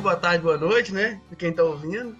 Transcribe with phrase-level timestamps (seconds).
[0.00, 1.20] dia, boa tarde, boa noite, né?
[1.28, 2.16] De quem tá ouvindo.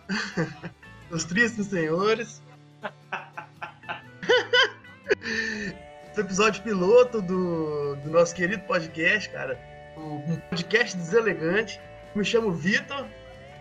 [1.11, 2.41] Os tristes senhores.
[6.13, 9.59] Esse episódio piloto do, do nosso querido podcast, cara.
[9.97, 11.81] Um podcast deselegante.
[12.15, 13.07] Me chamo Vitor.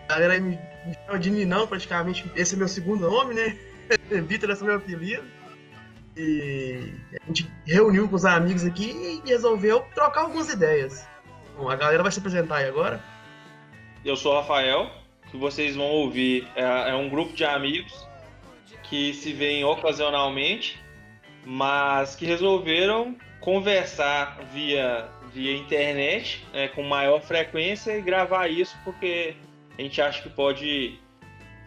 [0.08, 2.30] A galera me, me chama de Ninão, praticamente.
[2.36, 3.58] Esse é meu segundo nome, né?
[4.26, 5.24] Vitor é meu apelido.
[6.16, 11.06] E a gente reuniu com os amigos aqui e resolveu trocar algumas ideias.
[11.56, 13.00] Bom, a galera vai se apresentar aí agora.
[14.04, 14.90] Eu sou o Rafael,
[15.30, 18.06] que vocês vão ouvir é, é um grupo de amigos
[18.84, 20.80] que se veem ocasionalmente,
[21.44, 29.36] mas que resolveram conversar via, via internet é, com maior frequência e gravar isso porque
[29.78, 30.98] a gente acha que pode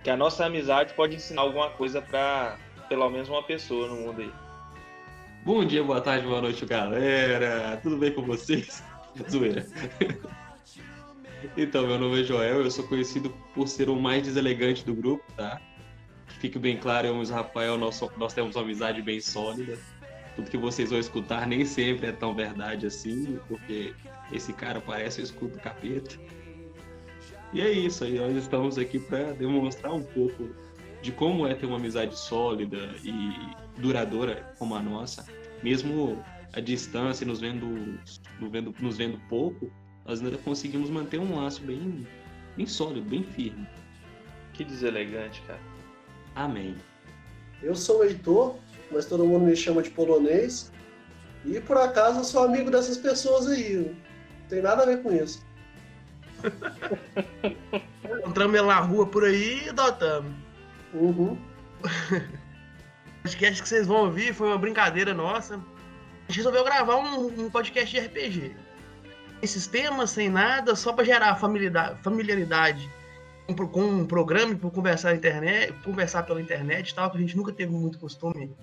[0.03, 2.57] que a nossa amizade pode ensinar alguma coisa para
[2.89, 4.31] pelo menos uma pessoa no mundo aí.
[5.45, 7.79] Bom dia, boa tarde, boa noite, galera.
[7.81, 8.83] Tudo bem com vocês?
[9.29, 9.65] Zoeira.
[11.57, 15.23] Então, meu nome é Joel, eu sou conhecido por ser o mais deselegante do grupo,
[15.35, 15.61] tá?
[16.39, 19.77] Fique bem claro, eu e o Rafael, nós, nós temos uma amizade bem sólida.
[20.35, 23.93] Tudo que vocês vão escutar nem sempre é tão verdade assim, porque
[24.31, 26.17] esse cara parece o escudo capeta.
[27.51, 30.49] E é isso aí, nós estamos aqui para demonstrar um pouco
[31.01, 33.11] de como é ter uma amizade sólida e
[33.77, 35.25] duradoura como a nossa,
[35.61, 37.99] mesmo a distância, nos vendo,
[38.39, 39.71] nos vendo, nos vendo pouco,
[40.05, 42.07] nós ainda conseguimos manter um laço bem,
[42.57, 43.67] bem sólido, bem firme.
[44.53, 45.59] Que deselegante, cara.
[46.35, 46.75] Amém.
[47.61, 48.55] Eu sou o Heitor,
[48.91, 50.71] mas todo mundo me chama de polonês.
[51.45, 53.77] E por acaso eu sou amigo dessas pessoas aí.
[53.77, 55.43] Não tem nada a ver com isso.
[58.19, 60.33] Encontramos ele na rua por aí e adotamos.
[60.93, 61.37] Uhum.
[63.15, 65.55] O podcast que vocês vão ouvir foi uma brincadeira nossa.
[65.55, 65.57] A
[66.27, 68.53] gente resolveu gravar um, um podcast de RPG.
[69.43, 72.89] Sem sistemas, sem nada, só para gerar familiaridade,
[73.73, 77.51] com, um programa, para conversar internet, conversar pela internet e tal, que a gente nunca
[77.51, 78.55] teve muito costume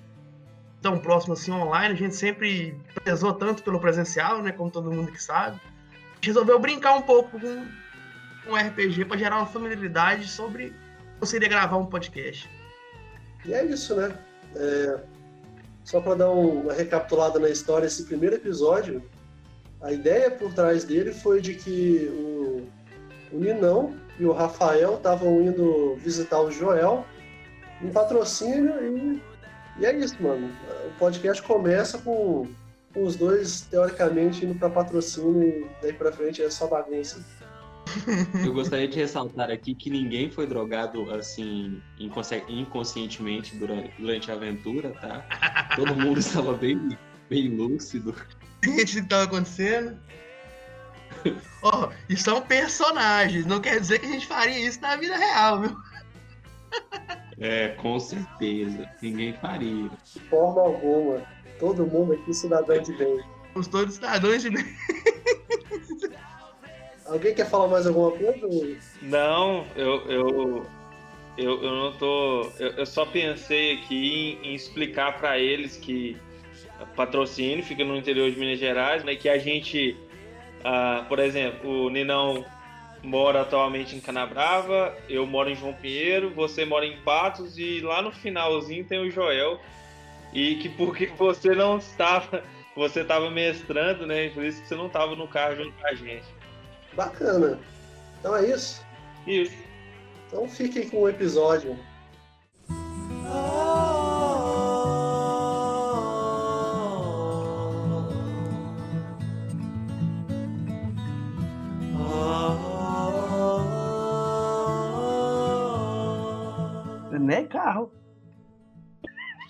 [0.80, 1.92] tão próximo assim online.
[1.92, 4.52] A gente sempre prezou tanto pelo presencial, né?
[4.52, 5.60] Como todo mundo que sabe.
[5.92, 7.66] A gente resolveu brincar um pouco com,
[8.47, 10.74] com RPG para gerar uma familiaridade sobre
[11.18, 12.48] como seria gravar um podcast.
[13.44, 14.16] E é isso, né?
[14.56, 14.98] É,
[15.84, 19.02] só para dar uma recapitulada na história, esse primeiro episódio,
[19.82, 22.66] a ideia por trás dele foi de que o,
[23.32, 27.04] o Ninão e o Rafael estavam indo visitar o Joel
[27.82, 29.22] em patrocínio e,
[29.78, 30.50] e é isso, mano.
[30.86, 32.46] O podcast começa com,
[32.92, 37.24] com os dois, teoricamente, indo para patrocínio e daí para frente é só bagunça.
[38.44, 44.91] Eu gostaria de ressaltar aqui que ninguém foi drogado assim inconscientemente durante, durante a aventura,
[44.91, 45.70] tá?
[45.74, 46.97] Todo mundo estava bem,
[47.30, 48.10] bem lúcido.
[48.10, 49.96] O que estava acontecendo?
[51.62, 55.16] Ó, oh, isso são personagens, não quer dizer que a gente faria isso na vida
[55.16, 55.76] real, viu?
[57.38, 58.88] É, com certeza.
[59.00, 59.91] Ninguém faria.
[60.12, 61.22] De forma alguma.
[61.58, 63.20] Todo mundo aqui cidadão de bem.
[63.52, 64.64] Somos todos cidadãos de bem.
[67.06, 68.78] Alguém quer falar mais alguma coisa?
[69.02, 70.66] Não, eu, eu,
[71.36, 72.52] eu, eu não tô.
[72.58, 76.16] Eu, eu só pensei aqui em, em explicar para eles que
[76.86, 79.14] patrocínio fica no interior de Minas Gerais, né?
[79.14, 79.96] Que a gente,
[80.60, 82.44] uh, por exemplo, o Ninão
[83.02, 88.02] mora atualmente em Canabrava, eu moro em João Pinheiro, você mora em Patos e lá
[88.02, 89.60] no finalzinho tem o Joel.
[90.32, 92.42] E que porque você não estava,
[92.76, 94.28] você estava mestrando, né?
[94.30, 96.26] Por isso que você não estava no carro junto com a gente.
[96.94, 97.58] Bacana.
[98.18, 98.84] Então é isso?
[99.26, 99.56] Isso.
[100.26, 101.76] Então fiquem com o episódio.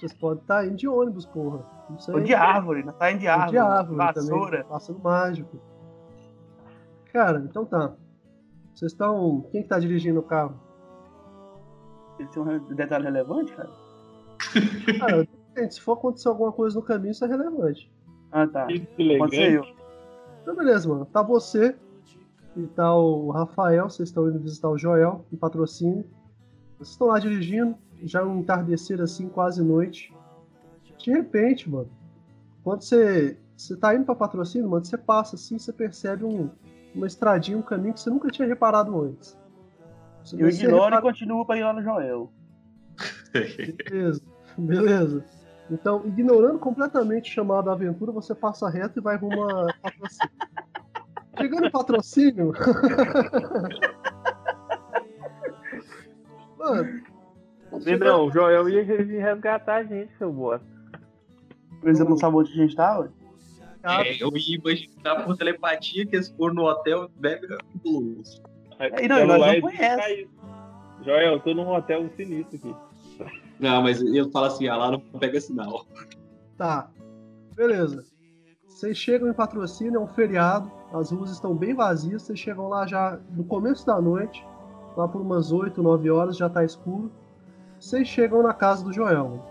[0.01, 1.63] Vocês podem estar indo de ônibus, porra.
[1.91, 2.15] Não sei.
[2.15, 3.51] Ou de árvore, não tá indo de árvore.
[3.51, 4.51] De árvore vassoura.
[4.51, 4.69] também.
[4.71, 5.61] Passando mágico.
[7.13, 7.93] Cara, então tá.
[8.75, 9.47] Vocês estão.
[9.53, 10.59] Quem que tá dirigindo o carro?
[12.19, 13.69] Isso é um detalhe relevante, cara?
[15.59, 17.93] ah, se for acontecer alguma coisa no caminho, isso é relevante.
[18.33, 18.67] Ah, tá.
[18.69, 19.65] Que Pode ser eu.
[20.41, 21.05] Então, beleza, mano.
[21.05, 21.77] Tá você
[22.57, 23.91] e tá o Rafael.
[23.91, 26.07] Vocês estão indo visitar o Joel, em patrocínio.
[26.79, 30.15] Vocês estão lá dirigindo, já um entardecer assim, quase noite.
[30.99, 31.89] De repente, mano,
[32.63, 36.51] quando você, você tá indo pra patrocínio, mano, você passa assim, você percebe um,
[36.95, 39.37] uma estradinha, um caminho que você nunca tinha reparado antes.
[40.25, 40.97] Você eu ignoro repara...
[40.97, 42.31] e continuo para ir lá no Joel.
[43.33, 44.21] Beleza,
[44.59, 45.25] beleza.
[45.71, 50.31] Então, ignorando completamente o chamado aventura, você passa reto e vai rumo a patrocínio.
[51.39, 52.53] Chegando em patrocínio.
[56.59, 57.10] mano.
[57.99, 60.67] Não, o Joel ia resgatar a gente, seu bosta.
[61.81, 63.09] Por exemplo, não sabe onde a gente tá, ué?
[63.83, 68.43] Ah, É, eu ia imaginar por telepatia que eles foram no hotel mega fabuloso.
[68.79, 70.29] É, não, nós não conhece.
[71.03, 72.77] Joel, eu tô num hotel sinistro aqui.
[73.59, 75.87] Não, mas eu falo assim, ah, lá não pega sinal.
[76.57, 76.91] Tá.
[77.55, 78.05] Beleza.
[78.67, 82.87] Vocês chegam em patrocínio, é um feriado, as ruas estão bem vazias, vocês chegam lá
[82.87, 84.43] já no começo da noite,
[84.97, 87.11] lá por umas 8, 9 horas, já tá escuro.
[87.81, 89.43] Vocês chegam na casa do Joel.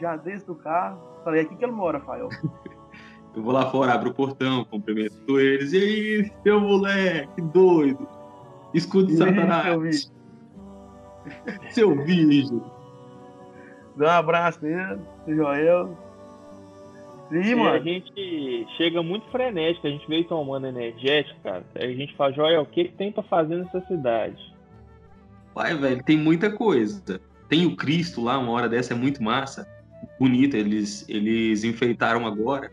[0.00, 0.98] Já desço do carro.
[1.22, 2.28] Falei, aqui que ele mora, Rafael.
[3.34, 5.72] Eu vou lá fora, abro o portão, cumprimento eles.
[5.74, 8.08] E aí, seu moleque, doido.
[8.72, 10.12] Escudo de E aí, Satanás.
[11.70, 12.62] Seu virgem.
[13.96, 15.98] Dá um abraço nele, pro Joel.
[17.28, 17.82] Sim, E a mano.
[17.84, 21.64] gente chega muito frenético, a gente veio tomando energético, cara.
[21.74, 24.54] Aí a gente fala, Joel, o que, que tem pra fazer nessa cidade?
[25.54, 27.20] Pai, velho, tem muita coisa.
[27.48, 29.68] Tem o Cristo lá, uma hora dessa é muito massa.
[30.18, 32.70] Bonito, eles, eles enfeitaram agora.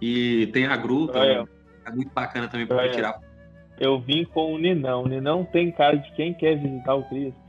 [0.00, 1.48] E tem a gruta, Joel,
[1.84, 2.92] é muito bacana também pra Joel.
[2.92, 3.20] tirar.
[3.78, 5.04] eu vim com o Ninão.
[5.04, 7.46] O Ninão tem cara de quem quer visitar o Cristo.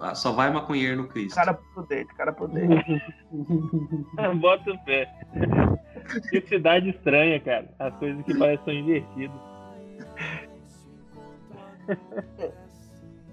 [0.00, 1.34] Ah, Só vai maconheiro no Cristo.
[1.34, 3.02] Cara prudente, cara prudente.
[4.40, 5.12] Bota o pé.
[6.30, 7.68] Que cidade estranha, cara.
[7.78, 9.36] As coisas que parecem são invertidas.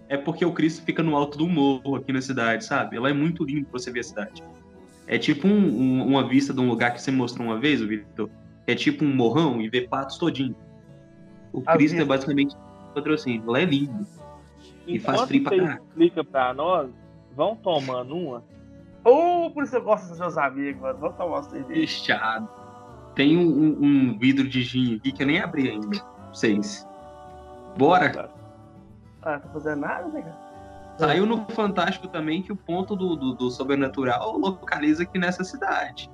[0.07, 2.96] É porque o Cristo fica no alto do morro aqui na cidade, sabe?
[2.98, 4.44] Ela é muito lindo pra você ver a cidade.
[5.07, 5.52] É tipo um-
[6.02, 8.30] um- uma vista de um lugar que você mostrou uma vez, o Vitor.
[8.68, 10.56] É tipo um morrão e vê patos todinho.
[11.54, 12.06] O A Cristo é vista.
[12.06, 12.56] basicamente
[12.94, 13.44] patrocínio.
[13.48, 14.06] Ela é lindo.
[14.88, 15.81] E faz frio pra caralho.
[15.90, 16.90] explica pra nós,
[17.36, 18.44] vão tomando uma.
[19.04, 21.00] Ô, por isso eu gosto dos seus amigos, mano.
[21.00, 21.80] Vamos tomar uma cerveja.
[21.81, 22.50] Fechado.
[23.16, 25.88] Tem um, um- um vidro de gin aqui que eu nem abri ainda.
[26.34, 26.86] Vocês.
[27.78, 28.30] Bora?
[29.25, 30.45] Ah, tá fazendo nada, né, cara?
[30.98, 36.10] Saiu no Fantástico também que o ponto do, do, do sobrenatural localiza aqui nessa cidade.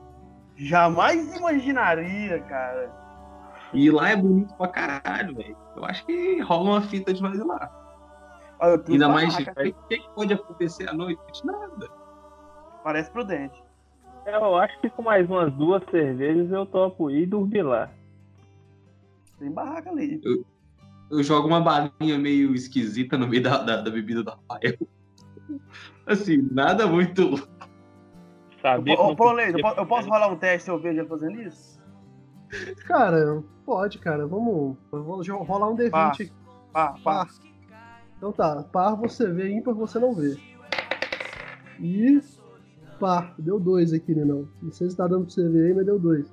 [0.55, 2.91] Jamais imaginaria, cara.
[3.73, 5.57] E lá é bonito pra caralho, velho.
[5.75, 7.69] Eu acho que rola uma fita de nós ir lá.
[8.59, 11.19] Olha, Ainda mais, o que, que pode acontecer à noite?
[11.45, 11.87] Nada.
[12.83, 13.61] Parece prudente.
[14.25, 17.89] Eu acho que com mais umas duas cervejas eu topo ir e dormir lá.
[19.39, 20.21] Tem barraca ali.
[20.23, 20.45] Eu
[21.19, 24.77] jogo uma balinha meio esquisita no meio da, da, da bebida do Rafael.
[26.05, 27.35] Assim, nada muito.
[28.61, 31.41] Sabia que Ô, ô eu eu posso rolar um teste se eu vejo ele fazendo
[31.41, 31.79] isso?
[32.85, 34.27] Cara, pode, cara.
[34.27, 34.77] Vamos.
[34.91, 36.07] Eu vou jo- rolar um D20 Pá.
[36.09, 36.31] aqui.
[36.71, 36.97] Pá, pá.
[37.03, 37.27] Par.
[38.17, 40.37] Então tá, par você vê, ímpar você não vê.
[41.79, 42.21] E.
[42.99, 44.23] Par, deu dois aqui, né?
[44.23, 44.47] Não.
[44.61, 46.31] Não sei se tá dando pra você ver aí, mas deu dois.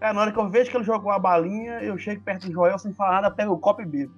[0.00, 2.52] Cara, na hora que eu vejo que ele jogou a balinha, eu chego perto do
[2.52, 4.14] Joel sem falar nada, pego o copo e bebo.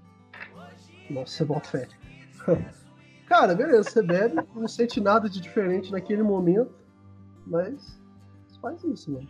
[1.09, 1.89] Nossa, você bota fé.
[3.27, 6.75] Cara, beleza, você bebe, não sente nada de diferente naquele momento,
[7.47, 7.99] mas
[8.49, 9.29] você faz isso, mano.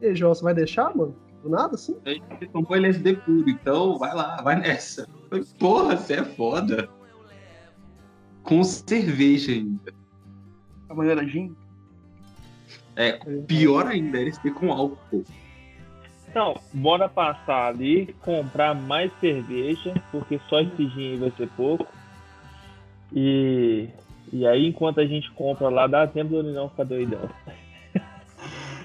[0.00, 1.14] E aí, João, você vai deixar, mano?
[1.42, 1.96] Do nada, assim?
[2.04, 5.06] A gente tomou LSD puro, então vai lá, vai nessa.
[5.58, 6.88] Porra, você é foda.
[8.42, 9.92] Com cerveja ainda.
[10.88, 11.54] A maneira gin.
[12.96, 13.12] É,
[13.46, 15.24] pior ainda, LSD com álcool.
[16.30, 21.86] Então, bora passar ali, comprar mais cerveja, porque só esse gin aí vai ser pouco.
[23.12, 23.88] E,
[24.32, 27.28] e aí, enquanto a gente compra lá, dá tempo do não ficar doidão.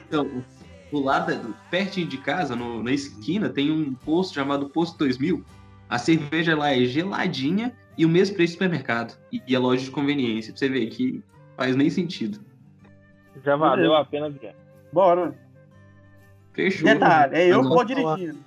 [0.07, 0.43] Então,
[0.91, 5.43] do lado, pertinho de casa, no- na esquina, tem um posto chamado Posto 2000.
[5.89, 9.17] A cerveja lá é geladinha e o mesmo preço do supermercado.
[9.31, 10.53] E, e a loja de conveniência.
[10.53, 11.21] Pra você ver que
[11.57, 12.39] faz nem sentido.
[13.43, 14.57] Já valeu a pena, Guilherme.
[14.91, 15.35] Bora.
[16.53, 16.87] Fechou.
[16.87, 18.39] Detalhe, é eu que vou dirigindo.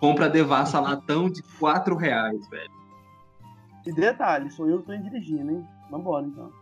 [0.00, 2.70] Compra devassa latão de 4 reais, velho.
[3.86, 5.66] E detalhe, sou eu que tô indo dirigindo, hein?
[5.90, 6.52] Vambora, então.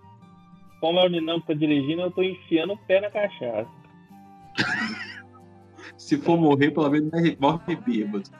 [0.81, 3.69] Como é o Ninão que tá dirigindo, eu tô enfiando o pé na cachaça.
[5.97, 8.31] Se for morrer, pelo menos morre bêbado.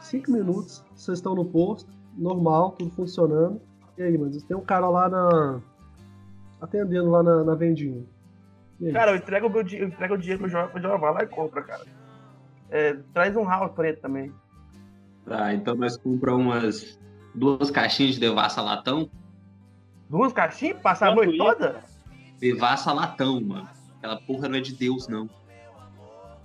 [0.00, 3.60] Cinco minutos, vocês estão no posto, normal, tudo funcionando.
[3.96, 5.60] E aí, mano, tem um cara lá na.
[6.60, 8.04] atendendo lá na, na vendinha.
[8.92, 11.26] Cara, eu entrego o, meu, eu entrego o dinheiro pro Joel, pro vai lá e
[11.26, 11.84] compra, cara.
[12.70, 14.32] É, traz um house preto também.
[15.26, 17.00] Tá, então nós compramos umas
[17.34, 19.10] duas caixinhas de devassa latão.
[20.08, 20.80] Duas caixinhas?
[20.80, 21.82] Passar a noite toda?
[22.38, 23.68] Devassa latão, mano.
[23.98, 25.28] Aquela porra não é de Deus, não.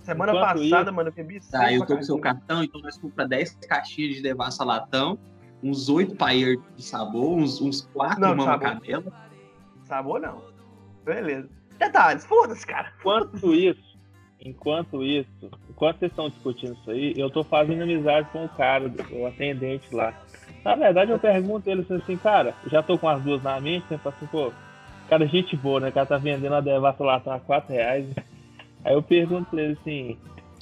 [0.00, 3.30] Semana Enquanto passada, mano, eu bebi Tá, eu tô com seu cartão, então nós compramos
[3.30, 5.18] 10 caixinhas de devassa latão,
[5.62, 8.80] uns 8 pair de sabor, uns, uns 4 Não, de mama sabor.
[8.80, 9.12] canela.
[9.84, 10.42] Sabor não.
[11.04, 11.48] Beleza.
[11.78, 12.92] Detalhes, foda-se, cara.
[13.00, 13.98] Enquanto isso,
[14.40, 18.90] enquanto isso, enquanto vocês estão discutindo isso aí, eu tô fazendo amizade com o cara,
[19.10, 20.14] o atendente lá.
[20.64, 24.00] Na verdade, eu pergunto ele assim, cara, já tô com as duas na mente, né?
[24.04, 24.52] Assim, pô,
[25.08, 25.88] cara, gente boa, né?
[25.88, 28.06] O cara tá vendendo a devassa lá, tá 4 reais.
[28.84, 30.18] Aí eu pergunto pra ele assim,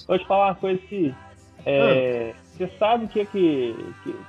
[0.06, 1.14] vou te falar uma coisa que.
[1.64, 2.42] É, ah.
[2.52, 3.74] Você sabe o que que,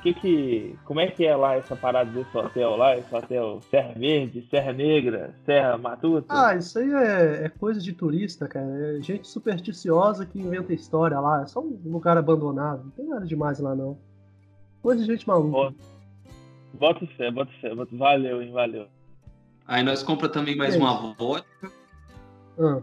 [0.01, 0.75] que que.
[0.85, 2.97] Como é que é lá essa parada desse hotel lá?
[2.97, 6.27] Esse hotel Serra Verde, Serra Negra, Serra Matuta?
[6.29, 8.97] Ah, isso aí é, é coisa de turista, cara.
[8.97, 11.43] É gente supersticiosa que inventa história lá.
[11.43, 12.85] É só um lugar abandonado.
[12.85, 13.97] Não tem nada demais lá, não.
[14.81, 15.75] Coisa de gente maluca.
[16.73, 17.95] Bota fé, bota fé, bota...
[17.95, 18.87] valeu, hein, valeu.
[19.67, 21.71] Aí nós compra também mais é uma vodka.
[22.59, 22.81] Ah.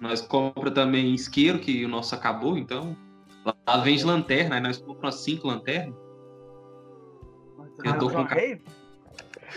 [0.00, 2.96] Nós compra também isqueiro, que o nosso acabou, então.
[3.66, 5.94] Lá vende lanterna, aí nós compramos cinco lanternas.
[7.84, 8.16] Eu tô com.
[8.16, 8.28] Uma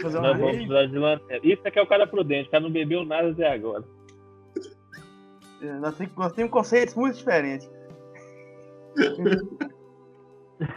[0.03, 1.41] nós vamos precisar de lanterna.
[1.43, 3.83] Isso aqui é o cara prudente, o cara não bebeu nada até agora.
[5.62, 7.69] É, nós, temos, nós temos conceitos muito diferentes.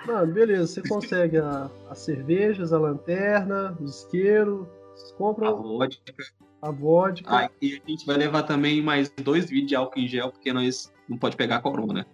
[0.07, 6.15] Mano, beleza, você consegue a, as cervejas, a lanterna, o isqueiro, vocês compram a vodka.
[6.63, 7.31] A vodka.
[7.31, 10.53] Ah, e a gente vai levar também mais dois vídeos de álcool em gel, porque
[10.53, 12.05] nós não pode pegar corona, né?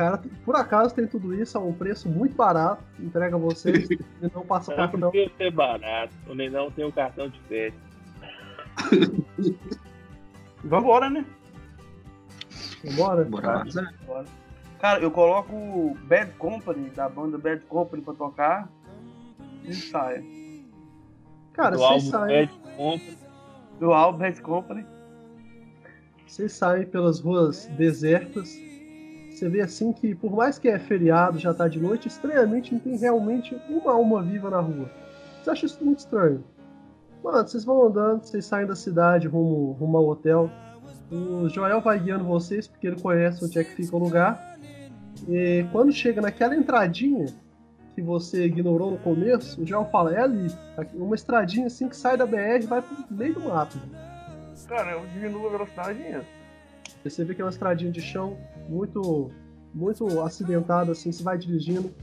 [0.00, 4.00] Cara, por acaso tem tudo isso a um preço muito barato, entrega a vocês e
[4.34, 4.98] não passa cartão.
[4.98, 7.82] Não precisa ser barato, o Nenão tem um cartão de crédito.
[10.64, 11.26] Vambora, né?
[12.82, 13.24] Vambora?
[13.26, 13.64] Bora.
[14.06, 14.24] Bora.
[14.80, 18.72] Cara, eu coloco Bad Company, da banda Bad Company pra tocar
[19.64, 20.24] e saia.
[21.52, 22.46] Cara, do vocês saem.
[22.46, 23.18] Bad Company.
[23.78, 24.86] Do álbum Bad Company.
[26.26, 28.69] Vocês saem pelas ruas desertas.
[29.40, 32.78] Você vê assim que, por mais que é feriado, já tá de noite, estranhamente não
[32.78, 34.90] tem realmente uma alma viva na rua.
[35.42, 36.44] Você acha isso muito estranho?
[37.24, 40.50] Mano, vocês vão andando, vocês saem da cidade rumo, rumo ao hotel.
[41.10, 44.58] O Joel vai guiando vocês, porque ele conhece onde é que fica o lugar.
[45.26, 47.24] E quando chega naquela entradinha
[47.94, 50.48] que você ignorou no começo, o João fala, é ali.
[50.92, 53.78] Uma estradinha assim que sai da BR e vai pro meio do mato.
[54.68, 56.26] Cara, eu diminuo a velocidade.
[57.04, 58.36] Você vê que é uma estradinha de chão
[58.68, 59.30] muito
[59.72, 61.94] muito acidentada, assim, você vai dirigindo.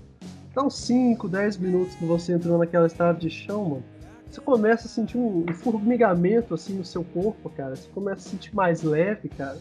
[0.56, 3.84] Dá uns 5, 10 minutos que você entrou naquela estrada de chão, mano.
[4.30, 7.75] Você começa a sentir um, um formigamento assim no seu corpo, cara.
[7.75, 9.58] Você começa a sentir mais leve, cara.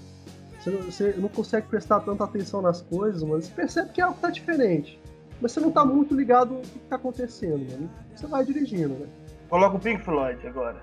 [0.59, 4.19] Você não, você não consegue prestar tanta atenção nas coisas, mas você percebe que algo
[4.21, 4.99] tá diferente.
[5.41, 7.91] Mas você não tá muito ligado no que tá acontecendo, mano.
[8.15, 9.07] Você vai dirigindo, né?
[9.49, 10.83] Coloca o Pink Floyd agora.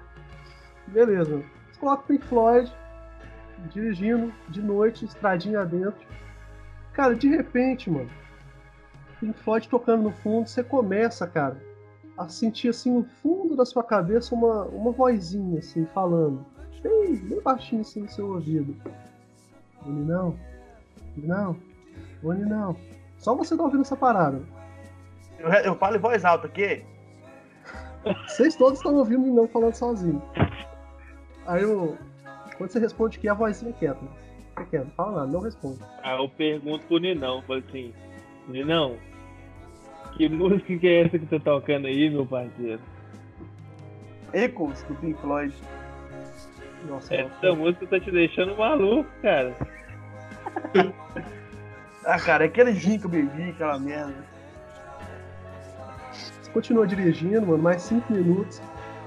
[0.87, 1.43] Beleza.
[1.71, 2.71] Você coloca o Pink Floyd,
[3.69, 6.05] dirigindo, de noite, estradinha dentro.
[6.93, 8.09] Cara, de repente, mano,
[9.19, 11.61] Pink Floyd tocando no fundo, você começa, cara,
[12.17, 16.45] a sentir assim no fundo da sua cabeça uma, uma vozinha assim falando,
[16.81, 18.75] bem, bem baixinho assim no seu ouvido.
[19.85, 20.37] Oni não.
[21.17, 21.57] Não.
[22.23, 22.75] Oni não.
[23.17, 24.41] Só você tá ouvindo essa parada.
[25.39, 26.83] Eu, eu falo em voz alta aqui.
[28.27, 30.21] Vocês todos estão ouvindo e não falando sozinho.
[31.45, 31.97] Aí eu.
[32.63, 33.99] Quando você responde que a vozinha é quieta.
[34.51, 35.79] Fica quieto, não fala nada, não responde.
[36.01, 37.93] Aí eu pergunto pro Ninão, falo assim,
[38.47, 38.95] Ninão,
[40.13, 42.79] que música que é essa que tá tocando aí, meu parceiro?
[44.31, 45.53] Echoes do Pink Floyd.
[46.87, 49.53] Nossa, Essa música tá te deixando maluco, cara.
[52.05, 54.25] ah, cara, é aquele gin que eu bebi, aquela merda.
[56.13, 58.61] Você continua dirigindo, mano, mais 5 minutos.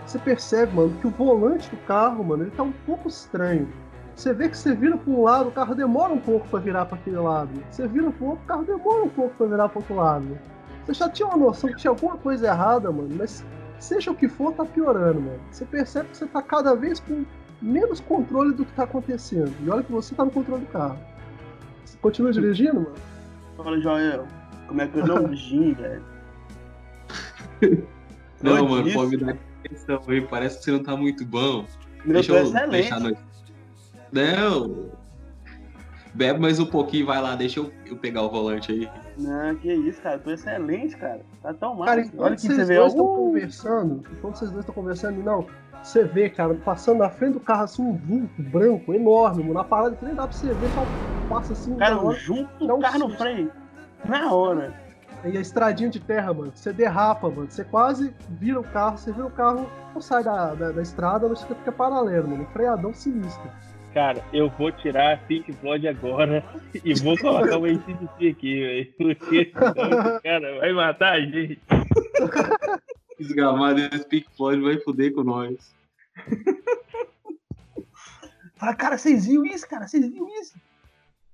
[0.07, 3.69] Você percebe, mano, que o volante do carro, mano, ele tá um pouco estranho.
[4.15, 6.87] Você vê que você vira para um lado, o carro demora um pouco para virar
[6.87, 7.51] para aquele lado.
[7.71, 10.39] Você vira para outro, o carro demora um pouco para virar para outro lado.
[10.87, 13.45] Você já tinha uma noção que tinha alguma coisa errada, mano, mas
[13.81, 15.41] seja o que for, tá piorando, mano.
[15.51, 17.25] Você percebe que você tá cada vez com
[17.61, 19.53] menos controle do que tá acontecendo.
[19.63, 20.99] E olha que você tá no controle do carro.
[21.85, 22.95] Você continua dirigindo, mano?
[23.57, 24.27] Fala, Joel.
[24.69, 26.03] Como é que eu não dirigindo, velho?
[28.43, 29.37] Não, não mano, pode me dar
[29.67, 30.21] atenção aí.
[30.21, 31.65] Parece que você não tá muito bom.
[32.05, 32.71] Meu Deixa eu excelente.
[32.71, 33.17] deixar nós.
[34.13, 34.91] Não.
[36.15, 38.89] Bebe mais um pouquinho, vai lá, deixa eu, eu pegar o volante aí.
[39.19, 40.19] Não, que isso, cara.
[40.19, 41.21] Tô excelente, cara.
[41.43, 41.85] Tá tão mal.
[41.85, 45.47] Cara, Olha que vocês dois estão conversando, enquanto vocês dois estão conversando, não.
[45.83, 49.55] Você vê, cara, passando na frente do carro assim, um vulto branco, enorme, mano.
[49.55, 50.87] Na parada que nem dá pra você ver, só
[51.29, 51.77] passa assim.
[51.77, 53.53] Cara, hora, junto o carro no freio.
[54.05, 54.86] Na hora.
[55.25, 56.53] E a estradinha de terra, mano.
[56.55, 57.51] Você derrapa, mano.
[57.51, 61.29] Você quase vira o carro, você vira o carro, não sai da, da, da estrada,
[61.29, 62.47] mas fica paralelo, mano.
[62.53, 63.51] Freadão sinistro.
[63.93, 66.45] Cara, eu vou tirar a Pink Floyd agora
[66.85, 68.93] e vou colocar o ACDC aqui, velho.
[68.99, 69.45] Porque
[70.23, 71.59] cara, vai matar a gente.
[73.19, 75.75] Desgramado, esse Pink Floyd vai foder com nós.
[78.57, 79.89] Fala, cara, vocês viram isso, cara?
[79.89, 80.55] Vocês viram isso?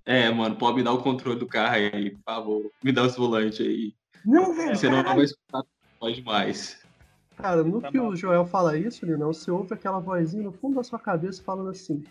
[0.04, 2.70] É, mano, pode me dar o controle do carro aí, por favor.
[2.82, 3.94] Me dá os volantes aí.
[4.24, 4.74] Não, velho.
[4.76, 5.62] Você não vai escutar
[6.00, 6.80] pode mais.
[7.36, 8.08] Cara, no Tá que bom.
[8.08, 11.70] o Joel fala isso, Linão, você ouve aquela vozinha no fundo da sua cabeça falando
[11.70, 12.02] assim: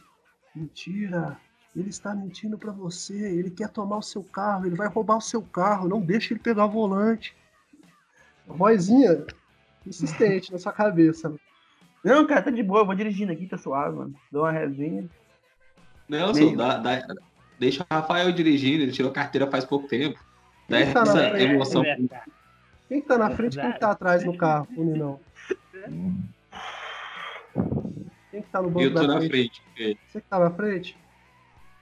[0.55, 1.37] Mentira,
[1.75, 5.21] ele está mentindo pra você, ele quer tomar o seu carro, ele vai roubar o
[5.21, 7.35] seu carro, não deixa ele pegar o volante.
[8.49, 9.25] A vozinha
[9.85, 11.33] insistente na sua cabeça.
[12.03, 14.15] Não, cara, tá de boa, eu vou dirigindo aqui, tá suave, mano.
[14.31, 15.07] Dou uma resinha.
[16.09, 16.57] Nelson, Meio.
[16.57, 17.05] dá, dá-
[17.61, 20.19] deixa o Rafael dirigindo, ele tirou carteira faz pouco tempo.
[20.67, 21.83] Dá Ele tá na essa frente, emoção.
[21.85, 21.95] É,
[22.89, 25.19] Quem que tá na frente quem que tá atrás no carro, o Ninão?
[28.31, 29.61] Quem que tá no banco Eu tô da na frente?
[29.75, 29.99] frente.
[30.07, 30.97] Você que tá na frente?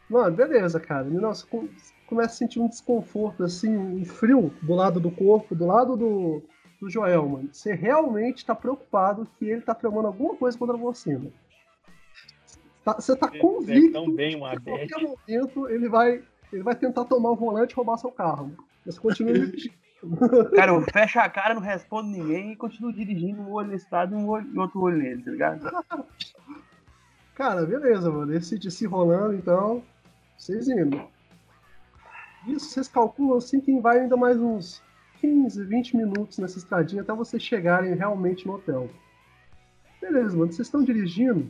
[0.10, 1.06] Mano, beleza, cara.
[1.06, 1.70] Ninão, você com-
[2.06, 6.44] começa a sentir um desconforto, assim, um frio do lado do corpo, do lado do,
[6.82, 7.50] do Joel, mano.
[7.54, 11.32] Você realmente tá preocupado que ele tá tramando alguma coisa contra você, mano.
[12.94, 17.06] Tá- Você tá convicto tão bem que a qualquer momento ele vai, ele vai tentar
[17.06, 18.52] tomar o volante e roubar seu carro.
[18.86, 19.74] Mas continua repetindo.
[20.56, 24.14] Cara, eu fecho a cara, não respondo ninguém e continuo dirigindo um olho nesse lado
[24.16, 25.70] e um olho- outro olho nele, tá ligado?
[27.36, 28.34] Cara, beleza, mano.
[28.34, 29.84] Esse de se rolando, então,
[30.38, 31.02] vocês indo.
[32.48, 34.82] Isso, vocês calculam assim que vai ainda mais uns
[35.20, 38.90] 15, 20 minutos nessa estradinha até vocês chegarem realmente no hotel.
[40.02, 40.52] Beleza, mano.
[40.52, 41.48] Vocês estão dirigindo.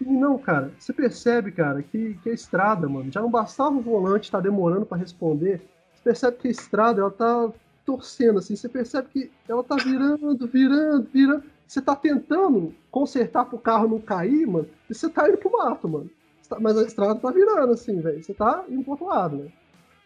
[0.00, 3.82] E não, cara, você percebe, cara, que, que a estrada, mano, já não bastava o
[3.82, 5.60] volante estar demorando pra responder.
[5.94, 7.50] Você percebe que a estrada, ela tá
[7.84, 8.56] torcendo, assim.
[8.56, 11.44] Você percebe que ela tá virando, virando, virando.
[11.66, 15.88] Você tá tentando consertar pro carro não cair, mano, e você tá indo pro mato,
[15.88, 16.10] mano.
[16.48, 18.22] Tá- Mas a estrada tá virando, assim, velho.
[18.22, 19.52] Você tá indo pro outro lado, né?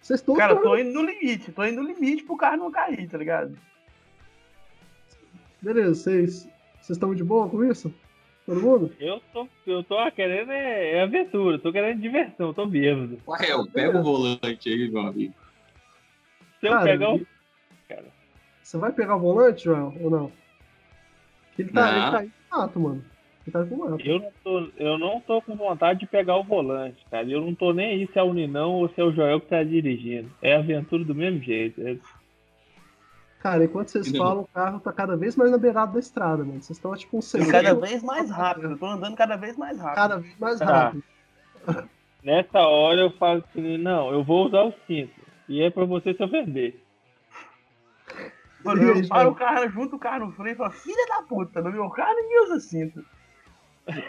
[0.03, 3.09] Vocês todos Cara, tô indo no limite, tô indo no limite pro carro não cair,
[3.09, 3.57] tá ligado?
[5.63, 6.49] Beleza, vocês
[6.83, 7.95] vocês estão de boa com isso?
[8.47, 8.93] Todo mundo?
[9.01, 13.19] Eu tô, eu tô querendo é, é aventura, tô querendo diversão, tô bêbado.
[13.27, 15.35] Rafael, pega o volante aí, meu amigo.
[16.61, 17.17] Se eu Cara, pegar o.
[17.17, 17.27] e-
[18.63, 20.33] Você vai pegar o volante, Joel, ou não?
[21.59, 21.97] Ele tá, Não.
[22.03, 23.05] ele tá indo pro mato, mano.
[23.47, 24.07] Ele tá pro mato.
[24.07, 27.27] Eu não, tô, eu não tô com vontade de pegar o volante, cara.
[27.29, 29.49] Eu não tô nem aí se é o Ninão ou se é o Joel que
[29.49, 30.31] tá dirigindo.
[30.43, 31.81] É aventura do mesmo jeito.
[31.87, 31.97] É-
[33.45, 34.19] Cara, enquanto vocês Não.
[34.25, 36.63] falam, o carro tá cada vez mais na beirada da estrada, mano.
[36.63, 37.51] Vocês estão tipo um segundo.
[37.53, 39.95] cada vez mais rápido, eu tô andando cada vez mais rápido.
[39.97, 40.65] cada vez mais Tá.
[40.65, 41.05] rápido.
[42.23, 45.13] Nessa hora eu falo assim, não, eu vou usar o cinto.
[45.47, 46.83] E é pra você se ofender.
[48.65, 51.07] Mano, E aí, eu paro o carro, junto o carro no freio e falo, filha
[51.07, 53.05] da puta, no meu carro ninguém usa cinto.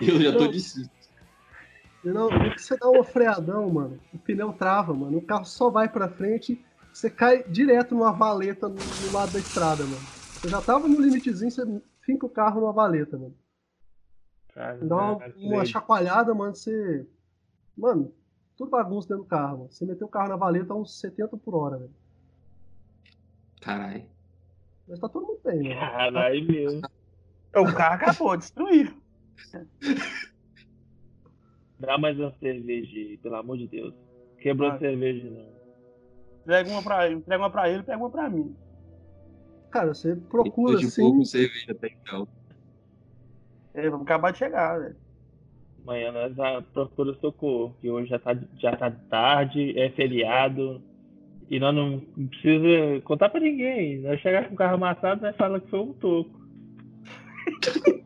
[0.01, 0.89] Eu já tô de cinto.
[2.05, 5.17] Não, você dá uma freadão, mano, o pneu trava, mano.
[5.17, 6.63] O carro só vai pra frente,
[6.95, 9.97] você cai direto numa valeta no, no lado da estrada, mano.
[9.97, 13.35] Você já tava no limitezinho, você finca o carro numa valeta, mano.
[14.53, 17.05] Cara, Dá uma, cara, uma chacoalhada, mano, você.
[17.77, 18.13] Mano,
[18.55, 19.71] tudo bagunça dentro do carro, mano.
[19.71, 21.93] Você meteu o carro na valeta a uns 70 por hora, velho.
[23.59, 24.05] Caralho.
[24.87, 25.79] Mas tá todo mundo bem, mano.
[25.81, 26.81] Caralho mesmo.
[27.57, 28.93] O carro acabou, destruiu.
[31.77, 33.93] Dá mais uma cerveja aí, pelo amor de Deus.
[34.39, 34.75] Quebrou Ah.
[34.75, 35.54] a cerveja não.
[36.45, 38.55] Pega uma pra ele, pega uma pra ele, pega uma pra mim.
[39.71, 41.01] Cara, você procura de assim.
[41.01, 42.27] pouco cerveja até então.
[43.73, 44.95] É, vamos acabar de chegar, velho.
[45.83, 50.81] Amanhã nós já procura socorro, que hoje já tá, já tá tarde, é feriado.
[51.49, 53.99] E nós não precisa contar pra ninguém.
[53.99, 56.31] Nós chegar com o carro amassado, nós fala que foi um toco.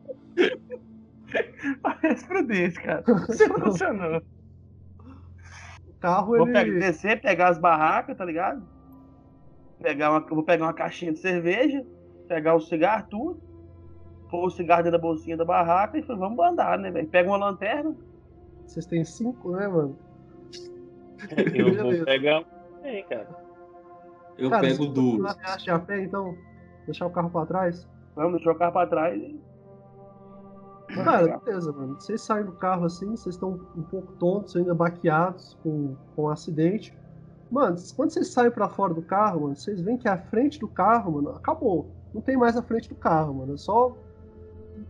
[1.82, 3.02] Parece prudente, cara.
[3.06, 4.22] Você funcionou.
[6.00, 6.52] Carro, Vou ele.
[6.52, 8.62] pegar, descer, pegar as barracas, tá ligado?
[9.82, 11.84] Pegar uma, vou pegar uma caixinha de cerveja,
[12.28, 13.40] pegar o cigarro, tudo.
[14.30, 17.08] Pôr o cigarro dentro da bolsinha da barraca e falei, vamos andar, né, velho?
[17.08, 17.94] Pega uma lanterna.
[18.66, 19.98] Vocês têm cinco, né, mano?
[21.54, 22.44] Eu vou pegar.
[22.84, 23.28] Ei, cara.
[24.38, 25.36] Eu Cara, pego duas.
[25.36, 26.34] viagem a pé, então,
[26.86, 27.86] deixar o carro pra trás.
[28.16, 29.38] Vamos deixar o carro pra trás e.
[30.94, 31.94] Cara, beleza, mano.
[31.94, 36.28] Vocês saem do carro assim, vocês estão um pouco tontos, ainda baqueados com, com um
[36.28, 36.96] acidente.
[37.50, 40.68] Mano, quando vocês saem pra fora do carro, mano, vocês veem que a frente do
[40.68, 41.90] carro, mano, acabou.
[42.14, 43.54] Não tem mais a frente do carro, mano.
[43.54, 43.96] É só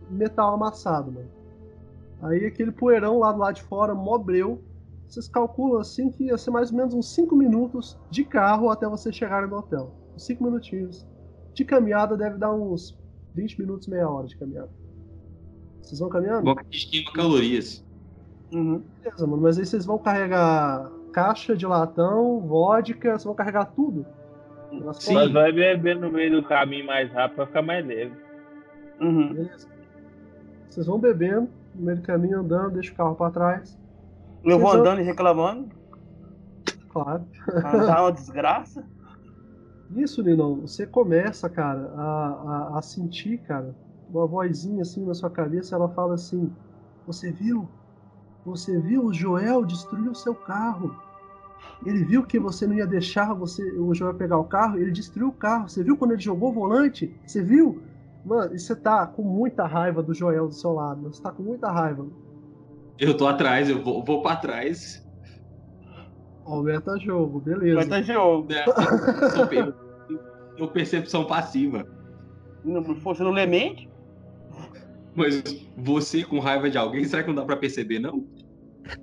[0.09, 1.29] metal amassado, mano.
[2.21, 4.61] Aí aquele poeirão lá do lado de fora, mó breu.
[5.07, 8.87] Vocês calculam assim que ia ser mais ou menos uns 5 minutos de carro até
[8.87, 9.91] vocês chegarem no hotel.
[10.15, 11.05] Uns 5 minutinhos.
[11.53, 12.97] De caminhada deve dar uns
[13.33, 14.69] 20 minutos, meia hora de caminhada.
[15.81, 16.43] Vocês vão caminhando?
[16.43, 17.83] Boca de esquema calorias.
[18.51, 18.81] Uhum.
[19.03, 19.41] Beleza, mano.
[19.41, 24.05] Mas aí vocês vão carregar caixa de latão, vodka, vocês vão carregar tudo?
[24.71, 25.13] Nas Sim.
[25.13, 25.31] Costas?
[25.33, 28.13] vai beber no meio do caminho mais rápido pra ficar mais leve.
[29.01, 29.33] Uhum.
[29.33, 29.67] Beleza.
[30.69, 33.77] Vocês vão bebendo, no meio do caminho andando, deixa o carro pra trás.
[34.43, 35.69] Eu vou Vocês vão- andando e reclamando.
[36.89, 37.23] Claro.
[37.49, 38.83] Andar é uma desgraça.
[39.89, 43.75] Nisso, Ninão, você começa, cara, a, a, a sentir, cara,
[44.11, 46.51] uma vozinha assim na sua cabeça, ela fala assim:
[47.07, 47.67] Você viu?
[48.45, 49.05] Você viu?
[49.05, 50.95] O Joel destruiu o seu carro.
[51.85, 55.29] Ele viu que você não ia deixar você, o Joel pegar o carro, ele destruiu
[55.29, 55.69] o carro.
[55.69, 57.15] Você viu quando ele jogou o volante?
[57.25, 57.81] Você viu?
[58.25, 61.01] Mano, e você tá com muita raiva do Joel do seu lado.
[61.11, 62.05] Você tá com muita raiva.
[62.99, 65.03] Eu tô atrás, eu vou, vou pra trás.
[66.45, 67.89] Aumenta jogo, beleza.
[67.89, 68.47] Ter jogo.
[68.47, 68.65] Né?
[70.57, 71.85] Eu percepção passiva.
[72.63, 73.90] Não, Você não lê mente?
[75.15, 75.43] Mas
[75.77, 78.25] você com raiva de alguém, será que não dá pra perceber, não?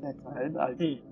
[0.03, 1.03] É, é verdade.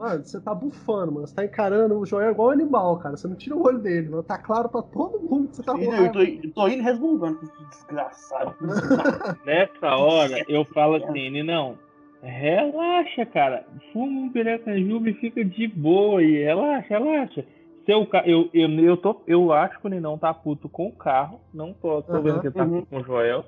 [0.00, 1.26] Mano, você tá bufando, mano.
[1.26, 3.18] Você tá encarando o Joel igual um animal, cara.
[3.18, 4.22] Você não tira o olho dele, mano.
[4.22, 7.38] Tá claro pra todo mundo que você tá com Eu tô, eu tô indo resmungando.
[7.38, 8.54] Que desgraçado.
[9.44, 11.76] Nessa hora, eu falo assim, não,
[12.22, 13.66] relaxa, cara.
[13.92, 17.44] Fuma um piracanjuba e fica de boa e relaxa, relaxa.
[17.84, 18.22] Seu ca...
[18.26, 21.40] eu, eu, eu, tô, eu acho que o Ninão tá puto com o carro.
[21.52, 22.80] Não tô, tô vendo Aham, que ele tá uhum.
[22.80, 23.44] puto com o Joel.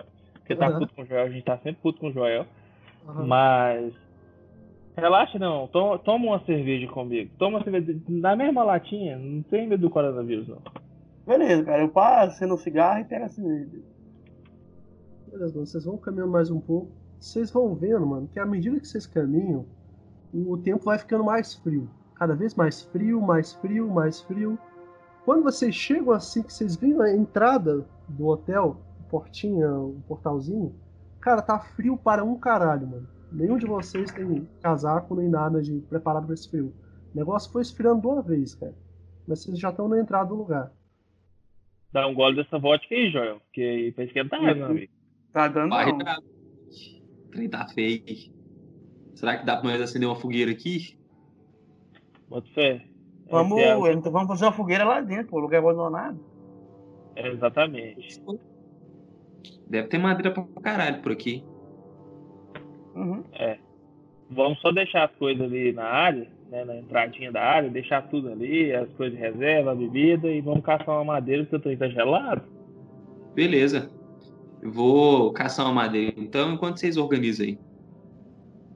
[0.55, 0.79] Que tá Aham.
[0.81, 2.47] puto com o Joel, a gente tá sempre puto com o Joel.
[3.09, 3.27] Aham.
[3.27, 3.95] Mas.
[4.97, 5.67] Relaxa, não.
[5.69, 7.31] Toma, toma uma cerveja comigo.
[7.39, 9.17] Toma uma cerveja na mesma latinha.
[9.19, 10.59] Não tem medo do coronavírus, não.
[11.27, 11.83] Beleza, cara.
[11.83, 13.43] Eu passo, um cigarro e pego assim.
[15.31, 15.67] Beleza, mano.
[15.67, 16.91] Vocês vão caminhando mais um pouco.
[17.19, 19.65] Vocês vão vendo, mano, que à medida que vocês caminham,
[20.35, 21.89] o tempo vai ficando mais frio.
[22.17, 24.59] Cada vez mais frio, mais frio, mais frio.
[25.25, 30.75] Quando vocês chegam assim, que vocês veem a entrada do hotel, a portinha, o portalzinho,
[31.21, 33.07] cara, tá frio para um caralho, mano.
[33.31, 36.73] Nenhum de vocês tem casaco nem nada de preparado para esse frio.
[37.15, 38.75] O negócio foi esfriando de uma vez, cara.
[39.29, 40.73] Mas vocês já estão na entrada do lugar.
[41.93, 43.39] Dá um gole dessa vodka aí, Joel.
[43.53, 44.91] Que aí pra esquentar, meu amigo.
[45.31, 45.99] Tá dando Vai não.
[45.99, 48.03] O trem tá feio.
[49.15, 50.99] Será que dá pra nós acender uma fogueira aqui?
[52.29, 52.87] Bota fé.
[53.31, 55.39] Vamos, Esse é- então vamos fazer uma fogueira lá dentro, pô.
[55.39, 56.19] Lugar abandonado.
[57.15, 58.23] é, exatamente.
[59.73, 61.43] Deve ter madeira pra caralho por aqui.
[62.95, 63.25] Uhum.
[64.31, 68.29] Vamos só deixar as coisas ali na área, né, na entradinha da área, deixar tudo
[68.29, 71.79] ali, as coisas de reserva, a bebida, e vamos caçar uma madeira porque o trem
[71.79, 72.43] tá gelado.
[73.35, 73.91] Beleza.
[74.61, 76.17] Eu vou caçar uma madeira.
[76.19, 77.59] Então, enquanto vocês organizam aí.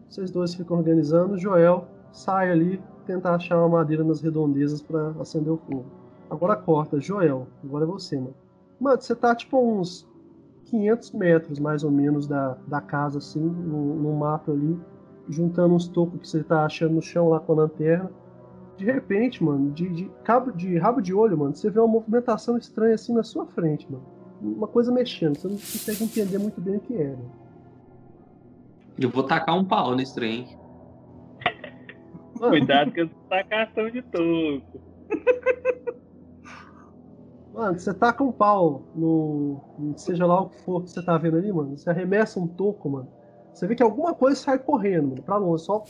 [0.09, 5.11] Vocês dois ficam organizando, o Joel sai ali, tenta achar uma madeira nas redondezas pra
[5.21, 5.85] acender o fogo.
[6.31, 8.35] Agora corta, Joel, agora é você, mano.
[8.81, 10.09] Mano, você tá tipo uns
[10.67, 14.79] 500 metros mais ou menos da, da casa, assim, no, no mato ali,
[15.29, 18.11] juntando uns tocos que você tá achando no chão lá com a lanterna.
[18.77, 22.59] De repente, mano, de, de, cabo, de rabo de olho, mano, você vê uma movimentação
[22.59, 24.05] estranha assim na sua frente, mano.
[24.43, 27.25] Uma coisa mexendo, você não consegue entender muito bem o que é, né?
[28.99, 30.59] Eu vou tacar um pau nesse trem.
[32.39, 34.81] Mano, Cuidado que tá cação de toco.
[37.57, 39.59] Mano, você taca um pau no.
[39.97, 41.79] Seja lá o que for que você tá vendo ali, mano.
[41.79, 43.09] Você arremessa um toco, mano.
[43.55, 45.83] Você vê que alguma coisa sai correndo, mano, pra longe, só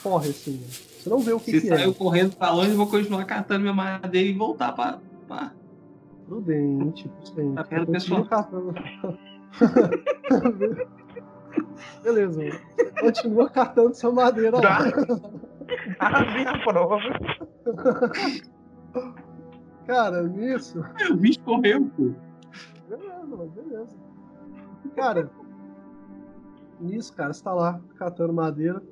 [0.00, 0.66] corre assim, mano.
[0.70, 1.94] Você não vê o que, Se que saiu é.
[1.94, 5.00] correndo pra longe, eu vou continuar catando minha madeira e voltar pra.
[5.26, 5.52] pra...
[6.28, 7.54] Prudente, prudente.
[7.56, 8.24] Tá vendo, pessoal?
[8.24, 8.72] catando.
[12.04, 12.60] Beleza, mano.
[13.00, 14.78] Continua catando sua madeira lá.
[15.98, 16.98] Ah, minha prova.
[19.86, 20.80] Cara, nisso.
[21.10, 22.12] O bicho correu, pô.
[22.88, 23.96] Beleza, mano, beleza.
[24.94, 25.30] Cara,
[26.80, 28.82] nisso, cara, você tá lá catando madeira.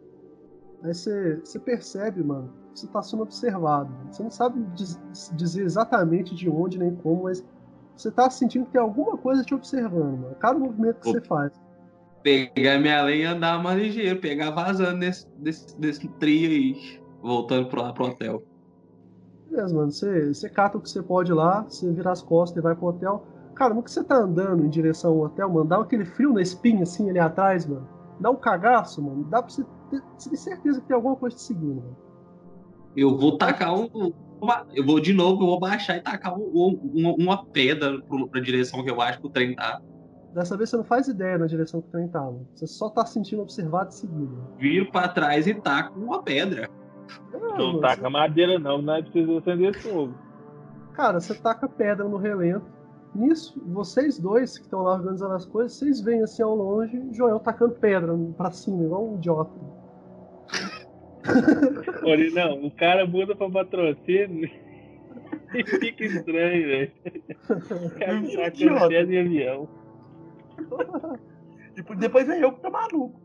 [0.82, 3.92] Aí você, você percebe, mano, que você tá sendo observado.
[4.10, 4.98] Você não sabe diz-
[5.34, 7.44] dizer exatamente de onde nem como, mas
[7.96, 10.34] você tá sentindo que tem alguma coisa te observando, mano.
[10.36, 11.18] Cada movimento que Opa.
[11.20, 11.60] você faz.
[12.22, 17.00] Pegar minha lenha e andar mais ligeiro, pegar vazando nesse, desse, desse trio aí.
[17.20, 18.42] Voltando pro, pro hotel.
[19.50, 19.90] Beleza, mano.
[19.90, 22.86] Você, você cata o que você pode lá, você vira as costas e vai pro
[22.86, 23.26] hotel.
[23.54, 26.40] Cara, no que você tá andando em direção ao hotel, mano, dá aquele frio na
[26.40, 27.86] espinha assim ali atrás, mano.
[28.18, 29.24] Dá um cagaço, mano.
[29.24, 31.96] Dá pra você ter, você ter certeza que tem alguma coisa te seguindo, mano.
[32.96, 33.88] Eu vou tacar um.
[34.74, 38.28] eu vou de novo, eu vou baixar e tacar um- um- uma, uma pedra pro,
[38.28, 39.80] pra direção que eu acho que o trem tá.
[40.32, 42.46] Dessa vez você não faz ideia na direção que o trem tá, mano.
[42.54, 44.32] Você só tá sentindo observado e seguido.
[44.32, 44.48] mano.
[44.58, 46.68] Viro pra trás e taco uma pedra.
[47.32, 50.14] É, Não mano, taca madeira não, não é preciso acender fogo.
[50.94, 52.66] Cara, você taca pedra no relento.
[53.14, 57.40] Nisso, vocês dois que estão lá organizando as coisas, vocês veem assim ao longe Joel
[57.40, 59.50] tacando pedra pra cima, igual um idiota.
[62.04, 64.48] Olha, não, o cara muda pra patrocínio
[65.54, 66.92] e fica estranho, velho.
[67.48, 68.14] O cara
[68.48, 68.88] Idiota.
[68.88, 69.68] pedra em avião.
[71.74, 73.20] Tipo, depois vem eu que tô maluco.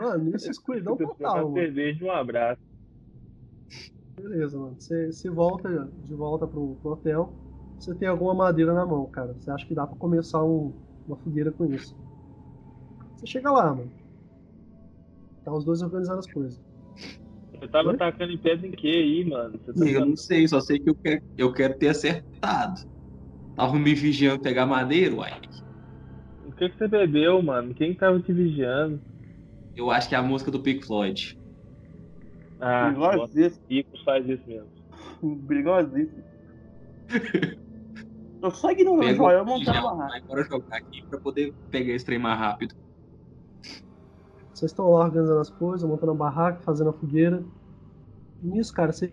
[0.00, 1.70] Mano, isso é escuridão Você total, mano.
[1.70, 2.60] cerveja um abraço.
[4.16, 4.76] Beleza, mano.
[4.80, 7.36] Você, você volta de volta pro, pro hotel.
[7.78, 9.32] Você tem alguma madeira na mão, cara.
[9.34, 10.74] Você acha que dá pra começar um-
[11.06, 11.96] uma fogueira com isso.
[13.14, 13.92] Você chega lá, mano.
[15.44, 16.58] Tá os dois organizando as coisas.
[17.58, 17.96] Você tava Oi?
[17.96, 19.58] tacando em pedra em que aí, mano?
[19.64, 22.80] Você tá Eu não sei, só sei que eu quero, eu quero ter acertado.
[23.56, 25.40] Tava me vigiando pegar madeira, uai.
[26.44, 27.74] O que, que você bebeu, mano?
[27.74, 29.00] Quem tava te vigiando?
[29.76, 31.38] Eu acho que é a música do Pink Floyd.
[32.60, 33.64] Ah, Perigosíssimo.
[33.68, 34.68] ricos faz isso mesmo.
[35.46, 36.22] Perigosíssimo.
[38.42, 40.18] Eu só ignorando o Pega Joel o montando a pijama, barraca.
[40.18, 42.74] embora jogar aqui pra poder pegar esse trem mais rápido.
[44.52, 47.44] Vocês estão lá organizando as coisas, montando a barraca, fazendo a fogueira.
[48.42, 49.12] Nisso, cara, vocês,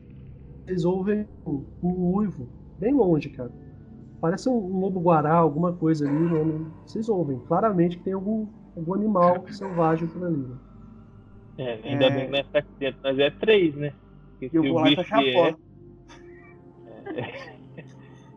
[0.86, 2.48] ouvem um, um uivo
[2.80, 3.52] bem longe, cara.
[4.22, 6.74] Parece um, um lobo-guará, alguma coisa ali, mano.
[6.86, 10.38] Vocês ouvem claramente que tem algum, algum animal selvagem por ali.
[10.38, 10.56] Né?
[11.58, 12.10] É, ainda É.
[12.10, 13.94] bem que nós tá aqui dentro, nós é três, né?
[14.40, 15.60] Porque Eu se vou o lá bicho fechar a vier, porta.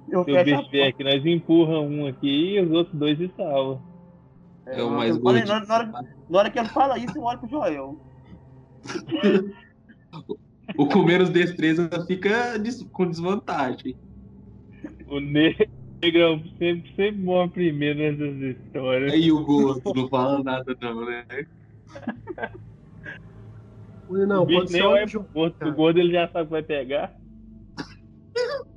[0.08, 3.18] Eu se o a bicho vier aqui, nós empurra um aqui e os outros dois
[3.18, 3.80] se salvam.
[4.66, 5.60] É o mais eu falei, gordinho.
[5.60, 7.96] na, na hora, na hora que ele fala isso, eu olho pro Joel.
[10.76, 12.54] O com menos destreza fica
[12.92, 13.96] com desvantagem.
[15.08, 15.18] O
[16.02, 19.12] negrão sempre, sempre morre primeiro nessas histórias.
[19.12, 21.24] Aí o gordo não fala nada não, né?
[24.08, 27.12] Não, o pode ser de pro gordo, o gordo ele já sabe que vai pegar.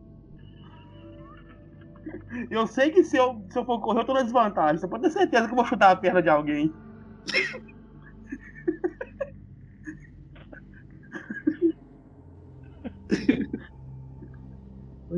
[2.49, 4.77] Eu sei que se eu, se eu for correr, eu tô na desvantagem.
[4.77, 6.71] Você pode ter certeza que eu vou chutar a perna de alguém.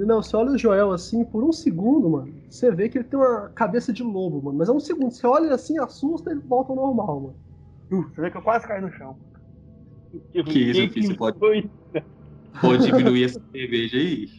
[0.05, 3.19] não, você olha o Joel assim, por um segundo, mano, você vê que ele tem
[3.19, 4.57] uma cabeça de lobo, mano.
[4.57, 7.35] Mas é um segundo, você olha ele assim, assusta e ele volta ao normal, mano.
[7.91, 9.17] Uh, você vê que eu quase caí no chão.
[10.31, 11.69] Que isso, filho, você pode-?
[12.61, 14.29] Pode diminuir essa cerveja aí?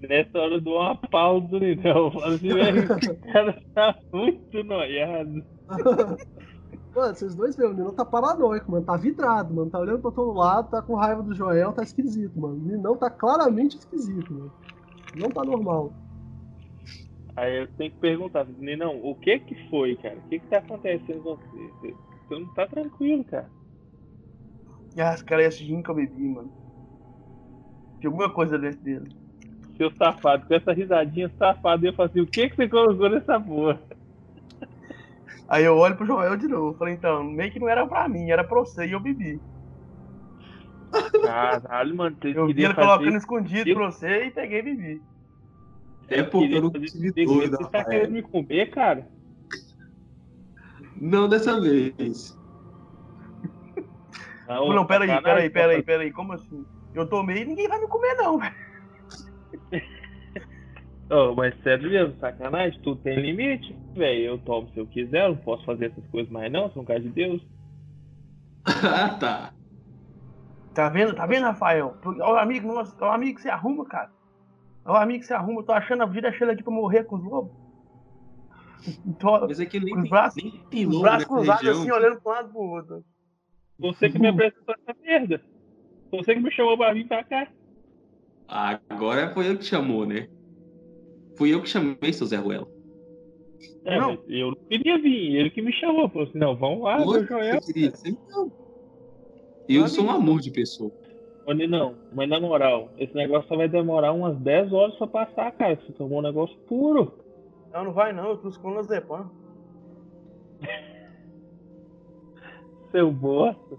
[0.00, 2.06] Nessa hora eu dou uma pausa, então.
[2.06, 2.82] Eu falo assim, velho,
[3.12, 5.44] o cara tá muito noiado.
[6.94, 8.84] Mano, vocês dois veem, o Ninão tá paranoico, mano.
[8.84, 9.70] Tá vidrado, mano.
[9.70, 12.54] Tá olhando pra todo lado, tá com raiva do Joel, tá esquisito, mano.
[12.54, 14.52] O Ninão tá claramente esquisito, mano.
[15.16, 15.94] Não tá normal.
[17.34, 20.16] Aí eu tenho que perguntar, não, o que que foi, cara?
[20.16, 21.72] O que que tá acontecendo com você?
[21.80, 21.94] Você,
[22.28, 23.50] você não tá tranquilo, cara.
[24.98, 26.50] Ah, cara é esse gin que eu bebi, mano.
[28.00, 29.14] Tinha alguma coisa dentro dele.
[29.76, 33.38] Seu safado, com essa risadinha safada, eu falo assim, o que que você colocou nessa
[33.38, 33.82] porra?
[35.48, 36.76] Aí eu olho pro Joel de novo.
[36.78, 39.40] Falei, então, meio que não era pra mim, era pra você e eu bebi.
[41.22, 45.02] Caralho, mano, Eu vi ele fazer colocando escondido pra você e peguei e bebi.
[46.08, 49.10] É porque eu não tive dúvida, Você tá querendo me comer, cara?
[51.00, 52.36] Não dessa vez.
[54.46, 55.84] Não, Não, peraí, sacanagem, peraí, peraí, pô.
[55.84, 56.64] peraí, como assim?
[56.94, 58.54] Eu tomei e ninguém vai me comer, não, velho.
[61.10, 64.24] Ô, mas sério mesmo, sacanagem, tudo tem limite, velho.
[64.24, 67.02] Eu tomo se eu quiser, eu não posso fazer essas coisas mais não, são caso
[67.02, 67.42] de Deus.
[68.64, 69.55] ah, tá.
[70.76, 71.14] Tá vendo?
[71.14, 71.96] Tá vendo, Rafael?
[72.04, 74.10] Ó, o amigo nosso, ó, o amigo que se arruma, cara.
[74.84, 77.04] Ó, o amigo que se arruma, eu tô achando a vida cheia aqui pra morrer
[77.04, 77.50] com os lobos.
[79.18, 81.80] Tô, Mas é que nem Os tem, braços- nem tem os lobo braços cruzados região.
[81.82, 83.04] assim, olhando pra um lado e pro outro.
[83.78, 85.42] Você que me apresentou essa merda.
[86.12, 87.48] Você que me chamou pra vir pra cá.
[88.90, 90.28] Agora foi eu que chamou, né?
[91.36, 92.68] Fui eu que chamei, seu Zé Ruelo.
[93.84, 94.18] É, Não.
[94.28, 96.08] eu não queria vir, ele que me chamou.
[96.10, 97.60] Falou assim, não, vamos lá, meu que Joel.
[97.62, 98.65] você queria, você não.
[99.68, 100.90] Eu sou um amor de pessoa.
[101.46, 105.52] Olha, não, mas na moral, esse negócio só vai demorar umas 10 horas pra passar,
[105.52, 105.76] cara.
[105.76, 107.12] Você tomou um negócio puro.
[107.72, 109.30] Não, não vai não, eu trouxe com o Zepan.
[112.90, 113.76] Seu bosta.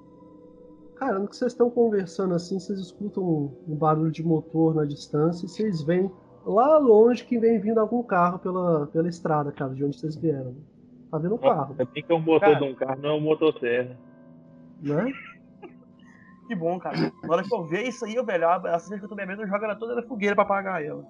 [0.95, 4.85] Cara, no que vocês estão conversando assim, vocês escutam um, um barulho de motor na
[4.85, 6.09] distância e vocês veem
[6.45, 10.55] lá longe que vem vindo algum carro pela, pela estrada, cara, de onde vocês vieram.
[11.11, 12.55] Tá vendo um carro, É bem que é um motor Cara.
[12.55, 13.97] de um carro, não é um motosserra.
[14.81, 15.13] né?
[16.47, 16.95] Que bom, cara.
[17.23, 19.41] Na hora que eu ver isso aí, eu, velho, a cerveja que eu tô bebendo,
[19.41, 21.03] eu jogo ela toda na fogueira pra apagar ela.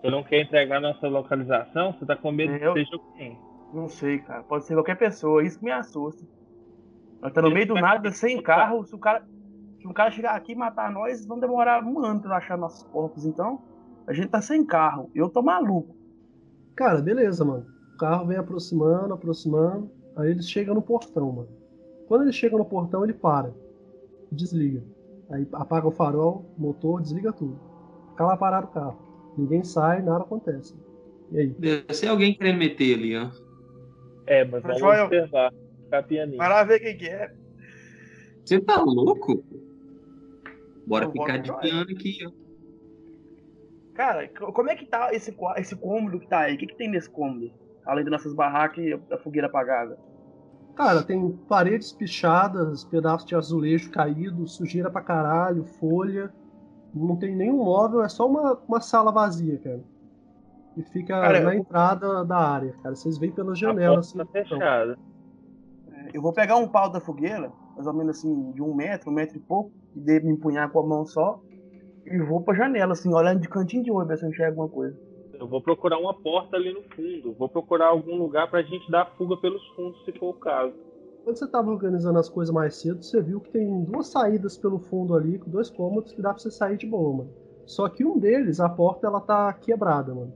[0.00, 1.92] Você não quer entregar nossa localização?
[1.92, 3.38] Você tá com medo Eu- que seja quem?
[3.72, 4.42] Não sei, cara.
[4.42, 6.24] Pode ser qualquer pessoa, isso que me assusta.
[7.22, 8.84] Nós tá no meio do nada, sem carro.
[8.84, 9.24] Se o cara,
[9.80, 12.82] se um cara chegar aqui e matar nós, vão demorar um ano pra achar nossos
[12.90, 13.24] corpos.
[13.24, 13.60] Então,
[14.06, 15.10] a gente tá sem carro.
[15.14, 15.94] Eu tô maluco.
[16.76, 17.66] Cara, beleza, mano.
[17.94, 19.90] O carro vem aproximando, aproximando.
[20.16, 21.48] Aí eles chegam no portão, mano.
[22.06, 23.52] Quando eles chegam no portão, ele para.
[24.32, 24.82] Desliga.
[25.30, 27.58] Aí apaga o farol, motor, desliga tudo.
[28.10, 28.98] Fica lá parado o carro.
[29.36, 30.74] Ninguém sai, nada acontece.
[31.32, 31.48] E aí?
[31.48, 33.30] Deve ser alguém querendo meter ali, ó.
[34.26, 35.06] É, mas vamos Joel.
[35.06, 35.52] observar.
[35.84, 36.38] Ficar pianinho.
[36.38, 37.32] Vai lá ver quem que é.
[38.44, 39.44] Você tá louco?
[40.86, 42.30] Bora Eu ficar de piano aqui, ó.
[43.94, 46.54] Cara, co- como é que tá esse, esse cômodo que tá aí?
[46.54, 47.50] O que, que tem nesse cômodo?
[47.84, 49.98] Além das nossas barracas e a fogueira apagada.
[50.76, 56.30] Cara, tem paredes pichadas, pedaços de azulejo caído, sujeira pra caralho, folha.
[56.94, 59.80] Não tem nenhum móvel, é só uma, uma sala vazia, cara.
[60.76, 62.94] E fica Cara, na eu- entrada da área, cara.
[62.94, 64.18] Vocês veem pela janela, assim.
[64.18, 64.58] tá então.
[64.58, 64.98] fechada.
[66.12, 69.14] Eu vou pegar um pau da fogueira, mais ou menos assim, de um metro, um
[69.14, 71.40] metro e pouco, e devo me empunhar com a mão só,
[72.04, 74.68] e vou pra janela, assim, olhando de cantinho de olho, ver se eu enxergo alguma
[74.68, 74.96] coisa.
[75.38, 77.32] Eu vou procurar uma porta ali no fundo.
[77.34, 80.74] Vou procurar algum lugar pra gente dar fuga pelos fundos, se for o caso.
[81.24, 84.78] Quando você tava organizando as coisas mais cedo, você viu que tem duas saídas pelo
[84.78, 87.30] fundo ali, com dois cômodos que dá pra você sair de boa, mano.
[87.66, 90.32] Só que um deles, a porta, ela tá quebrada, mano.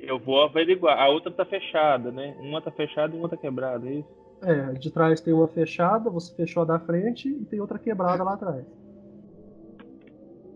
[0.00, 0.98] Eu vou averiguar.
[0.98, 2.36] A outra tá fechada, né?
[2.40, 4.18] Uma tá fechada e uma tá quebrada, é isso?
[4.42, 8.22] É, de trás tem uma fechada, você fechou a da frente e tem outra quebrada
[8.22, 8.64] lá atrás.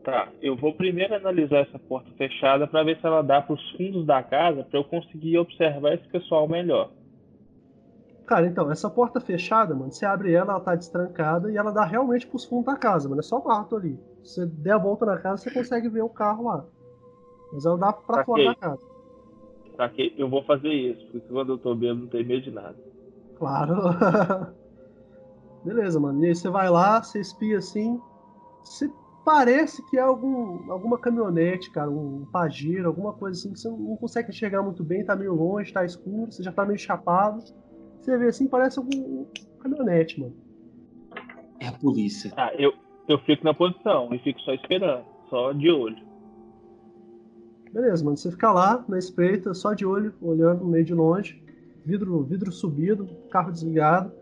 [0.04, 4.04] Tá, eu vou primeiro analisar essa porta fechada pra ver se ela dá pros fundos
[4.04, 6.90] da casa pra eu conseguir observar esse pessoal melhor.
[8.26, 11.84] Cara, então, essa porta fechada, mano, você abre ela, ela tá destrancada e ela dá
[11.84, 13.20] realmente pros fundos da casa, mano.
[13.20, 13.96] É só mato ali.
[14.24, 16.64] Se você der a volta na casa, você consegue ver o carro lá.
[17.52, 18.24] Mas ela dá pra Saquei.
[18.24, 18.92] fora da casa.
[19.94, 22.76] Que eu vou fazer isso, porque quando eu tô bêbado não tenho medo de nada.
[23.36, 23.74] Claro.
[25.64, 26.22] Beleza, mano.
[26.24, 28.00] E aí você vai lá, você espia assim.
[28.62, 28.88] Você
[29.24, 33.96] parece que é algum, alguma caminhonete, cara, um pajeiro, alguma coisa assim que você não
[33.96, 37.42] consegue enxergar muito bem, tá meio longe, tá escuro, você já tá meio chapado.
[38.00, 39.24] Você vê assim, parece algum
[39.60, 40.34] caminhonete, mano.
[41.60, 42.30] É a polícia.
[42.32, 42.72] Tá, eu,
[43.08, 46.12] eu fico na posição e fico só esperando, só de olho.
[47.72, 48.16] Beleza, mano.
[48.16, 51.42] Você fica lá na espreita, só de olho, olhando meio de longe,
[51.84, 54.12] vidro, vidro subido, carro desligado.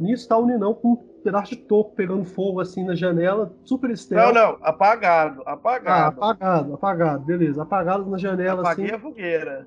[0.00, 3.96] Nisso tá o Ninão com pedaço de toco pegando fogo assim na janela, super Não,
[3.96, 4.34] stealth.
[4.34, 6.20] não, apagado, Ah, apagado.
[6.20, 7.62] apagado, apagado, beleza.
[7.62, 8.94] Apagado na janela Apaguei assim.
[8.94, 9.66] a fogueira.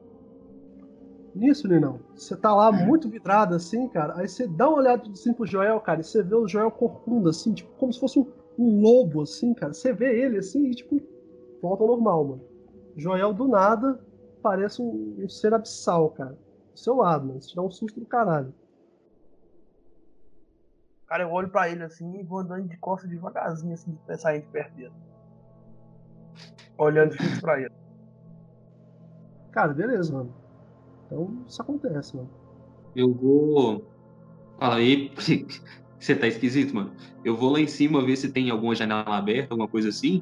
[1.35, 4.13] Nisso, Ninão, você tá lá muito vidrado assim, cara.
[4.17, 7.29] Aí você dá uma olhada assim pro Joel, cara, e você vê o Joel corcunda,
[7.29, 8.25] assim, tipo, como se fosse um,
[8.57, 9.73] um lobo, assim, cara.
[9.73, 10.99] Você vê ele assim e, tipo,
[11.61, 12.41] volta ao normal, mano.
[12.95, 13.99] Joel, do nada,
[14.41, 16.31] parece um, um ser abissal, cara.
[16.73, 17.41] Do seu lado, mano.
[17.41, 18.51] Você te dá um susto do caralho.
[21.07, 24.41] Cara, eu olho pra ele assim e vou andando de costas devagarzinho, assim, pra sair
[24.41, 24.93] de perto dele.
[26.77, 27.73] Olhando fixo pra ele.
[29.51, 30.33] Cara, beleza, mano.
[31.05, 32.29] Então, isso acontece, mano.
[32.95, 33.85] Eu vou.
[34.59, 35.11] Fala aí.
[35.99, 36.93] Você tá esquisito, mano.
[37.25, 40.21] Eu vou lá em cima ver se tem alguma janela aberta, alguma coisa assim,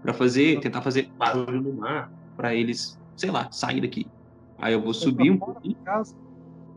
[0.00, 4.08] pra fazer, tentar fazer barulho no mar, pra eles, sei lá, sair daqui.
[4.58, 5.76] Aí eu vou subir um Pra fora pouquinho.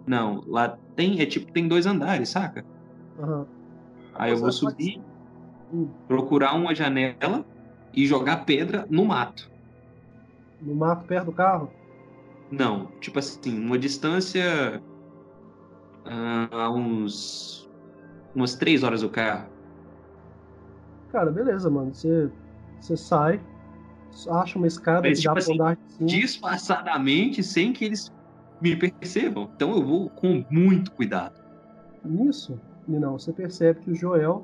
[0.07, 2.65] Não, lá tem, é tipo, tem dois andares, saca?
[3.19, 3.47] Aham.
[4.15, 5.01] Aí eu vou subir,
[5.71, 5.89] Hum.
[6.07, 7.45] procurar uma janela
[7.93, 9.49] e jogar pedra no mato.
[10.61, 11.71] No mato perto do carro.
[12.51, 14.81] Não, tipo assim, uma distância
[16.05, 17.67] ah, a uns
[18.35, 19.49] umas três horas do carro.
[21.11, 21.93] Cara, beleza, mano.
[21.93, 22.29] Você,
[22.79, 23.39] você sai,
[24.29, 26.09] acha uma escada Mas, dá tipo pra assim, andar de cima.
[26.09, 28.11] Disfarçadamente, sem que eles
[28.61, 29.49] me percebam.
[29.55, 31.33] Então eu vou com muito cuidado.
[32.89, 34.43] Ninão, você percebe que o Joel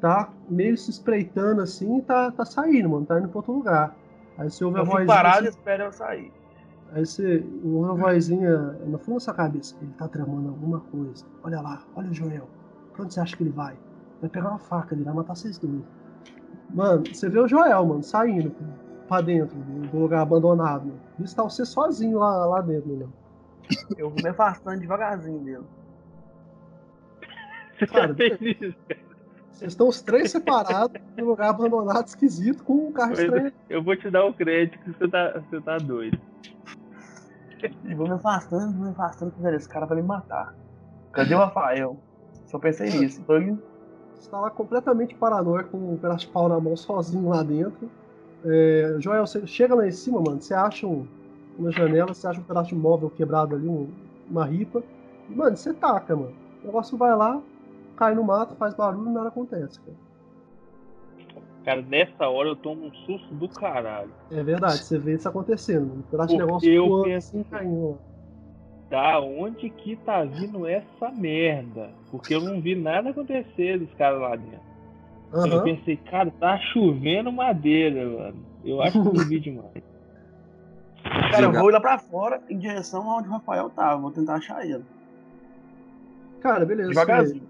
[0.00, 3.06] tá meio se espreitando assim e tá, tá saindo, mano.
[3.06, 3.96] Tá indo pra outro lugar.
[4.36, 5.14] Aí você ouve a Eu fico vozinha.
[5.14, 6.32] parado e assim, espero eu sair.
[6.92, 9.74] aí você ouve a vozinha no fundo da sua cabeça.
[9.82, 11.24] Ele tá tramando alguma coisa.
[11.42, 12.48] Olha lá, olha o Joel.
[12.92, 13.76] Pra onde você acha que ele vai?
[14.20, 15.82] Vai pegar uma faca, ele vai matar vocês dois.
[16.70, 18.52] Mano, você vê o Joel, mano, saindo
[19.08, 20.86] pra dentro do lugar abandonado.
[20.86, 21.00] Mano.
[21.18, 23.08] Isso tá você sozinho lá, lá dentro, Ninão.
[23.96, 25.64] Eu vou me afastando devagarzinho dele.
[27.78, 28.14] Você Cara?
[29.58, 33.52] Vocês estão os três separados num lugar abandonado, esquisito, com um carro Pois estranho.
[33.68, 36.18] Eu vou te dar o crédito que você tá, você tá doido.
[37.82, 40.54] E vou me afastando, me afastando, velho, esse cara vai me matar.
[41.12, 42.00] Cadê o Rafael?
[42.46, 43.24] Só pensei nisso.
[43.24, 43.34] Tô.
[43.38, 47.90] Você tá lá completamente paranoico, com um pedaço de pau na mão, sozinho lá dentro.
[48.44, 51.04] É, Joel, você chega lá em cima, mano, você acha um,
[51.58, 53.92] uma janela, você acha um pedaço de móvel quebrado ali, um-
[54.28, 54.82] uma ripa.
[55.28, 56.32] E, mano, você taca, mano.
[56.62, 57.42] O negócio vai lá,
[57.98, 59.96] cai no mato, faz barulho e nada acontece, cara.
[61.64, 64.10] Cara, nessa hora eu tomo um susto do caralho.
[64.30, 65.92] É verdade, você vê isso acontecendo.
[65.94, 67.98] Um pedaço de negócio eu penso- assim, caindo.
[68.88, 71.90] Da onde que tá vindo essa merda?
[72.10, 74.66] Porque eu não vi nada acontecer dos caras lá dentro.
[75.30, 75.64] Eu Aham.
[75.64, 78.42] pensei, cara, tá chovendo madeira, mano.
[78.64, 79.70] Eu acho que eu vi demais.
[81.30, 83.94] Cara, eu vou ir lá pra fora em direção aonde o Rafael tá.
[83.94, 84.84] Vou tentar achar ele.
[86.40, 86.88] Cara, beleza.
[86.88, 87.46] Devagarzinho.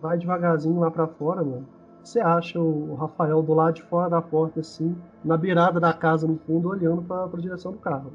[0.00, 1.66] Vai devagarzinho lá pra fora, mano.
[2.02, 6.26] você acha o Rafael do lado de fora da porta, assim, na beirada da casa
[6.26, 8.12] no fundo, olhando pra, pra direção do carro.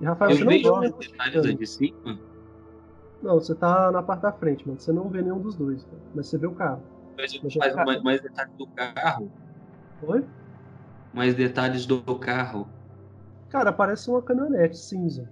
[0.00, 2.18] E Rafael, Eu você não os detalhes aí de cima.
[3.22, 4.80] Não, você tá na parte da frente, mano.
[4.80, 6.02] Você não vê nenhum dos dois, cara.
[6.14, 6.82] mas você vê o carro.
[7.16, 9.30] Mas Mas já mais, tá- mais, mais detalhes do carro.
[10.02, 10.24] Oi?
[11.12, 12.66] Mais detalhes do carro.
[13.50, 15.28] Cara, parece uma caminhonete cinza.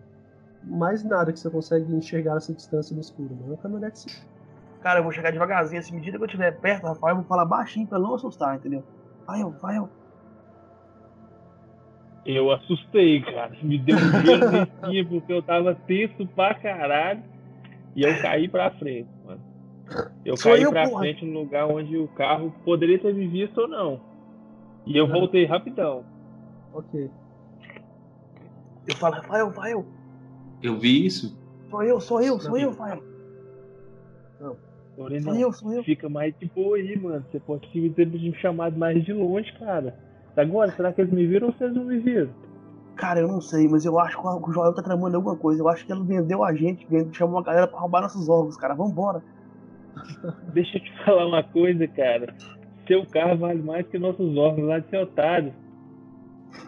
[0.63, 3.47] Mais nada que você consegue enxergar essa distância no escuro, mano.
[3.47, 4.21] É uma caminhonete cinza.
[4.81, 7.45] Cara, eu vou chegar devagarzinho, assim, medida que eu estiver perto, Rafael, eu vou falar
[7.45, 8.83] baixinho pra não assustar, entendeu?
[9.27, 9.89] Vai, eu, vai, eu.
[12.25, 13.53] Eu assustei, cara.
[13.63, 17.23] Me deu um gelo porque eu tava tenso pra caralho.
[17.95, 19.41] E eu caí pra frente, mano.
[20.25, 21.01] Eu Sou caí eu, pra porra.
[21.01, 24.01] frente no lugar onde o carro poderia ter me visto ou não.
[24.87, 26.05] E eu voltei rapidão.
[26.73, 27.11] Ok.
[28.87, 29.87] Eu falo, Rafael, vai, eu.
[30.63, 31.37] Eu vi isso.
[31.69, 33.03] Sou eu, sou eu, sou eu, Rafael.
[35.23, 35.83] Sou eu, sou eu.
[35.83, 37.25] Fica mais de boa aí, mano.
[37.31, 39.95] Você pode ter me chamado mais de longe, cara.
[40.37, 42.31] Agora, será que eles me viram ou vocês não me viram?
[42.97, 45.63] Cara, eu não sei, mas eu acho que o Joel tá tramando alguma coisa.
[45.63, 48.75] Eu acho que ele vendeu a gente, chamou uma galera pra roubar nossos órgãos, cara.
[48.75, 49.23] Vambora.
[50.53, 52.35] Deixa eu te falar uma coisa, cara.
[52.87, 55.53] Seu carro vale mais que nossos órgãos lá de seu otário.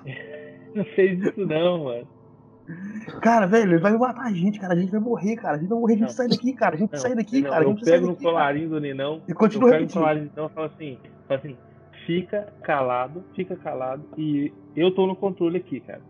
[0.75, 2.09] Não fez isso não, mano.
[3.21, 4.75] Cara, velho, ele vai matar a gente, cara.
[4.75, 5.57] A gente vai morrer, cara.
[5.57, 6.15] A gente vai morrer, a gente Não.
[6.15, 6.75] sai daqui, cara.
[6.75, 7.65] A gente Não, sai daqui, não, cara.
[7.65, 9.23] Eu pego no colarinho do Ninão.
[9.27, 10.01] E Eu continua pego no repetindo.
[10.01, 11.57] colarinho do Ninão e falo assim, falo assim,
[12.07, 14.05] fica calado, fica calado.
[14.17, 16.01] E eu tô no controle aqui, cara.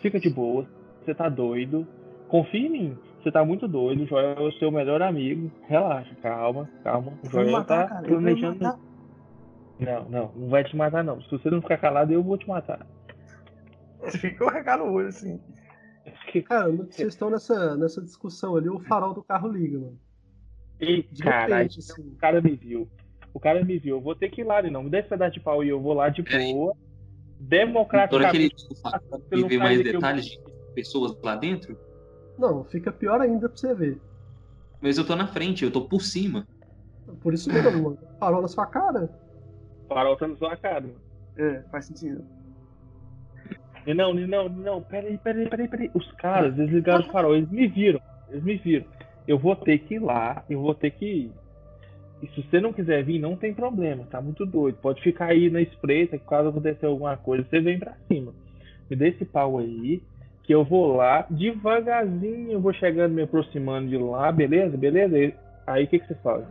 [0.00, 0.66] Fica de boa.
[1.04, 1.86] Você tá doido.
[2.28, 2.98] Confia em mim.
[3.22, 4.04] Você tá muito doido.
[4.04, 5.50] O Joel é o seu melhor amigo.
[5.66, 7.12] Relaxa, calma, calma.
[7.24, 8.06] O Joel matar, tá cara.
[8.06, 8.58] Planejando.
[9.80, 11.20] Não, não, não vai te matar, não.
[11.22, 12.86] Se você não ficar calado, eu vou te matar.
[14.20, 15.40] Fica o recado no olho, assim.
[16.44, 19.98] Cara, vocês estão nessa, nessa discussão ali, o farol do carro liga, mano.
[20.80, 22.02] E, repente, assim.
[22.02, 22.88] o cara me viu.
[23.34, 23.96] O cara me viu.
[23.96, 24.84] Eu vou ter que ir lá, não.
[24.84, 26.32] Me dá esse pedaço de pau e eu vou lá de boa.
[26.32, 28.66] Na hora que ele Democraticamente.
[29.30, 30.40] não ver sai mais detalhes de
[30.74, 31.76] pessoas lá dentro.
[32.38, 34.00] Não, fica pior ainda pra você ver.
[34.80, 36.46] Mas eu tô na frente, eu tô por cima.
[37.20, 37.98] Por isso mesmo, mano.
[38.20, 39.10] Farol na sua cara.
[39.88, 40.82] Farol tá na sua cara.
[40.82, 41.00] mano.
[41.36, 42.24] É, faz sentido.
[43.94, 45.90] Não, não, não, peraí, peraí, peraí, peraí.
[45.94, 48.84] Os caras desligaram o farol, eles me viram, eles me viram.
[49.26, 51.32] Eu vou ter que ir lá, eu vou ter que ir.
[52.22, 54.78] E se você não quiser vir, não tem problema, tá muito doido.
[54.82, 58.32] Pode ficar aí na espreita, que caso acontecer alguma coisa, você vem pra cima.
[58.90, 60.02] Me dê esse pau aí,
[60.42, 64.76] que eu vou lá, devagarzinho, eu vou chegando, me aproximando de lá, beleza?
[64.76, 65.34] Beleza?
[65.66, 66.44] Aí o que, que você faz?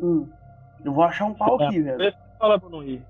[0.00, 0.28] Hum.
[0.84, 2.14] Eu vou achar um pau aqui, velho.
[2.38, 3.02] Fala pra não ir.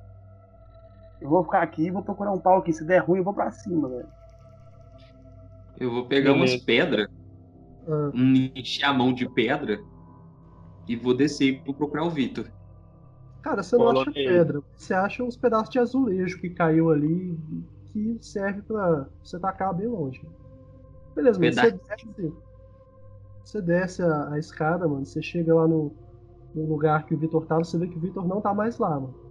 [1.23, 2.73] Eu vou ficar aqui e vou procurar um pau aqui.
[2.73, 4.09] Se der ruim, eu vou pra cima, velho.
[5.77, 6.67] Eu vou pegar umas Beleza.
[6.67, 7.07] pedras,
[7.87, 9.79] Ah, um- encher a mão de pedra
[10.89, 12.51] e vou descer e vou procurar o Vitor.
[13.43, 14.63] cara, você não Colou acha pedra.
[14.77, 17.39] Você acha uns pedaços de azulejo que caiu ali
[17.93, 20.21] que serve pra você tacar bem longe.
[21.15, 21.53] Beleza, mano.
[21.53, 22.35] Você desce,
[23.45, 25.05] você desce a, a escada, mano.
[25.05, 25.95] Você chega lá no,
[26.55, 28.99] no lugar que o Vitor tava, você vê que o Vitor não tá mais lá,
[29.01, 29.22] mano.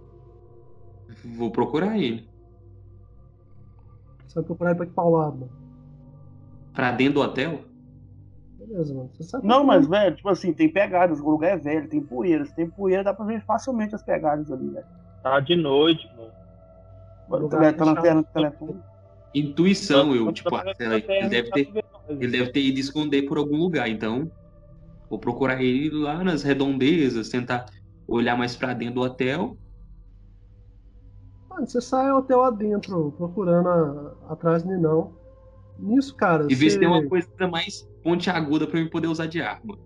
[1.24, 2.28] Vou procurar ele.
[4.26, 5.52] Você vai procurar ele pra que pau lado, mano.
[6.72, 7.64] Pra dentro do hotel?
[8.58, 9.10] Beleza, mano.
[9.12, 11.20] Você sabe Não, mas, velho, tipo assim, tem pegadas.
[11.20, 12.44] O lugar é velho, tem poeira.
[12.44, 14.86] Se tem poeira, dá pra ver facilmente as pegadas ali, velho.
[15.22, 16.30] Tá de noite, mano.
[17.28, 18.02] Tá lugar tá na fechado.
[18.02, 18.80] tela do telefone.
[19.34, 23.38] Intuição, eu, tipo, ah, sei lá, ele deve ter, ele deve ter ido esconder por
[23.38, 24.30] algum lugar, então
[25.08, 27.66] vou procurar ele lá nas redondezas, tentar
[28.06, 29.56] olhar mais pra dentro do hotel.
[31.52, 35.12] Mano, você sai ao hotel adentro, procurando a- atrás do Ninão.
[35.78, 39.40] Nisso, cara, E ver se tem uma coisa mais pontiaguda pra eu poder usar de
[39.40, 39.76] arma.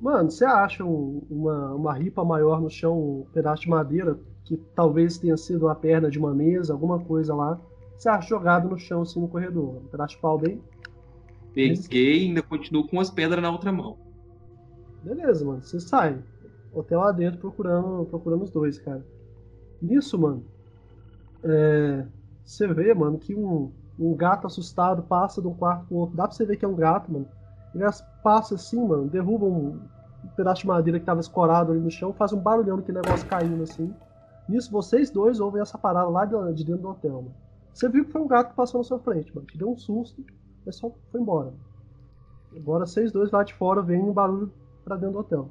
[0.00, 4.56] Mano, você acha um- uma, uma ripa maior no chão, um pedaço de madeira, que
[4.74, 7.58] talvez tenha sido a perna de uma mesa, alguma coisa lá.
[7.96, 9.76] Você acha jogado no chão, assim, no corredor.
[9.76, 10.60] Um pedaço de pau bem.
[11.54, 13.96] Peguei e ainda continuo com as pedras na outra mão.
[15.02, 15.62] Beleza, mano.
[15.62, 16.18] Você sai.
[16.72, 19.02] Hotel lá dentro procurando, procurando os dois, cara.
[19.80, 20.44] Nisso, mano,
[21.44, 22.06] é,
[22.44, 26.16] você vê, mano, que um, um gato assustado passa de um quarto pro outro.
[26.16, 27.28] Dá pra você ver que é um gato, mano.
[27.74, 27.84] Ele
[28.22, 29.78] passa assim, mano, derruba um,
[30.36, 33.62] pedaço de madeira que tava escorado ali no chão, faz um barulhão que negócio caindo
[33.62, 33.94] assim.
[34.48, 37.34] Nisso, vocês dois ouvem essa parada lá de, de dentro do hotel, mano.
[37.72, 39.46] Você viu que foi um gato que passou na sua frente, mano.
[39.46, 40.24] Te deu um susto,
[40.64, 41.52] mas só foi embora.
[42.56, 44.50] Agora vocês dois lá de fora veem um barulho
[44.84, 45.50] pra dentro do hotel.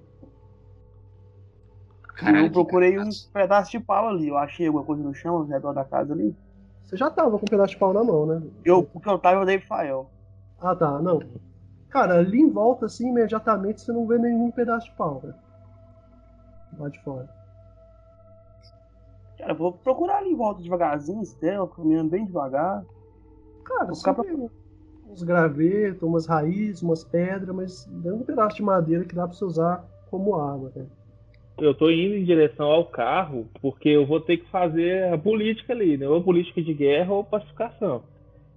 [2.15, 4.29] Caralho, eu procurei um pedaço de pau ali.
[4.29, 6.35] Eu achei alguma coisa no chão, ao redor da casa ali.
[6.83, 8.41] Você já tava com um pedaço de pau na mão, né?
[8.63, 10.09] Eu, porque eu tava, eu dei pro Fael.
[10.59, 10.99] Ah, tá.
[11.01, 11.19] Não.
[11.89, 15.35] Cara, ali em volta, assim, imediatamente, você não vê nenhum pedaço de pau, velho.
[16.77, 17.27] lá de fora.
[19.37, 22.85] Cara, eu vou procurar ali em volta devagarzinho, Estela, caminhando bem devagar.
[23.63, 24.49] Cara, Vou você ficar vê
[25.09, 29.35] uns gravetos, umas raízes, umas pedras, mas dando um pedaço de madeira que dá pra
[29.35, 30.85] você usar como arma, né?
[31.57, 35.73] Eu tô indo em direção ao carro porque eu vou ter que fazer a política
[35.73, 36.07] ali, né?
[36.07, 38.03] Ou política de guerra ou pacificação.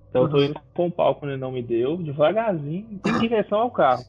[0.09, 3.59] Então eu tô indo com o pau quando ele não me deu, devagarzinho, em direção
[3.59, 4.05] ao carro.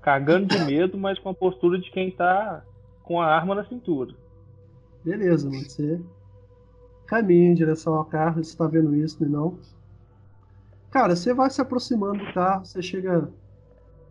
[0.00, 2.64] Cagando de medo, mas com a postura de quem tá
[3.02, 4.14] com a arma na cintura.
[5.04, 5.62] Beleza, mano.
[5.62, 6.00] Você
[7.06, 9.58] caminha em direção ao carro, você tá vendo isso, né, não?
[10.90, 13.28] Cara, você vai se aproximando do carro, você chega,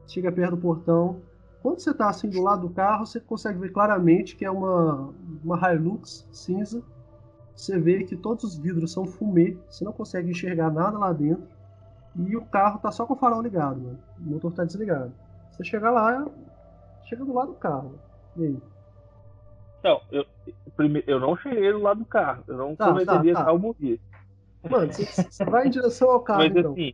[0.07, 1.21] chega perto do portão.
[1.63, 5.13] Quando você tá assim do lado do carro, você consegue ver claramente que é uma,
[5.43, 6.83] uma Hilux cinza.
[7.55, 11.47] Você vê que todos os vidros são fumê, você não consegue enxergar nada lá dentro.
[12.15, 13.99] E o carro tá só com o farol ligado, mano.
[14.19, 15.13] O motor tá desligado.
[15.51, 16.27] Você chega lá,
[17.05, 17.97] chega do lado do carro.
[18.35, 18.57] E aí?
[19.79, 20.25] Então, eu,
[20.75, 22.43] primeiro, eu não cheguei do lado do carro.
[22.47, 23.45] Eu não Tá, cometeria tá, tá.
[23.45, 23.99] tal morrer.
[24.69, 26.71] Mano, você, você vai em direção ao carro, Mas então.
[26.71, 26.93] assim,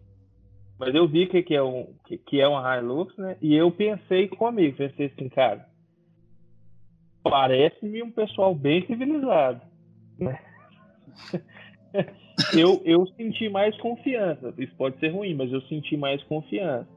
[0.79, 3.35] mas eu vi que, que, é um, que, que é uma Hilux, né?
[3.41, 5.65] E eu pensei comigo, pensei assim, cara,
[7.21, 9.61] parece-me um pessoal bem civilizado.
[10.17, 10.39] né?
[12.57, 14.53] eu, eu senti mais confiança.
[14.57, 16.87] Isso pode ser ruim, mas eu senti mais confiança.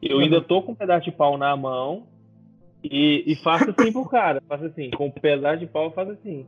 [0.00, 2.06] Eu ainda tô com um pedaço de pau na mão
[2.84, 4.40] e, e faço assim pro cara.
[4.48, 6.46] Faço assim, com o pedaço de pau faço assim.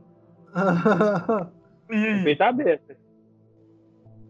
[2.23, 2.95] Feito aberto.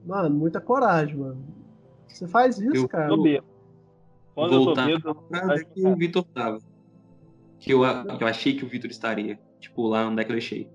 [0.04, 1.65] mano, muita coragem, mano.
[2.08, 3.08] Você faz isso, Eu cara.
[3.08, 3.56] Tô bêbado.
[4.34, 6.60] Quando eu tô Voltar eu é que o Vitor tava.
[7.58, 7.82] Que eu,
[8.18, 9.40] que eu achei que o Vitor estaria.
[9.60, 10.70] Tipo, lá onde é que eu deixei.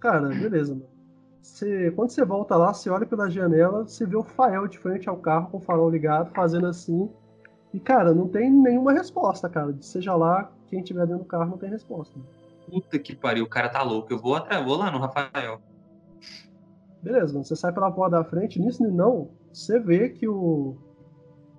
[0.00, 0.86] Cara, beleza, mano.
[1.42, 5.08] Você, quando você volta lá, você olha pela janela, você vê o Fael de frente
[5.08, 7.10] ao carro com o farol ligado, fazendo assim.
[7.72, 9.74] E, cara, não tem nenhuma resposta, cara.
[9.80, 12.18] Seja lá, quem tiver dentro do carro não tem resposta.
[12.70, 14.12] Puta que pariu, o cara tá louco.
[14.12, 15.60] Eu vou atrás, vou lá no Rafael.
[17.02, 17.44] Beleza, mano.
[17.44, 20.76] Você sai pela porta da frente, nisso não, você vê que o.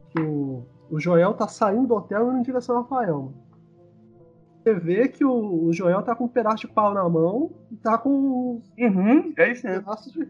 [0.10, 3.50] que o, o Joel tá saindo do hotel e indo em direção ao Rafael, mano.
[4.64, 7.76] Você vê que o, o Joel tá com um pedaço de pau na mão e
[7.78, 9.84] tá com um Uhum, é isso mesmo.
[9.84, 10.30] pedaço de.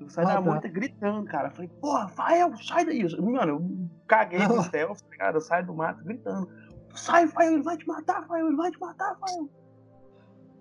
[0.00, 0.40] Eu saí da Ah, tá.
[0.40, 1.50] moita gritando, cara.
[1.50, 3.02] Falei, porra, Rafael, sai daí.
[3.20, 5.34] Mano, eu caguei no stealth, tá ligado?
[5.36, 6.48] Eu saio do mato gritando.
[6.94, 9.48] Sai, Rafael, ele vai te matar, Rafael, ele vai te matar, Rafael.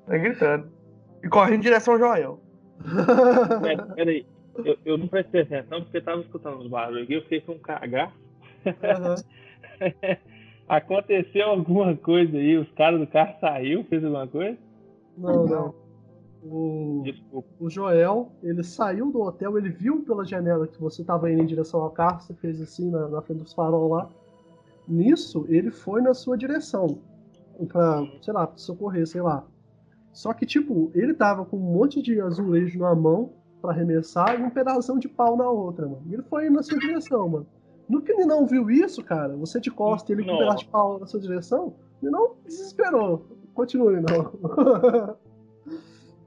[0.08, 0.72] Sai gritando.
[1.24, 2.40] E correndo em direção ao Joel.
[3.62, 4.28] Pera, peraí.
[4.64, 7.54] Eu, eu não prestei atenção porque eu tava escutando os barulhos aqui, eu fiquei com
[7.54, 8.14] um cagar.
[8.84, 9.16] Aham.
[10.68, 12.58] Aconteceu alguma coisa aí?
[12.58, 14.58] Os caras do carro saiu, fez alguma coisa?
[15.18, 15.76] Não, não.
[16.44, 17.48] O, Desculpa.
[17.60, 21.46] o Joel, ele saiu do hotel, ele viu pela janela que você tava indo em
[21.46, 24.10] direção ao carro, você fez assim na, na frente dos farol lá.
[24.88, 27.00] Nisso, ele foi na sua direção.
[27.68, 29.46] Pra, sei lá, pra socorrer, sei lá.
[30.14, 33.34] Só que, tipo, ele tava com um monte de azulejo na mão
[33.66, 36.04] pra arremessar e um pedação de pau na outra, mano.
[36.08, 37.48] E ele foi na sua direção, mano.
[37.90, 40.64] No que ele não viu isso, cara, você de costa e ele com um pedaço
[40.64, 43.26] de pau na sua direção, ele não desesperou.
[43.54, 45.16] Continue, não.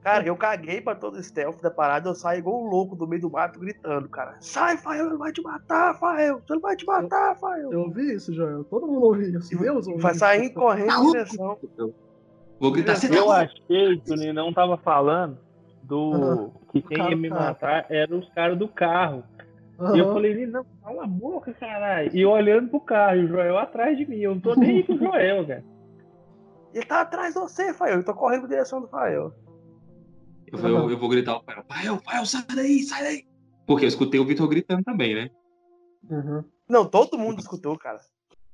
[0.01, 3.05] Cara, eu caguei pra todo o stealth da parada, eu saio igual um louco do
[3.05, 4.37] meio do mato gritando, cara.
[4.39, 6.41] Sai, Rafael, ele vai te matar, Rafael.
[6.49, 7.71] Ele vai te matar, Rafael.
[7.71, 8.63] Eu ouvi isso, Joel.
[8.63, 9.57] Todo mundo ouviu isso.
[9.57, 11.57] Deus ouviu Vai sair correndo em direção.
[12.59, 13.39] Vou gritar, você tá Eu louco?
[13.39, 15.37] achei que o Ninão tava falando
[15.83, 16.51] do Aham.
[16.71, 17.41] Que quem cara ia me carro.
[17.41, 19.23] matar eram os caras do carro.
[19.79, 19.95] Aham.
[19.95, 22.11] E eu falei, Ninão, cala a boca, caralho.
[22.13, 24.17] E eu olhando pro carro, e o Joel atrás de mim.
[24.17, 25.63] Eu não tô nem aí com o Joel, cara.
[26.73, 27.95] Ele tá atrás de você, Rafael.
[27.97, 29.33] Eu tô correndo em direção do Rafael.
[30.51, 31.63] Eu, vou- eu, eu vou gritar ao Rafael.
[31.69, 33.23] Rafael, Rafael, sai daí, sai daí.
[33.65, 35.29] Porque eu escutei o Vitor gritando também, né?
[36.09, 36.43] Uhum.
[36.67, 37.99] Não, todo mundo escutou, cara.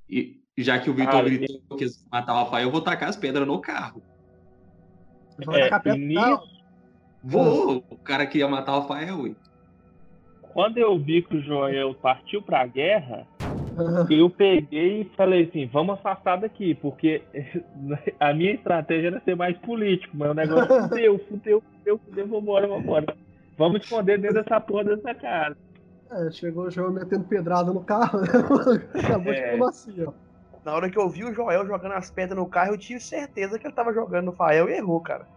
[0.10, 3.16] E já que o Vitor gritou que ia matar o Rafael, eu vou tacar as
[3.16, 4.02] pedras no carro.
[5.52, 6.55] É, tacar pedra no nisso- carro.
[7.26, 7.84] Vou!
[7.90, 9.32] O cara que ia matar o Rafael, ué.
[10.54, 13.28] Quando eu vi que o Joel partiu pra guerra,
[14.10, 17.24] eu peguei e falei assim, vamos afastar daqui, porque
[18.20, 22.68] a minha estratégia era ser mais político, mas o negócio fudeu, fudeu, fudeu, fudeu, vambora,
[22.68, 23.18] vambora.
[23.58, 25.58] Vamos esconder dentro dessa porra dessa casa.
[26.12, 28.28] É, chegou o Joel metendo pedrada no carro, né?
[29.04, 29.52] Acabou de É.
[29.52, 30.14] diplomacia, ó.
[30.64, 33.58] Na hora que eu vi o Joel jogando as pedras no carro, eu tive certeza
[33.58, 35.28] que ele tava jogando no Rafael e errou, cara.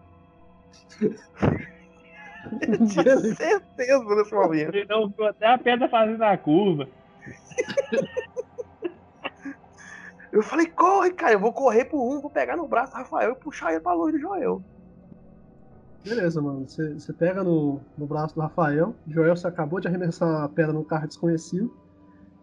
[2.61, 4.75] Eu tinha certeza nesse momento.
[4.75, 6.89] Ele não viu até a pedra fazendo a curva.
[10.31, 13.33] Eu falei, corre, cara, eu vou correr pro um, vou pegar no braço do Rafael
[13.33, 14.63] e puxar ele pra longe do Joel.
[16.05, 16.67] Beleza, mano.
[16.69, 18.95] Você pega no, no braço do Rafael.
[19.07, 21.75] Joel, você acabou de arremessar uma pedra no carro desconhecido.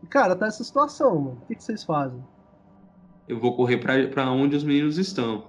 [0.03, 1.41] E, cara, tá essa situação, mano.
[1.43, 2.21] O que, vocês fazem?
[3.27, 5.45] Eu vou correr pra, pra onde os meninos estão.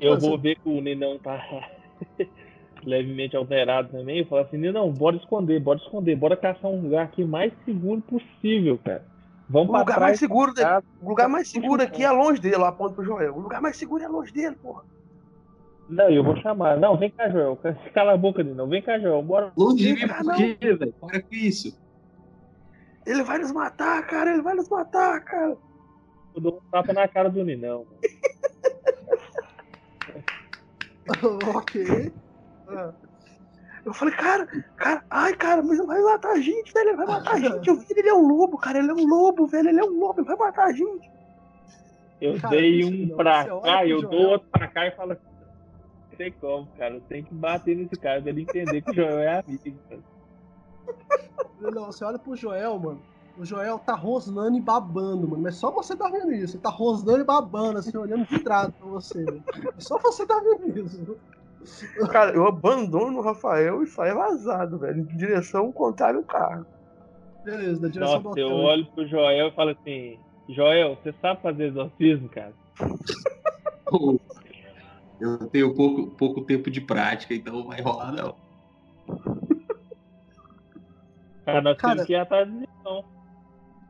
[0.00, 1.38] Eu Mas vou ver que o Ninão tá
[2.84, 4.18] levemente alterado também.
[4.18, 8.00] Eu falo assim, Ninão, bora esconder, bora esconder, bora caçar um lugar aqui mais seguro
[8.02, 9.04] possível, cara.
[9.48, 10.86] Vamos O lugar trás mais seguro, casa.
[11.02, 13.34] o lugar mais seguro aqui é longe dele, lá aponta pro Joel.
[13.34, 14.84] O lugar mais seguro é longe dele, porra.
[15.88, 16.78] Não, eu vou chamar.
[16.78, 17.58] Não, vem cá, Joel.
[17.92, 18.68] Cala a boca, Ninão.
[18.68, 19.20] Vem cá, Joel.
[19.22, 19.52] Bora.
[19.56, 20.36] Longe de mim, por não.
[20.36, 20.94] quê, velho?
[21.00, 21.76] Para com isso.
[23.04, 25.56] Ele vai nos matar, cara, ele vai nos matar, cara.
[26.34, 27.86] Eu dou um tapa na cara do Ninão.
[31.56, 32.12] ok.
[32.76, 32.92] Ah,
[33.84, 34.46] Eu falei, cara,
[34.76, 37.68] cara, ai, cara, mas ele vai matar a gente, velho, ele vai matar a gente.
[37.68, 39.84] Eu vi ele, ele é um lobo, cara, ele é um lobo, velho, ele é
[39.84, 41.10] um lobo, ele vai matar a gente.
[42.20, 44.10] Eu Cara, dei um não, pra olha cá eu Joel.
[44.10, 45.14] dou outro pra cá e falo.
[45.14, 46.94] Não sei como, cara.
[46.96, 49.78] Eu tenho que bater nesse cara pra ele entender que o Joel é amigo.
[49.88, 50.00] cara.
[51.72, 53.00] Não, você olha pro Joel, mano.
[53.38, 55.42] O Joel tá rosnando e babando, mano.
[55.42, 56.56] Mas só você tá vendo isso.
[56.56, 59.18] Ele tá rosnando e babando, assim, olhando vidrado pra você.
[59.24, 59.40] Né?
[59.78, 61.16] Só você tá vendo isso.
[62.10, 66.66] Cara, eu abandono o Rafael e saio vazado, velho, em direção contrária ao carro.
[67.44, 68.58] Beleza, na direção do Nossa, eu hotel.
[68.64, 72.52] olho pro Joel e falo assim: Joel, você sabe fazer exorcismo, cara?
[75.20, 78.34] Eu tenho pouco, pouco tempo de prática, então não vai rolar, não.
[81.44, 83.04] Cara, nós Cara- temos que ir atrás do.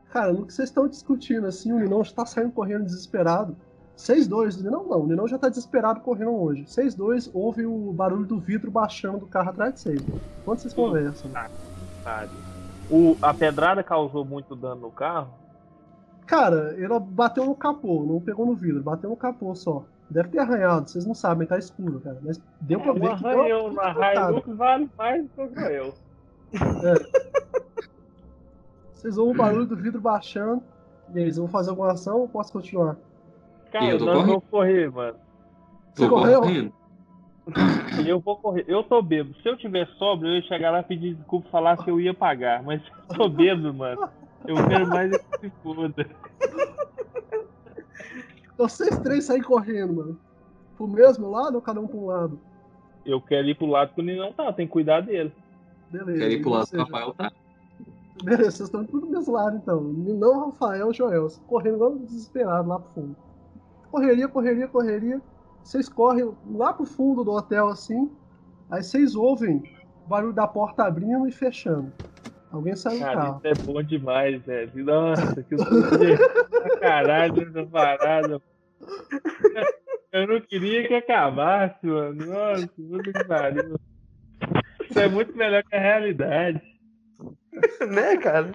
[0.09, 3.55] Cara, no que vocês estão discutindo, assim, o Ninão já tá saindo correndo desesperado.
[4.01, 6.63] 6-2, o Ninão não, o Ninão já tá desesperado correndo longe.
[6.63, 10.01] 6-2, ouve o barulho do vidro baixando do carro atrás de vocês.
[10.01, 10.21] mano.
[10.41, 11.29] Enquanto vocês conversam.
[12.03, 12.31] sabe?
[12.89, 15.29] O, a pedrada causou muito dano no carro?
[16.25, 19.83] Cara, ele bateu no capô, não pegou no vidro, bateu no capô só.
[20.09, 22.17] Deve ter arranhado, vocês não sabem, tá escuro, cara.
[22.21, 24.29] Mas deu pra Um ver que deu arranhão uma.
[24.31, 25.93] Hilux vale mais do que o Joel.
[28.93, 30.61] Vocês ouvem o barulho do vidro baixando.
[31.13, 32.97] E aí, vocês vão fazer alguma ação ou posso continuar?
[33.71, 34.27] Cara, Eu tô nós correndo.
[34.27, 35.17] vamos correr, mano.
[35.93, 36.41] Você Tô correu?
[36.41, 36.73] correndo.
[38.05, 38.65] Eu vou correr.
[38.67, 39.35] Eu tô bêbado.
[39.41, 41.99] Se eu tiver sóbrio, eu ia chegar lá e pedir desculpa e falar que eu
[41.99, 42.63] ia pagar.
[42.63, 44.09] Mas eu tô bêbado, mano.
[44.45, 46.05] Eu quero mais é que se foda.
[48.53, 50.19] Então vocês três saem correndo, mano.
[50.77, 52.39] Pro mesmo lado ou cada um pra um lado?
[53.05, 55.33] Eu quero ir pro lado que o Ninão tá, tem que cuidar dele.
[55.89, 56.19] Beleza.
[56.19, 57.31] Quero ir pro e lado você, do Rafael, tá?
[58.23, 59.81] Beleza, vocês estão tudo do mesmo lado então.
[59.81, 61.27] Não Rafael, Joel.
[61.47, 63.15] Correndo igual desesperado lá pro fundo.
[63.91, 65.21] Correria, correria, correria.
[65.63, 68.09] Vocês correm lá pro fundo do hotel assim.
[68.69, 69.61] Aí vocês ouvem
[70.05, 71.91] o barulho da porta abrindo e fechando.
[72.51, 73.41] Alguém sai do carro.
[73.43, 74.85] isso é bom demais, velho.
[74.85, 78.41] Nossa, que pra caralho essa parada.
[80.11, 82.25] Eu não queria que acabasse, mano.
[82.25, 83.75] Nossa, puta que pariu.
[84.89, 86.61] Isso é muito melhor que a realidade.
[87.89, 88.51] né, cara?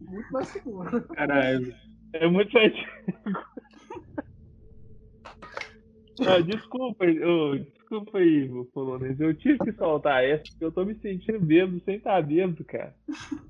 [0.00, 1.02] Muito mais seguro.
[1.08, 1.74] Caralho.
[2.12, 2.72] É muito mais.
[6.20, 9.18] Ah, desculpa, ô, desculpa aí, polonês.
[9.20, 12.94] Eu tive que soltar essa porque eu tô me sentindo bêbado sem estar bêbado, cara.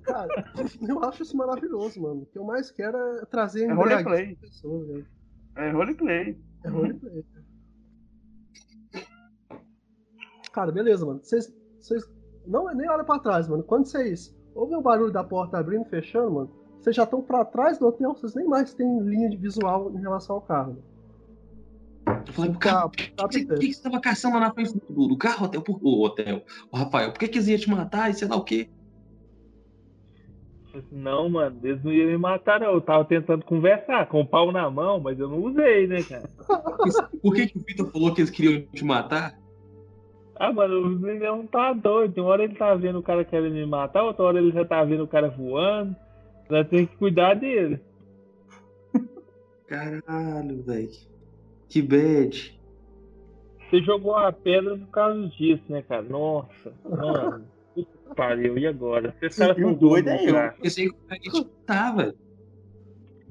[0.03, 0.53] Cara,
[0.89, 2.23] eu acho isso maravilhoso, mano.
[2.23, 4.37] O que eu mais quero é trazer É roleplay.
[4.37, 5.07] pra pessoa, velho.
[5.57, 6.39] É roleplay.
[6.65, 7.25] É roleplay.
[10.53, 11.21] Cara, beleza, mano.
[11.23, 11.53] Vocês.
[11.81, 12.05] Vocês.
[12.47, 13.63] Não, nem olha pra trás, mano.
[13.63, 17.45] Quando vocês ouvem o barulho da porta abrindo e fechando, mano, vocês já estão pra
[17.45, 20.75] trás do hotel, vocês nem mais têm linha de visual em relação ao carro.
[20.75, 20.94] Mano.
[22.07, 25.09] Eu falei pro cara, por que, que, que você tava caçando lá na frente do,
[25.09, 26.43] do carro, hotel, por, o hotel?
[26.71, 28.69] O Rafael, por que, que eles iam te matar e sei lá o quê?
[30.91, 32.73] Não, mano, eles não iam me matar, não.
[32.73, 36.29] Eu tava tentando conversar com o pau na mão, mas eu não usei, né, cara?
[37.23, 39.39] Por que, que o Vitor falou que eles queriam te matar?
[40.37, 42.15] Ah, mano, o menino tá doido.
[42.15, 44.65] Tem uma hora ele tá vendo o cara querendo me matar, outra hora ele já
[44.65, 45.95] tá vendo o cara voando.
[46.51, 47.81] Nós temos que cuidar dele.
[49.67, 51.14] Caralho, velho.
[51.75, 52.57] Que bad.
[53.69, 56.05] Você jogou a pedra por causa disso, né, cara?
[56.05, 57.45] Nossa, mano.
[57.75, 59.13] Puta que pariu, e agora?
[59.19, 60.31] Vocês caras o são doido doidos é eu.
[60.31, 60.55] já.
[60.63, 62.15] Eu sei que a gente tá, velho.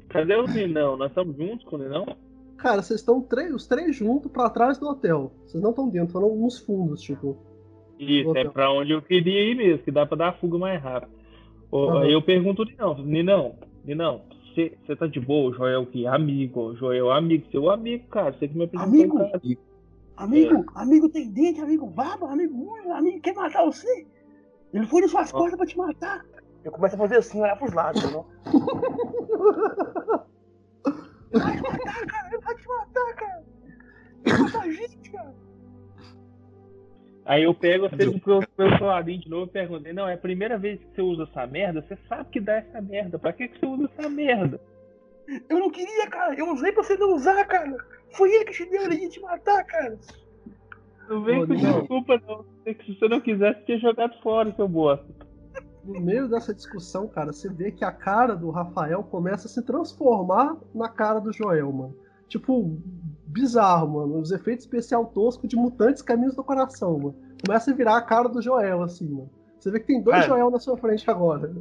[0.09, 0.97] Cadê o Ninão?
[0.97, 2.05] Nós estamos juntos com o Ninão?
[2.57, 3.25] Cara, vocês estão
[3.55, 5.31] os três juntos pra trás do hotel.
[5.45, 7.37] Vocês não estão dentro, estão nos fundos, tipo.
[7.97, 10.83] Isso, é pra onde eu queria ir mesmo, que dá pra dar a fuga mais
[10.83, 11.13] rápido.
[12.01, 14.21] Aí eu pergunto ao Ninão, Ninão, Ninão,
[14.53, 15.49] você tá de boa?
[15.49, 19.15] O Joel que amigo, Joel amigo, seu amigo, cara, você que me apresentou Amigo?
[19.17, 19.41] o cara.
[20.17, 24.05] Amigo, amigo tem dente, amigo baba, amigo ruim, amigo quer matar você.
[24.73, 25.37] Ele foi nas suas Ó.
[25.37, 26.25] costas pra te matar.
[26.63, 28.25] Eu começo a fazer assim, olhar pros lados, não?
[31.31, 33.43] Ele vai te matar, cara, ele vai te matar, cara.
[34.25, 35.02] Ele vai matar a gente, cara.
[37.25, 40.57] Aí eu pego, você pro meu celularzinho de novo e perguntei, não, é a primeira
[40.57, 43.59] vez que você usa essa merda, você sabe que dá essa merda, pra que, que
[43.59, 44.59] você usa essa merda?
[45.49, 46.35] Eu não queria, cara.
[46.35, 47.77] Eu usei pra você não usar, cara.
[48.11, 49.97] Foi ele que te deu a origem de matar, cara.
[51.09, 51.79] Não vem com não.
[51.79, 52.45] desculpa, não.
[52.65, 55.05] Se você não quisesse, tinha jogado fora, seu bosta.
[55.83, 59.61] No meio dessa discussão, cara, você vê que a cara do Rafael começa a se
[59.65, 61.95] transformar na cara do Joel, mano.
[62.33, 62.81] Tipo,
[63.27, 64.17] bizarro, mano.
[64.17, 67.15] Os efeitos especial tosco de mutantes caminhos do coração, mano.
[67.45, 69.29] Começa a virar a cara do Joel, assim, mano.
[69.59, 70.29] Você vê que tem dois Cara.
[70.29, 71.53] Joel na sua frente agora.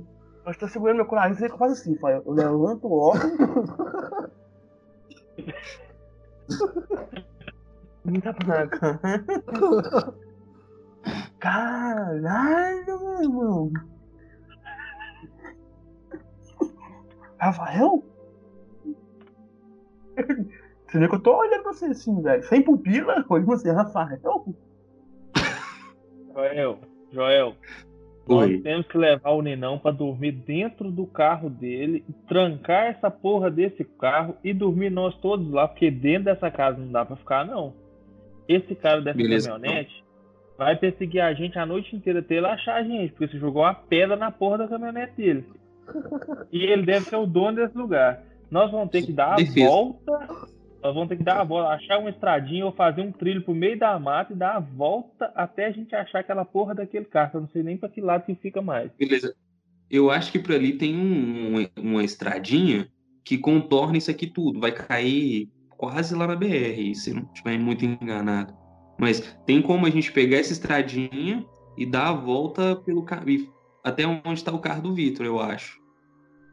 [0.46, 2.22] Eu estou segurando meu coração, você que eu faço assim, Fael.
[2.24, 3.38] Eu levanto o óculos.
[8.06, 8.98] Me dá pra cá.
[11.38, 13.70] Caralho, meu irmão.
[17.38, 18.02] Rafael?
[20.92, 22.42] Você vê que eu tô olhando pra você assim, velho.
[22.44, 24.44] Sem pupila, olhando você, Rafael.
[26.34, 26.78] Joel,
[27.10, 27.54] Joel,
[28.28, 28.60] nós Oi.
[28.60, 33.84] temos que levar o Ninão pra dormir dentro do carro dele, trancar essa porra desse
[33.84, 37.72] carro e dormir nós todos lá, porque dentro dessa casa não dá pra ficar, não.
[38.46, 40.04] Esse cara dessa Beleza, caminhonete
[40.58, 43.62] vai perseguir a gente a noite inteira até ele achar a gente, porque você jogou
[43.62, 45.44] uma pedra na porra da caminhonete dele.
[46.52, 48.22] E ele deve ser o dono desse lugar.
[48.50, 49.66] Nós vamos ter que dar a Defesa.
[49.66, 50.61] volta.
[50.82, 53.54] Nós vamos ter que dar a volta, achar uma estradinha ou fazer um trilho pro
[53.54, 57.30] meio da mata e dar a volta até a gente achar aquela porra daquele carro.
[57.34, 58.90] Eu não sei nem pra que lado que fica mais.
[58.98, 59.32] Beleza.
[59.88, 62.88] Eu acho que por ali tem um- um- uma estradinha
[63.24, 64.58] que contorna isso aqui tudo.
[64.58, 68.52] Vai cair quase lá na BR, se eu não estiver muito enganado.
[68.98, 71.46] Mas tem como a gente pegar essa estradinha
[71.78, 73.48] e dar a volta pelo ca- e
[73.84, 75.80] até onde está o carro do Vitor, eu acho.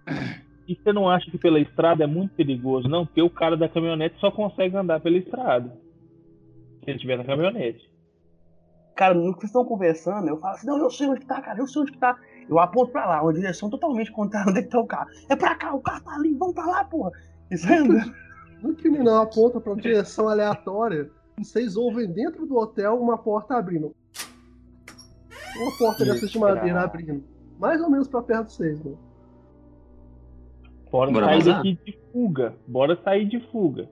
[0.69, 3.03] E você não acha que pela estrada é muito perigoso, não?
[3.03, 5.75] Porque o cara da caminhonete só consegue andar pela estrada.
[6.83, 7.91] Se ele estiver na caminhonete.
[8.95, 11.41] Cara, no que vocês estão conversando, eu falo assim, não, eu sei onde que tá,
[11.41, 12.15] cara, eu sei onde que tá.
[12.47, 15.09] Eu aponto pra lá, uma direção totalmente contrária onde é que tá o carro.
[15.27, 17.13] É pra cá, o carro tá ali, vamos pra lá, porra.
[17.49, 18.13] Isso aí andando.
[18.61, 21.09] No que o Ninão aponta pra direção aleatória,
[21.39, 23.95] vocês ouvem dentro do hotel uma porta abrindo.
[25.59, 27.23] Uma porta dessas de madeira abrindo.
[27.57, 29.08] Mais ou menos pra perto de vocês, mano.
[30.91, 32.55] Bora, Bora sair daqui de fuga.
[32.67, 33.89] Bora sair de fuga.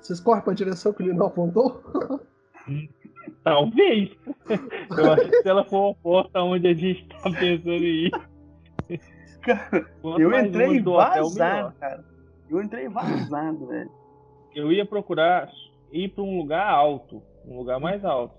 [0.00, 1.82] Vocês correm pra direção que o Ninão apontou?
[3.42, 4.10] Talvez.
[4.96, 8.10] Eu acho que se ela for a porta onde a gente tá pensando em ir.
[9.40, 12.04] Cara, quanto eu entrei vazado, cara.
[12.48, 13.90] Eu entrei vazado, velho.
[14.54, 15.50] Eu ia procurar
[15.92, 17.22] ir pra um lugar alto.
[17.46, 18.34] Um lugar mais alto.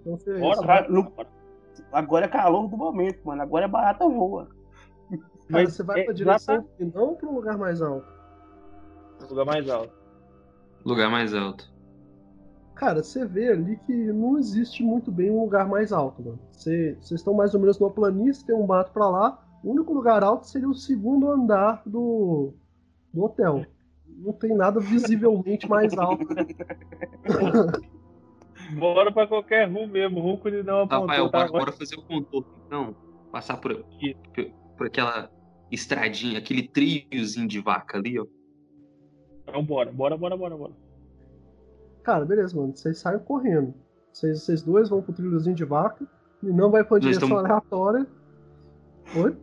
[0.00, 0.92] Então Bora, Cara, bora.
[0.92, 1.12] no-
[1.92, 3.42] Agora é calor do momento, mano.
[3.42, 4.48] Agora é barata voa.
[5.52, 8.06] Cara, mas você vai é pra direção e não pra um lugar mais alto.
[9.30, 9.92] Lugar mais alto.
[10.84, 11.70] Lugar mais alto.
[12.74, 16.38] Cara, você vê ali que não existe muito bem um lugar mais alto, mano.
[16.50, 19.38] Você- Vocês estão mais ou menos numa planície, tem um mato pra lá.
[19.62, 22.52] O único lugar alto seria o segundo andar do,
[23.14, 23.64] do hotel.
[24.08, 26.26] Não tem nada visivelmente mais alto.
[28.76, 30.20] Bora pra qualquer rumo mesmo.
[30.20, 31.06] Rumo que ele não apontou.
[31.06, 31.38] Rafael, tá?
[31.46, 32.94] bora, bora fazer o contorno, então.
[33.30, 35.30] Passar por, por, por aquela
[35.72, 38.26] estradinha, aquele triozinho de vaca ali, ó.
[39.42, 40.72] Então bora, bora, bora, bora, bora.
[42.02, 42.74] Cara, beleza, mano.
[42.76, 43.74] Vocês saem correndo.
[44.12, 46.06] Vocês, vocês dois vão pro trilhozinho de vaca.
[46.42, 48.06] E não vai pra Nós direção estamos- aleatória.
[49.16, 49.36] Oi?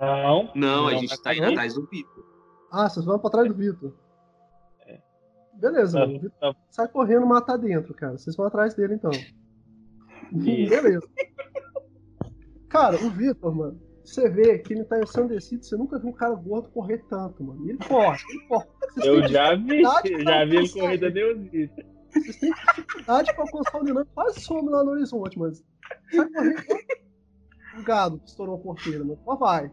[0.00, 0.50] Não.
[0.54, 2.24] Não, a gente tá tá indo atrás do Vitor.
[2.70, 3.94] Ah, vocês vão pra trás do Vitor.
[4.86, 5.00] É.
[5.54, 6.20] Beleza, Tá, mano.
[6.20, 6.54] Vitor tá.
[6.70, 8.16] sai correndo matar dentro, cara.
[8.18, 9.10] Vocês vão atrás dele então.
[10.32, 10.70] Isso.
[10.70, 11.06] Beleza.
[12.68, 15.64] Cara, o Vitor, mano, você vê que ele tá ensandecido.
[15.64, 17.66] Você nunca viu um cara gordo correr tanto, mano.
[17.66, 18.66] E ele corre, ele corre.
[19.04, 21.08] Eu já vi, já vi ele correr da.
[21.08, 21.84] Deusita.
[22.12, 25.62] Vocês têm dificuldade pra alcançar o Ninan, quase some lá no horizonte, mas
[26.10, 26.62] sai correndo
[27.78, 29.70] um gado que estourou a porteira, mas só vai.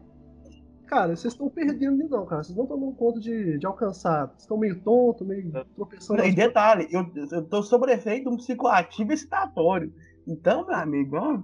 [0.86, 2.42] Cara, vocês estão perdendo o Ninan, cara.
[2.42, 4.26] Vocês não estão dando conta de, de alcançar.
[4.26, 6.20] Vocês estão meio tonto, meio tropeçando.
[6.20, 9.92] E nas detalhe, eu, eu tô sob efeito de um psicoativo excitatório.
[10.26, 11.40] Então, meu amigo, ó,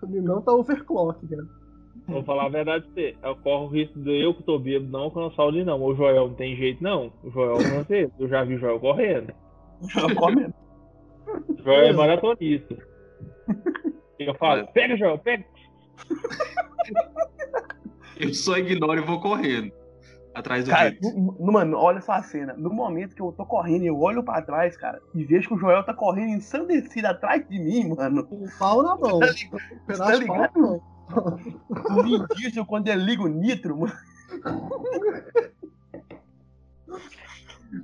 [0.00, 1.57] O Ninan tá overclock, cara.
[2.08, 3.16] Vou falar a verdade pra você.
[3.22, 5.82] Eu corro o risco de eu que tô bêbado não alcançar o não.
[5.82, 7.12] O Joel não tem jeito, não.
[7.22, 8.10] O Joel alcança ele.
[8.18, 9.32] Eu já vi o Joel correndo.
[9.82, 10.46] já come.
[10.46, 12.76] O Joel é maratonista.
[14.18, 15.44] E eu falo, pega, Joel, pega.
[18.18, 19.70] Eu só ignoro e vou correndo.
[20.34, 22.54] Atrás do Cara, no- no- mano, olha só a cena.
[22.56, 25.58] No momento que eu tô correndo, eu olho pra trás, cara, e vejo que o
[25.58, 28.24] Joel tá correndo ensandecido atrás de mim, mano.
[28.24, 29.18] Com o pau na mão.
[29.18, 29.96] Tá ligado?
[29.98, 30.82] Pau ligado?
[32.04, 33.92] Vin Diesel, quando ele liga o nitro, mano.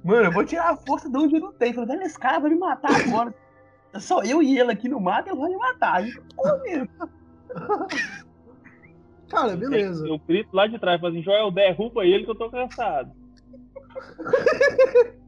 [0.02, 1.74] Mano, eu vou tirar a força de onde eu não tenho.
[1.74, 3.34] Falei, velho, esse cara vai me matar agora.
[3.98, 6.02] Só eu e ele aqui no mato, ele vai me matar.
[9.28, 10.06] Cara, beleza.
[10.06, 13.12] Eu grito lá de trás, assim, Joel, derruba ele que eu tô cansado.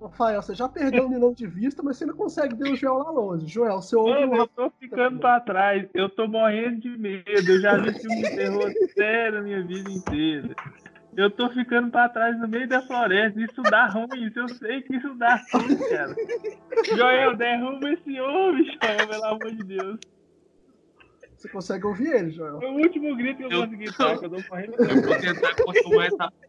[0.00, 2.98] Rafael, você já perdeu o Ninão de vista, mas você não consegue ver o Joel
[2.98, 3.46] lá longe.
[3.46, 5.88] Joel, você ouve Mano, o eu tô ficando pra trás.
[5.94, 7.24] Eu tô morrendo de medo.
[7.52, 10.54] Eu já vi filme de terror sério a minha vida inteira.
[11.16, 13.40] Eu tô ficando pra trás no meio da floresta.
[13.40, 14.26] Isso dá ruim.
[14.26, 16.14] Isso eu sei que isso dá ruim, cara.
[16.96, 19.98] Joel, derruba esse homem, Joel, pelo amor de Deus.
[21.36, 22.58] Você consegue ouvir ele, Joel.
[22.60, 25.02] Foi o último grito que eu Eu- consegui dar, que eu tô morrendo de Eu
[25.02, 26.48] vou tentar mais rápido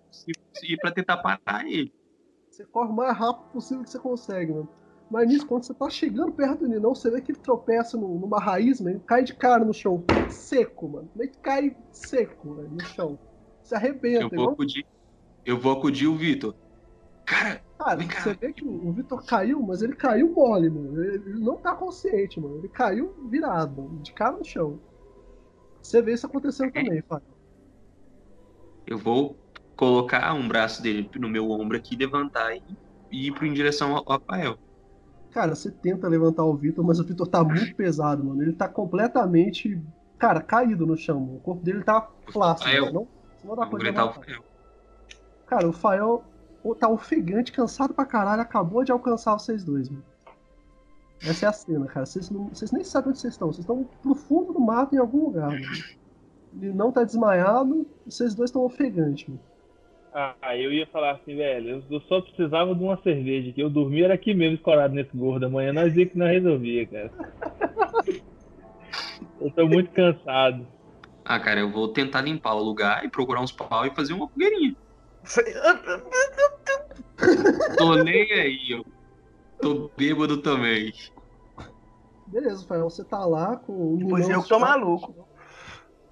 [0.54, 1.94] possível pra tentar parar ele.
[2.62, 4.70] Você corre o mais rápido possível que você consegue, mano.
[5.10, 8.20] Mas nisso, quando você tá chegando perto do Ninão, você vê que ele tropeça no-
[8.20, 10.04] numa raiz, mano, ele cai de cara no chão.
[10.30, 11.10] Seco, mano.
[11.18, 13.20] Ele cai seco, velho, no chão.
[13.64, 14.86] Se arrebenta, Eu vou igual acudir.
[15.46, 16.56] Eu vou acudir o Vitor.
[17.26, 18.22] Cara, Cara, Vem cá.
[18.22, 21.04] você vê que o Vitor caiu, mas ele caiu mole, mano.
[21.04, 22.58] Ele ele não tá consciente, mano.
[22.60, 24.80] Ele caiu virado, mano, de cara no chão.
[25.82, 27.36] Você vê isso acontecendo também, Fábio.
[28.86, 29.41] eu vou
[29.82, 32.62] colocar um braço dele no meu ombro aqui, levantar e,
[33.12, 34.56] e ir em direção ao Rafael.
[35.32, 38.44] Cara, você tenta levantar o Vitor, mas o Vitor tá muito pesado, mano.
[38.44, 39.82] Ele tá completamente,
[40.20, 41.38] cara, caído no chão, mano.
[41.38, 42.70] O corpo dele tá flácido.
[42.70, 42.94] Fael.
[42.94, 43.08] Não,
[43.44, 44.08] não dá de gritar o.
[44.10, 44.44] Rafael.
[45.48, 46.24] Cara, o Fael
[46.80, 50.04] tá ofegante, cansado pra caralho, acabou de alcançar vocês dois, mano.
[51.24, 52.06] Essa é a cena, cara.
[52.06, 53.48] Vocês, não- vocês nem sabem onde vocês estão.
[53.48, 55.66] Vocês estão pro fundo do mato em algum lugar, mano.
[56.62, 59.42] Ele não tá desmaiado vocês dois estão ofegantes, mano.
[60.14, 64.06] Ah, eu ia falar assim, velho, eu só precisava de uma cerveja, que eu dormia
[64.06, 65.46] era aqui mesmo, escorado nesse gordo.
[65.46, 67.12] Amanhã nós ia que não resolvia, cara.
[69.40, 70.68] Eu tô muito cansado.
[71.24, 74.28] Ah, cara, eu vou tentar limpar o lugar e procurar uns pau e fazer uma
[74.28, 74.76] fogueirinha.
[77.78, 78.86] Tô nem aí, eu.
[79.62, 80.92] Tô bêbado também.
[82.28, 85.28] Beleza, Fael, você tá lá com o Pois eu que tô maluco.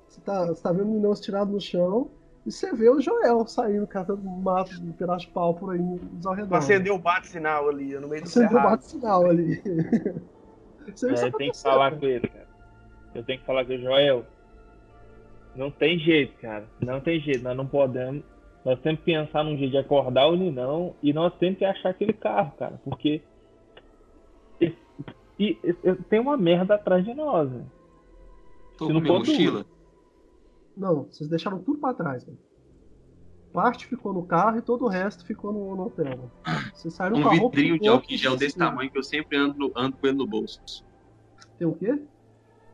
[0.07, 2.11] Você tá, você tá vendo o Ninão estirado no chão
[2.45, 6.25] e você vê o Joel saindo, catando mato, um pedaço de pau por aí nos
[6.25, 6.63] arredores.
[6.65, 9.61] Acendeu o bate-sinal ali, no meio do Acendeu o bate-sinal ali.
[10.95, 11.99] Você É, tem que falar cara.
[11.99, 12.47] com ele, cara.
[13.13, 14.25] Eu tenho que falar com o Joel.
[15.55, 16.65] Não tem jeito, cara.
[16.79, 17.43] Não tem jeito.
[17.43, 18.23] Nós não podemos.
[18.65, 21.89] Nós temos que pensar num jeito de acordar o Ninão e nós temos que achar
[21.89, 22.79] aquele carro, cara.
[22.83, 23.21] Porque.
[24.59, 24.77] esse-
[25.37, 27.71] E, e- tem uma merda atrás de nós, velho.
[28.77, 29.65] Tô Se com não minha for tu.
[30.79, 32.39] Não, vocês deixaram tudo pra trás, velho.
[33.51, 36.31] Parte ficou no carro e todo o resto ficou no, no hotel, mano.
[36.73, 38.59] Vocês saíram com Um a roupa vidrinho de álcool em gel desse assim.
[38.59, 40.61] tamanho que eu sempre ando, no- ando com ele no bolso.
[41.57, 41.99] Tem o quê?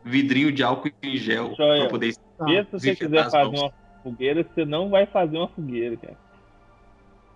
[0.04, 2.44] Vidrinho de álcool em gel pra poder Tá.
[2.46, 3.72] Mesmo se você quiser fazer uma
[4.04, 6.18] fogueira, você não vai fazer uma fogueira, cara.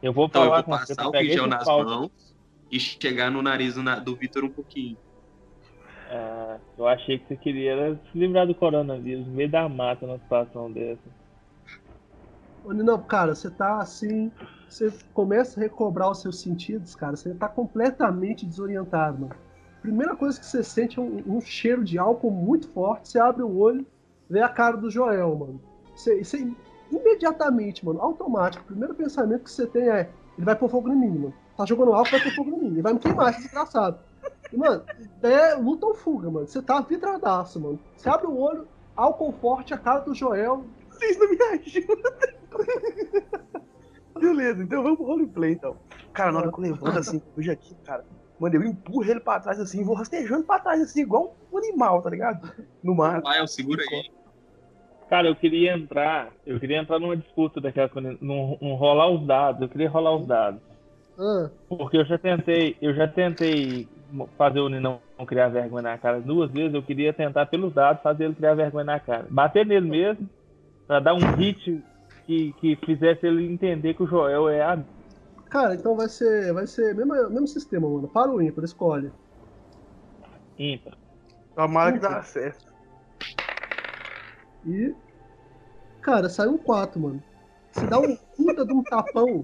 [0.04, 1.84] Eu vou Então eu falar vou com você passar o pegar gel nas pau.
[1.86, 2.36] mãos
[2.70, 4.98] e chegar no nariz do, do Vitor um pouquinho.
[6.10, 10.18] Ah, eu achei que você queria se livrar do coronavírus, no meio da mata, numa
[10.18, 11.02] situação dessa.
[12.64, 14.32] Ô, Ninão, cara, você tá assim.
[14.68, 17.16] Você começa a recobrar os seus sentidos, cara.
[17.16, 19.36] Você tá completamente desorientado, mano.
[19.82, 23.10] Primeira coisa que você sente é um, um cheiro de álcool muito forte.
[23.10, 23.86] Você abre o olho,
[24.30, 25.62] vê a cara do Joel, mano.
[25.96, 26.52] Você, você
[26.92, 28.64] imediatamente, mano, automático.
[28.64, 31.34] O primeiro pensamento que você tem é: ele vai pôr fogo em mim, mano.
[31.56, 32.68] Tá jogando álcool, vai pôr fogo em mim.
[32.68, 34.09] Ele vai me queimar, desgraçado.
[34.52, 34.84] E, mano,
[35.22, 36.48] é luta ou fuga, mano.
[36.48, 37.80] Você tá vidradaço, mano.
[37.96, 41.96] Você abre o olho, álcool forte, a cara do Joel, Vocês não me ajudam.
[44.20, 45.78] Beleza, então vamos pro roleplay então.
[46.12, 48.04] Cara, na hora que eu levanto assim, hoje aqui, cara,
[48.38, 52.02] mano, eu empurro ele pra trás assim, vou rastejando pra trás assim, igual um animal,
[52.02, 52.52] tá ligado?
[52.84, 53.18] No mar.
[53.18, 54.12] Rafael, segura aí.
[55.10, 57.90] Cara, eu queria entrar, eu queria entrar numa disputa daquela,
[58.22, 60.62] num, num rolar os dados, eu queria rolar os dados.
[61.18, 63.88] Ah, Porque eu já tentei, eu já tentei
[64.38, 68.26] fazer o Ninão criar vergonha na cara duas vezes, eu queria tentar pelos dados fazer
[68.26, 69.28] ele criar vergonha na cara.
[69.30, 70.30] Bater nele mesmo,
[70.88, 71.84] pra dar um hit
[72.26, 74.80] que, que fizesse ele entender que o Joel é a
[75.50, 76.54] cara, então vai ser.
[76.54, 78.08] Vai ser mesmo, mesmo sistema, mano.
[78.08, 79.12] Para o ímpar, escolhe.
[80.58, 80.94] ímpar.
[81.56, 82.72] Tomara que dá certo.
[84.66, 84.94] E.
[86.02, 87.22] Cara, saiu um 4, mano.
[87.72, 89.44] Você dá um puta de um tapão.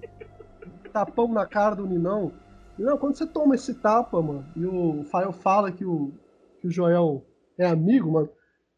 [0.94, 2.32] Tapão na cara do Ninão.
[2.78, 6.12] Ninão, quando você toma esse tapa, mano, e o Fael fala que o,
[6.60, 7.26] que o Joel
[7.58, 8.30] é amigo, mano,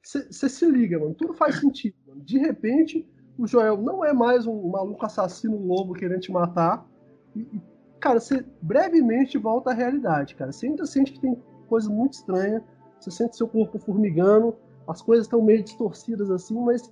[0.03, 1.13] você se liga, mano.
[1.15, 2.21] Tudo faz sentido, mano.
[2.21, 3.05] De repente,
[3.37, 6.87] o Joel não é mais um maluco assassino lobo querendo te matar.
[7.35, 7.61] E, e,
[7.99, 10.51] cara, você brevemente volta à realidade, cara.
[10.51, 11.37] Você ainda sente que tem
[11.67, 12.63] coisa muito estranha.
[12.99, 14.55] Você sente seu corpo formigando.
[14.87, 16.89] As coisas estão meio distorcidas assim, mas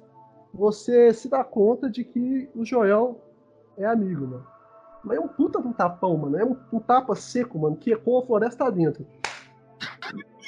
[0.54, 3.22] você se dá conta de que o Joel
[3.78, 4.55] é amigo, mano.
[5.06, 6.38] Mas é um puta de um tapão, mano.
[6.38, 9.06] É um, um tapa seco, mano, que ecoa a floresta dentro.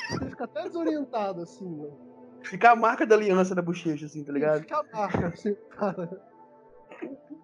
[0.09, 1.97] Você fica até desorientado, assim, mano.
[2.43, 4.61] Fica a marca da aliança da bochecha, assim, tá ligado?
[4.61, 6.21] Fica a marca, assim, cara.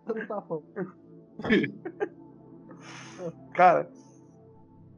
[0.10, 0.64] Um tapão.
[3.54, 3.90] Cara,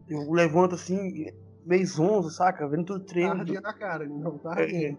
[0.09, 1.31] eu levanto assim,
[1.65, 2.67] meio zonzo, saca?
[2.67, 3.31] Vendo tudo Tá treino.
[3.31, 4.97] ardendo na cara, não, tá É, ardendo.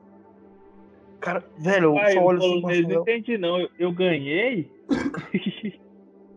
[1.20, 3.58] Cara, velho, eu Ai, só eu olho assim pra mas não entendi não.
[3.60, 4.70] Eu, eu ganhei?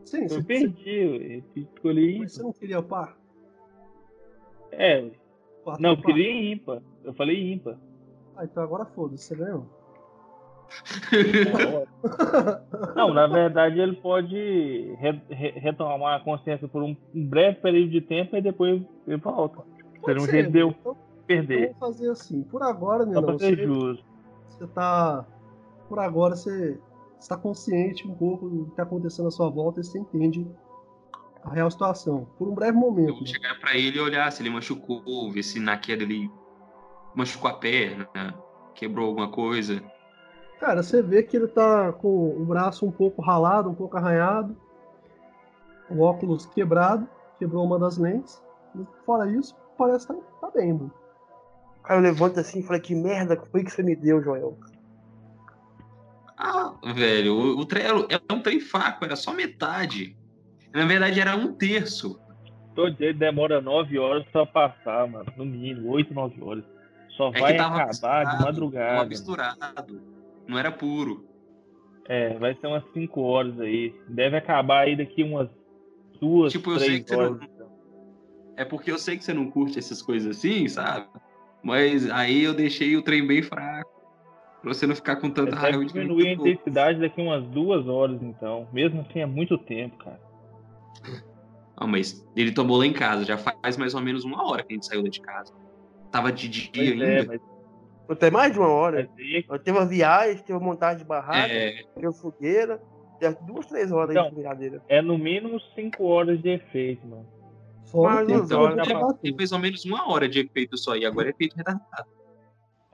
[0.10, 1.44] Sim, eu você, perdi.
[1.56, 3.18] Eu escolhi mas você não queria par?
[4.72, 5.10] É,
[5.80, 6.82] não, eu queria ímpar.
[7.04, 7.78] Eu falei ímpar.
[8.36, 9.66] Ah, então agora foda-se, você ganhou.
[12.96, 18.02] Não, na verdade ele pode re- re- retomar a consciência por um breve período de
[18.02, 19.64] tempo e depois ele volta.
[20.06, 21.76] Seria um jeito de eu então, então perder.
[21.80, 22.44] vamos fazer assim.
[22.44, 24.06] Por agora, Só Nenão, pra ser você, justo.
[24.50, 25.26] você tá.
[25.88, 26.80] Por agora você
[27.20, 30.48] está consciente um pouco do que está acontecendo à sua volta e você entende
[31.44, 32.28] a real situação.
[32.38, 33.14] Por um breve Eu momento.
[33.14, 33.28] vou né?
[33.28, 36.30] chegar pra ele e olhar se ele machucou, ver se na queda ele
[37.16, 38.08] machucou a perna,
[38.74, 39.82] quebrou alguma coisa.
[40.60, 44.56] Cara, você vê que ele tá com o braço um pouco ralado, um pouco arranhado,
[45.90, 47.08] o óculos quebrado,
[47.38, 48.42] quebrou uma das lentes.
[49.06, 50.92] Fora isso, parece que tá, tá bem, mano.
[51.84, 54.58] Cara, eu levanto assim e falei, que merda foi que você me deu, Joel?
[56.38, 60.16] Ah, velho, o, o trem era- é um trem fraco, era só metade.
[60.74, 62.20] Na verdade, era um terço.
[62.76, 65.26] Todo dia demora 9 horas pra passar, mano.
[65.36, 66.64] No mínimo, 8, 9 horas.
[67.18, 68.86] Só É vai acabar misturado, de madrugada.
[68.86, 69.10] Tava mano.
[69.10, 70.02] misturado.
[70.48, 71.26] Não era puro.
[72.08, 73.94] É, vai ser umas 5 horas aí.
[74.08, 75.50] Deve acabar aí daqui umas
[76.22, 77.42] duas, Tipo, eu sei três que você não- horas.
[77.44, 77.70] então.
[78.56, 81.08] É porque eu sei que você não curte essas coisas assim, sabe?
[81.64, 83.99] Mas aí eu deixei o trem bem fraco.
[84.62, 88.22] Pra você não ficar com tanta raiva de diminuir a intensidade daqui umas duas horas,
[88.22, 88.68] então.
[88.74, 90.20] Mesmo assim, é muito tempo, cara.
[91.78, 94.74] Ah, mas ele tomou lá em casa, já faz mais ou menos uma hora que
[94.74, 95.54] a gente saiu lá de casa.
[96.12, 97.06] Tava de dia Pois ainda.
[97.06, 97.42] é, mas,
[98.10, 99.10] Até mais de uma hora.
[99.18, 102.82] aí Eu teve uma viagem, teve uma montagem de barraca, É, teve fogueira.
[103.20, 104.82] Teve duas, três horas aí Então, de brincadeira.
[104.88, 107.28] é no mínimo 5 horas de efeito, mano.
[107.86, 109.20] Fora Mas o tempo não que dá, eu vou pra- bater.
[109.22, 112.08] tem mais ou menos uma hora de efeito só, e agora é efeito retardado.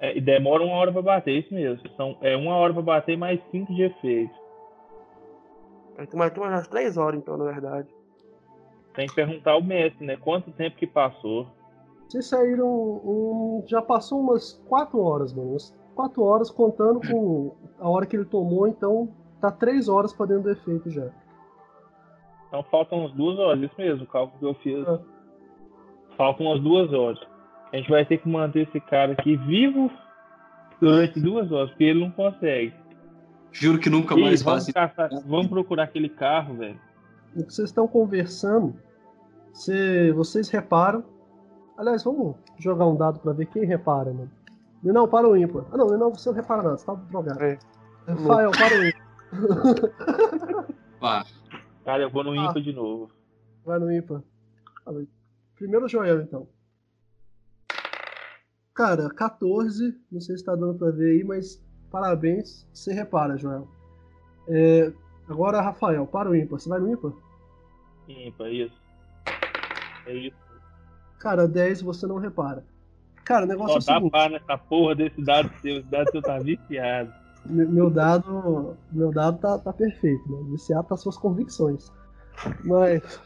[0.05, 1.89] É, e demora uma hora pra bater, isso mesmo.
[1.95, 4.33] São, é uma hora pra bater mais 5 de efeito.
[5.97, 7.87] Tem mais umas três horas, então, na verdade.
[8.93, 10.15] Tem que perguntar ao mestre, né?
[10.17, 11.47] Quanto tempo que passou.
[12.07, 12.67] Vocês saíram.
[12.67, 15.51] um- já passou umas 4 horas, mano.
[15.51, 19.09] Umas 4 horas contando com a hora que ele tomou, então
[19.41, 21.09] tá 3 horas pra dentro do efeito já.
[22.47, 24.87] Então faltam umas duas horas, isso mesmo, o cálculo que eu fiz.
[24.87, 24.99] Ah.
[26.15, 27.19] Faltam umas duas horas.
[27.75, 29.91] A gente vai ter que manter esse cara aqui vivo
[30.79, 32.73] durante duas horas, porque ele não consegue.
[33.51, 36.79] Juro que nunca mais vamos, faço caçar- vamos procurar aquele carro, velho.
[37.35, 38.75] No que vocês estão conversando,
[39.53, 41.03] cê- vocês reparam.
[41.77, 44.31] Aliás, vamos jogar um dado pra ver quem repara, mano.
[44.81, 45.65] Não, para o ímpar.
[45.73, 47.43] Ah, não, não, você não repara nada, você tá drogado.
[47.43, 47.59] É.
[48.07, 50.65] Rafael, para o ímpar.
[50.99, 51.25] Pá,
[51.83, 52.37] Cara, eu vou no Ah.
[52.45, 53.11] ímpar de novo.
[53.65, 54.21] Vai no ímpar.
[54.85, 55.05] Ah, vai.
[55.55, 56.47] Primeiro o Joel, então.
[58.75, 63.67] Cara, 14, não sei se tá dando pra ver aí, mas parabéns, você repara, Joel.
[64.49, 64.91] É,
[65.29, 66.59] agora, Rafael, para o ímpar.
[66.59, 67.13] Você vai no ímpar?
[68.07, 68.75] Ímpar, isso.
[70.05, 70.35] É isso.
[71.19, 72.65] Cara, 10 você não repara.
[73.23, 74.11] Cara, o negócio Só é o seguinte.
[74.11, 75.77] pá nessa porra desse dado seu.
[75.77, 77.11] Esse dado seu tá viciado.
[77.45, 80.49] Me- Meu dado, meu dado tá, tá perfeito, né?
[80.51, 81.91] Viciado tá suas convicções.
[82.65, 83.01] Mas,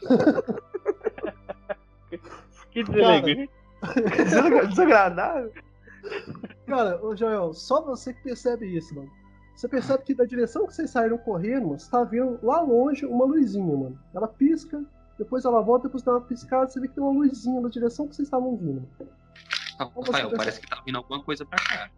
[2.70, 3.50] Que deselegante.
[4.16, 5.52] Desagra- Desagradável.
[6.66, 9.10] cara, ô Joel, só você que percebe isso, mano.
[9.54, 13.04] Você percebe que da direção que vocês saíram correndo, mano, você tá vendo lá longe
[13.04, 13.98] uma luzinha, mano.
[14.14, 14.82] Ela pisca,
[15.18, 18.08] depois ela volta, depois dá uma piscada, você vê que tem uma luzinha na direção
[18.08, 18.88] que vocês estavam vindo.
[19.78, 21.90] Rafael, parece que tá vindo alguma coisa pra cá.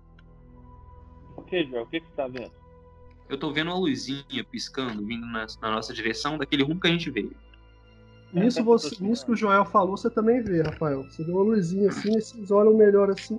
[1.36, 1.82] O que, Joel?
[1.82, 2.52] O que, que você tá vendo?
[3.28, 6.90] Eu tô vendo uma luzinha piscando, vindo na, na nossa direção, daquele rumo que a
[6.90, 7.34] gente veio.
[8.32, 11.02] Nisso, tá você, nisso que o Joel falou, você também vê, Rafael.
[11.04, 13.38] Você vê uma luzinha assim, e vocês olham melhor assim.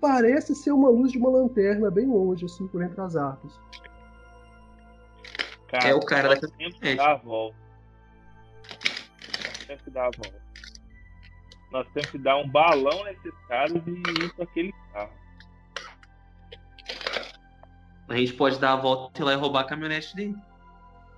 [0.00, 3.60] Parece ser uma luz de uma lanterna bem longe, assim, por entre as árvores.
[5.68, 6.96] Cara, É o cara nós da temos que caminhonete.
[6.96, 7.56] dar a volta.
[9.60, 10.42] Nós temos que dar a volta.
[11.70, 13.90] Nós temos que dar um balão nesses caras e
[14.24, 15.12] ir pra aquele carro.
[18.08, 20.34] A gente pode dar a volta e lá e roubar a caminhonete dele.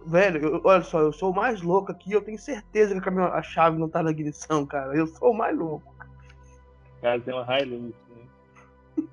[0.07, 3.03] Velho, eu- olha só, eu sou o mais louco aqui, eu tenho certeza que a,
[3.03, 4.95] caminho- a chave não tá na ignição, cara.
[4.97, 5.95] Eu sou o mais louco.
[7.01, 9.05] Cara tem uma Hilux, né?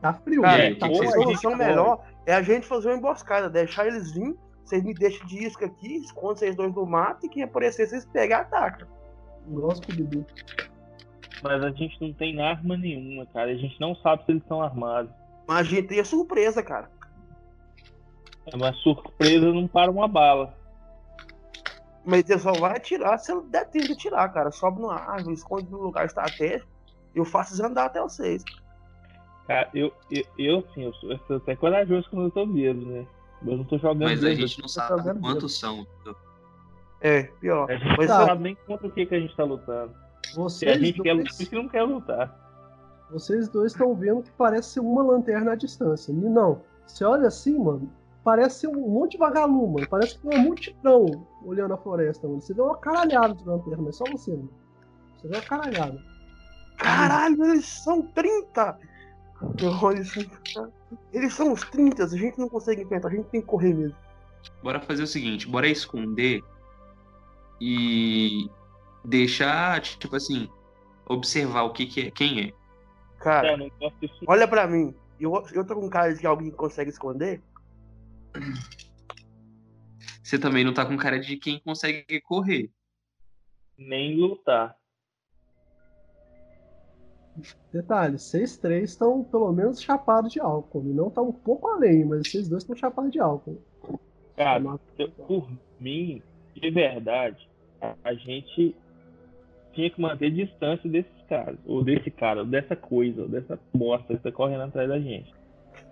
[0.00, 0.74] Tá frio, Cara?
[0.76, 1.10] Tá que a frio.
[1.10, 5.26] vão- solução melhor é a gente fazer uma emboscada, deixar eles virem, vocês me deixam
[5.26, 8.88] de isca aqui, escondem vocês dois no mato e quem aparecer, vocês pegam e atacam.
[9.48, 10.24] Os Scooby-Doo.
[11.42, 13.50] Mas a gente não tem arma nenhuma, cara.
[13.50, 15.12] A gente não sabe se eles estão armados.
[15.46, 16.90] Mas a gente tem a surpresa, cara.
[18.46, 20.54] É uma surpresa não para uma bala.
[22.04, 24.50] Mas ele só vai atirar se ele der tempo de atirar, cara.
[24.50, 26.68] Sobe numa árvore, esconde num lugar estratégico.
[27.14, 28.42] Eu faço eles andar até vocês.
[29.46, 32.90] Cara, eu, eu, eu sim, eu sou, eu sou até corajoso quando eu tô mesmo,
[32.90, 33.06] né?
[33.44, 35.86] Eu não tô jogando Mas a mesmo, gente eu não sabe quantos são.
[37.00, 37.70] É, pior.
[37.70, 38.26] A gente não tá.
[38.26, 39.92] sabe nem contra o que, que a gente tá lutando.
[40.24, 41.14] Se a Vocês gente quer
[41.52, 42.41] não quer lutar?
[43.12, 46.10] Vocês dois estão vendo que parece ser uma lanterna à distância.
[46.10, 47.90] E Não, você olha assim, mano,
[48.24, 49.88] parece ser um monte de vagalume, mano.
[49.88, 52.40] Parece que tem uma multidão olhando a floresta, mano.
[52.40, 54.50] Você vê uma caralhada de lanterna, mas só você, mano.
[55.16, 55.98] Você vê uma caralhada.
[56.78, 58.78] Caralho, eles são 30!
[59.60, 60.28] Eu olho assim,
[61.12, 63.96] Eles são uns 30, a gente não consegue enfrentar, a gente tem que correr mesmo.
[64.62, 66.42] Bora fazer o seguinte, bora esconder
[67.60, 68.48] e
[69.04, 70.48] deixar, tipo assim,
[71.06, 72.61] observar o que, que é, quem é.
[73.22, 73.70] Cara, É,
[74.26, 74.94] olha pra mim.
[75.20, 77.40] Eu, eu tô com cara de alguém que consegue esconder?
[80.22, 82.70] Você também não tá com cara de quem consegue correr.
[83.78, 84.76] nem lutar.
[87.72, 90.84] Detalhe, vocês três estão pelo menos chapados de álcool.
[90.84, 93.60] E não tá um pouco além, mas vocês dois estão chapados de álcool.
[94.36, 94.62] Cara,
[94.98, 95.48] eu- por
[95.80, 96.22] mim,
[96.54, 97.48] de verdade,
[98.04, 98.76] a gente
[99.72, 104.14] tinha que manter distância desses caras, ou desse cara, ou dessa coisa, ou dessa bosta
[104.16, 105.32] que tá correndo atrás da gente.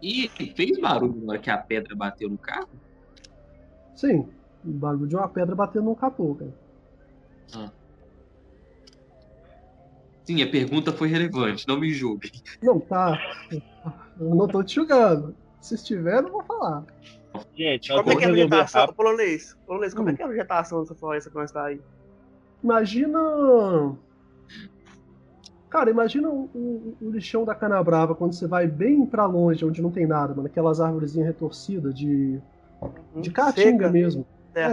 [0.02, 2.68] E fez barulho na hora que a pedra bateu no carro?
[3.94, 4.28] Sim,
[4.64, 7.70] o barulho de uma pedra batendo num capô, cara.
[10.24, 12.30] Sim, a pergunta foi relevante, não me julgue.
[12.62, 13.18] Não, tá.
[14.18, 15.34] Eu não tô te julgando.
[15.60, 16.84] Se estiver, eu não vou falar.
[17.54, 18.80] Gente, Como é que é a vegetação?
[18.82, 18.96] rápido.
[18.96, 20.16] Polonês, polonês, como é Hum.
[20.16, 21.80] que é a vegetação dessa floresta que nós tá aí?
[22.62, 23.96] Imagina.
[25.68, 29.80] Cara, imagina o, o- o lixão da Canabrava quando você vai bem pra longe, onde
[29.80, 30.46] não tem nada, mano.
[30.48, 32.40] Aquelas árvorezinhas retorcidas de,
[33.16, 34.26] de caatinga Seca, mesmo.
[34.54, 34.66] É.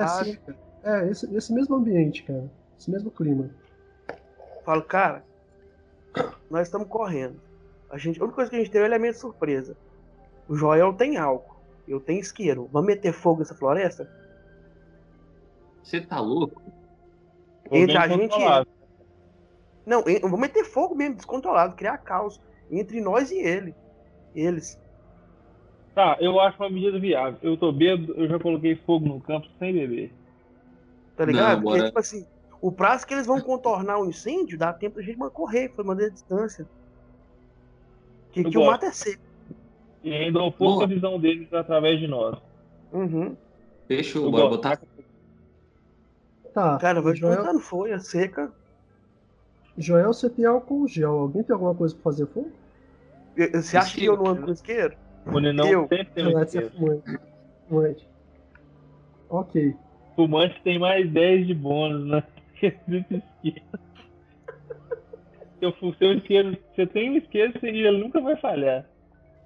[0.83, 2.49] É, esse, esse mesmo ambiente, cara.
[2.79, 3.49] Esse mesmo clima.
[4.65, 5.23] Falo, cara,
[6.49, 7.35] nós estamos correndo.
[7.89, 9.77] A, gente, a única coisa que a gente tem é o elemento surpresa.
[10.49, 11.57] O Joel tem álcool.
[11.87, 12.67] Eu tenho isqueiro.
[12.71, 14.09] Vamos meter fogo nessa floresta?
[15.83, 16.61] Você tá louco?
[17.71, 18.65] Entre a gente e.
[19.85, 23.73] Não, eu vou meter fogo mesmo, descontrolado, criar caos entre nós e ele.
[24.35, 24.79] Eles.
[25.95, 27.39] Tá, eu acho uma medida viável.
[27.41, 30.13] Eu tô bêbado, eu já coloquei fogo no campo sem beber.
[31.15, 31.57] Tá ligado?
[31.57, 32.27] Não, Porque, tipo assim,
[32.61, 36.05] o prazo que eles vão contornar o incêndio, dá tempo da gente correr, foi manter
[36.05, 36.67] a distância.
[38.31, 39.23] Que, Eu que o mato é seco.
[40.03, 42.37] E ainda um pouco a visão deles através de nós.
[42.91, 43.35] Uhum.
[43.87, 44.55] Fechou, Eu bora gosto.
[44.57, 44.81] botar.
[46.57, 46.75] Tá.
[46.79, 48.51] Cara, vai Joel, juntando folha seca.
[49.77, 51.11] Joel, você tem álcool gel.
[51.11, 52.51] Alguém tem alguma coisa pra fazer fogo?
[53.53, 54.97] Você acha que eu não ando com isqueiro?
[55.27, 55.87] O Ninão Eu.
[55.87, 56.71] sempre tem um esquerdo.
[56.71, 57.19] fumante.
[57.69, 58.07] Fumante.
[59.29, 59.75] Ok.
[60.15, 62.23] Fumante tem mais 10 de bônus, né?
[62.57, 63.21] Esquerdo.
[63.43, 63.61] Se
[65.61, 68.83] eu for seu isqueiro, você tem um isqueiro, ele nunca vai falhar.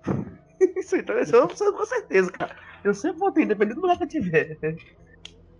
[0.77, 2.55] Isso então isso eu preciso com certeza, cara.
[2.85, 4.57] Eu sempre vou ter, independente do lugar que eu tiver.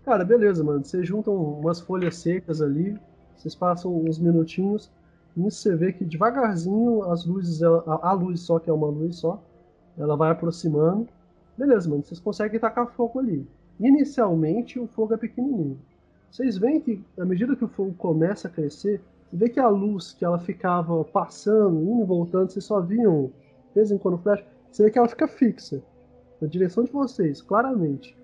[0.04, 0.84] Cara, beleza, mano.
[0.84, 2.98] Vocês juntam umas folhas secas ali,
[3.36, 4.92] vocês passam uns minutinhos,
[5.38, 8.88] e você vê que devagarzinho as luzes, ela- a, a luz só, que é uma
[8.88, 9.42] luz só,
[9.98, 11.08] ela vai aproximando.
[11.58, 13.48] Beleza, mano, vocês conseguem tacar fogo ali.
[13.80, 15.80] Inicialmente o fogo é pequenininho.
[16.30, 19.68] Vocês veem que, à medida que o fogo começa a crescer, você vê que a
[19.68, 23.32] luz que ela ficava passando, indo e voltando, vocês só viam,
[23.70, 25.82] de vez em quando flash, você vê que ela fica fixa,
[26.42, 28.16] na direção de vocês, claramente.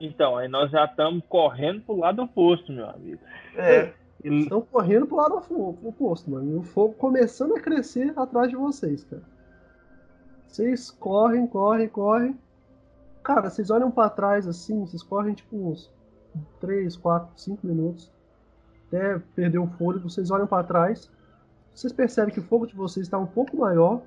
[0.00, 3.20] Então, aí nós já estamos correndo pro lado oposto, meu amigo.
[3.56, 3.92] É.
[4.22, 6.52] Ele- estão correndo pro lado opo- oposto, mano.
[6.52, 9.22] E o fogo começando a crescer atrás de vocês, cara.
[10.46, 12.38] Vocês correm, correm, correm.
[13.22, 15.90] Cara, vocês olham pra trás assim, vocês correm tipo uns
[16.60, 18.12] 3, 4, 5 minutos.
[18.88, 21.10] Até perder o fôlego, vocês olham pra trás.
[21.74, 24.02] Vocês percebem que o fogo de vocês está um pouco maior.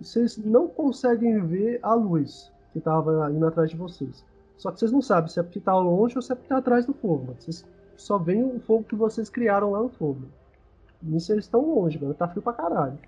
[0.00, 4.24] E vocês não conseguem ver a luz que estava indo atrás de vocês.
[4.58, 6.58] Só que vocês não sabem se é porque tá longe ou se é porque tá
[6.58, 7.40] atrás do fogo, mano.
[7.40, 7.64] Vocês
[7.96, 10.28] só veem o fogo que vocês criaram lá no fogo.
[11.00, 12.12] Nisso eles estão longe, mano.
[12.12, 12.98] Tá frio pra caralho.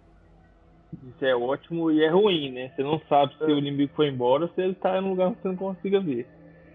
[0.92, 2.70] Isso é ótimo e é ruim, né?
[2.70, 5.34] Você não sabe se o inimigo foi embora ou se ele tá em um lugar
[5.34, 6.26] que você não consiga ver.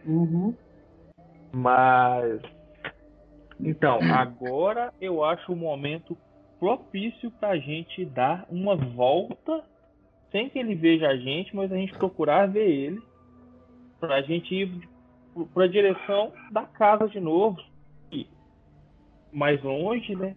[0.06, 0.53] Uhum.
[1.53, 2.41] Mas.
[3.60, 6.18] Então, agora eu acho o momento
[6.60, 9.64] propício pra gente dar uma volta
[10.31, 13.02] sem que ele veja a gente, mas a gente procurar ver ele.
[13.99, 14.89] Pra gente ir
[15.53, 17.57] pra direção da casa de novo.
[19.31, 20.35] Mais longe, né?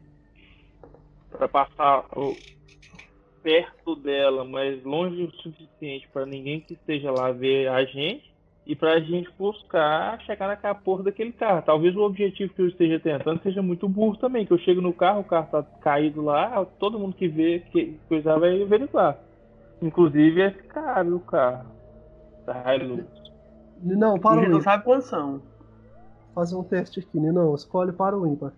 [1.30, 2.36] Pra passar o-
[3.42, 8.28] perto dela, mas longe o suficiente para ninguém que esteja lá ver a gente
[8.66, 11.62] e pra gente buscar chegar naquela porra daquele carro.
[11.62, 14.92] Talvez o objetivo que eu esteja tentando seja muito burro também, que eu chego no
[14.92, 19.16] carro, o carro tá caído lá, todo mundo que vê que coisa vai averiguar.
[19.80, 21.70] Inclusive esse cara do carro.
[22.44, 23.17] Da Hilux.
[23.82, 24.62] Não, para o não ímpar.
[24.62, 25.42] sabe quantos são.
[26.34, 27.54] Fazer um teste aqui, não.
[27.54, 28.52] Escolhe para o ímpar.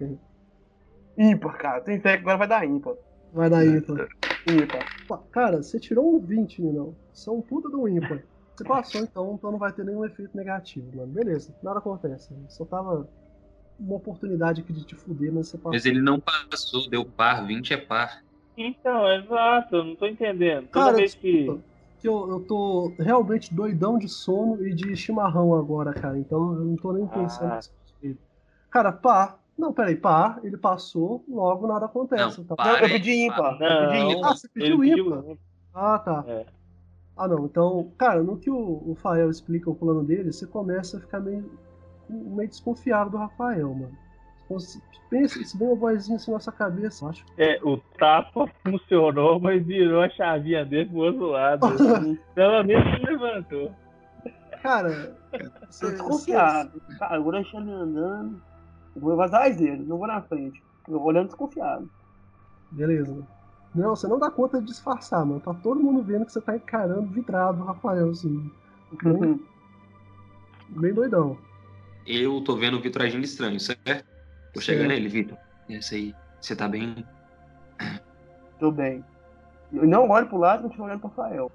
[1.17, 1.81] Ímpar, cara.
[1.81, 2.95] Tem fé que agora vai dar ímpar.
[3.33, 4.09] Vai dar ímpar.
[4.49, 5.21] Ímpar.
[5.31, 6.95] Cara, você tirou um 20, não.
[7.27, 8.23] É um puta um ímpar.
[8.55, 11.11] Você passou, então, então não vai ter nenhum efeito negativo, mano.
[11.13, 12.35] Beleza, nada acontece.
[12.49, 13.09] Só tava
[13.79, 15.73] uma oportunidade aqui de te fuder, mas você passou.
[15.73, 18.23] Mas ele não passou, deu par, 20 é par.
[18.57, 20.69] Então, exato, não tô entendendo.
[20.69, 21.33] Toda Cara, vez que.
[21.33, 21.70] desculpa, que
[22.07, 26.19] eu, eu tô realmente doidão de sono e de chimarrão agora, cara.
[26.19, 27.57] Então eu não tô nem pensando Ah.
[28.03, 28.19] nisso.
[28.71, 29.37] Cara, pá.
[29.59, 32.39] Não, peraí, pá, ele passou, logo nada acontece.
[32.39, 32.57] Não, tá?
[32.57, 32.69] pá.
[32.71, 33.59] Eu, eu pedi ímpar.
[33.59, 34.31] Não, Eu pedi ímpar.
[34.31, 35.37] Ah, você ele pediu pediu ímpar.
[35.75, 36.25] Ah, tá.
[36.27, 36.47] É.
[37.17, 37.45] Ah, não.
[37.45, 41.21] Então, cara, no que o, o Fael explica o plano dele, você começa a ficar
[41.21, 41.51] meio,
[42.09, 43.93] meio desconfiado do Rafael, mano.
[45.09, 47.25] Pensa, se vem uma vozinha assim na sua cabeça, acho.
[47.37, 51.67] É, o tapa funcionou, mas virou a chavinha dele pro outro lado.
[52.35, 53.75] Pelo menos ele levantou.
[54.63, 56.81] Cara, Tô você, desconfiado.
[56.99, 58.43] Cara, eu vou deixar ele andando.
[58.95, 60.63] Eu vou vazar dele, não vou na frente.
[60.87, 61.91] Eu vou olhando desconfiado.
[62.71, 63.27] Beleza.
[63.75, 65.41] Não, você não dá conta de disfarçar, mano.
[65.41, 68.51] Tá todo mundo vendo que você tá encarando vidrado o Rafael, assim.
[69.03, 69.41] Bem,
[70.69, 71.39] bem doidão.
[72.07, 74.20] Eu tô vendo o Vitor agindo estranho, certo?
[74.55, 75.39] Vou chegar nele, Vitor.
[75.69, 77.05] Esse aí, você tá bem?
[78.59, 79.05] Tô bem.
[79.73, 81.51] Eu não olho pro lado, continuo olhando pro Rafael.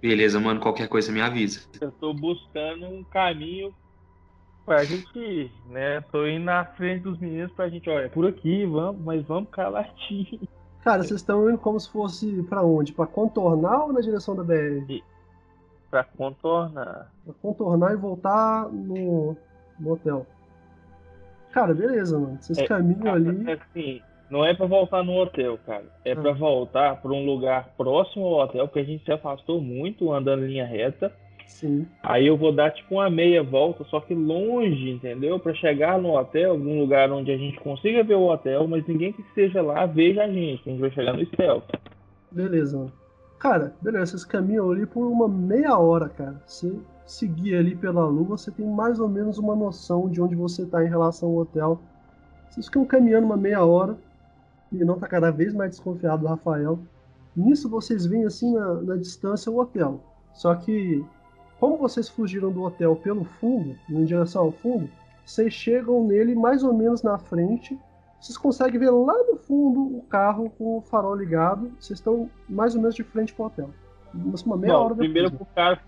[0.00, 1.60] Beleza, mano, qualquer coisa me avisa.
[1.80, 3.74] Eu tô buscando um caminho
[4.64, 6.00] pra gente ir, né?
[6.12, 10.40] Tô indo na frente dos meninos pra gente, olha, por aqui, vamos, mas vamos caladinho.
[10.82, 12.92] Cara, vocês estão indo como se fosse pra onde?
[12.92, 15.02] Pra contornar ou na direção da BR?
[15.90, 17.12] Pra contornar.
[17.24, 19.36] Pra contornar e voltar no,
[19.78, 20.26] no hotel.
[21.52, 22.38] Cara, beleza, mano.
[22.40, 23.50] Vocês É, caminham ali.
[23.50, 24.00] Assim,
[24.30, 25.84] não é pra voltar no hotel, cara.
[26.04, 26.34] É pra Ah.
[26.34, 30.48] voltar pra um lugar próximo ao hotel, porque a gente se afastou muito andando em
[30.48, 31.12] linha reta.
[31.46, 31.84] Sim.
[32.00, 35.36] Aí eu vou dar tipo uma meia volta, só que longe, entendeu?
[35.40, 39.12] Pra chegar no hotel, num lugar onde a gente consiga ver o hotel, mas ninguém
[39.12, 40.62] que esteja lá veja a gente.
[40.64, 41.64] A gente vai chegar no stealth.
[42.30, 42.92] Beleza, mano.
[43.40, 46.40] Cara, beleza, vocês caminham ali por uma meia hora, cara.
[46.46, 46.72] Você
[47.10, 50.84] seguir ali pela lua, você tem mais ou menos uma noção de onde você tá
[50.84, 51.80] em relação ao hotel.
[52.48, 53.96] Vocês ficam caminhando uma meia hora
[54.72, 56.78] e não tá cada vez mais desconfiado do Rafael.
[57.36, 60.00] Nisso vocês veem assim na, na distância o hotel.
[60.32, 61.04] Só que,
[61.58, 64.88] como vocês fugiram do hotel pelo fundo, em direção ao fundo,
[65.24, 67.78] vocês chegam nele mais ou menos na frente
[68.20, 71.72] vocês conseguem ver lá no fundo o carro com o farol ligado.
[71.80, 73.70] Vocês estão mais ou menos de frente pro hotel.
[74.12, 75.10] Mas uma meia Não, hora depois.
[75.10, 75.80] primeiro pro cara,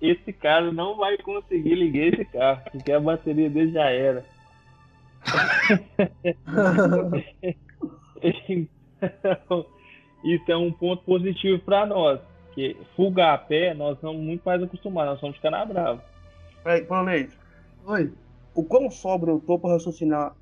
[0.00, 4.24] esse cara não vai conseguir ligar esse carro, porque a bateria dele já era.
[8.22, 9.66] Então,
[10.22, 14.62] Isso é um ponto positivo pra nós, porque fuga a pé nós somos muito mais
[14.62, 16.04] acostumados, nós somos de cana brava.
[16.62, 17.36] Peraí, Polonês.
[17.86, 18.12] Oi.
[18.54, 20.34] O quão sobra eu tô pra raciocinar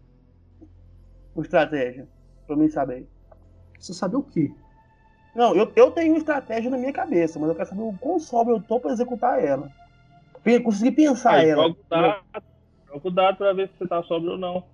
[1.34, 2.08] uma estratégia?
[2.46, 3.06] Pra mim saber.
[3.78, 4.50] Você sabe o quê?
[5.38, 8.18] Não, eu, eu tenho uma estratégia na minha cabeça, mas eu quero saber o quão
[8.18, 9.70] sobra eu tô pra executar ela.
[10.64, 11.62] Conseguir pensar Aí, ela.
[11.62, 12.44] joga o dado,
[12.88, 14.64] joga o dado pra ver se você tá sóbrio ou não.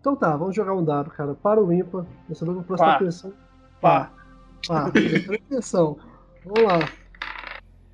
[0.00, 1.34] Então tá, vamos jogar um dado, cara.
[1.34, 2.04] Para o ímpar.
[2.28, 2.94] Você vai prestar Pá.
[2.96, 3.32] atenção.
[3.80, 4.12] Pá.
[4.66, 4.90] Pá.
[4.90, 5.96] Presta atenção.
[6.44, 6.88] Vamos lá.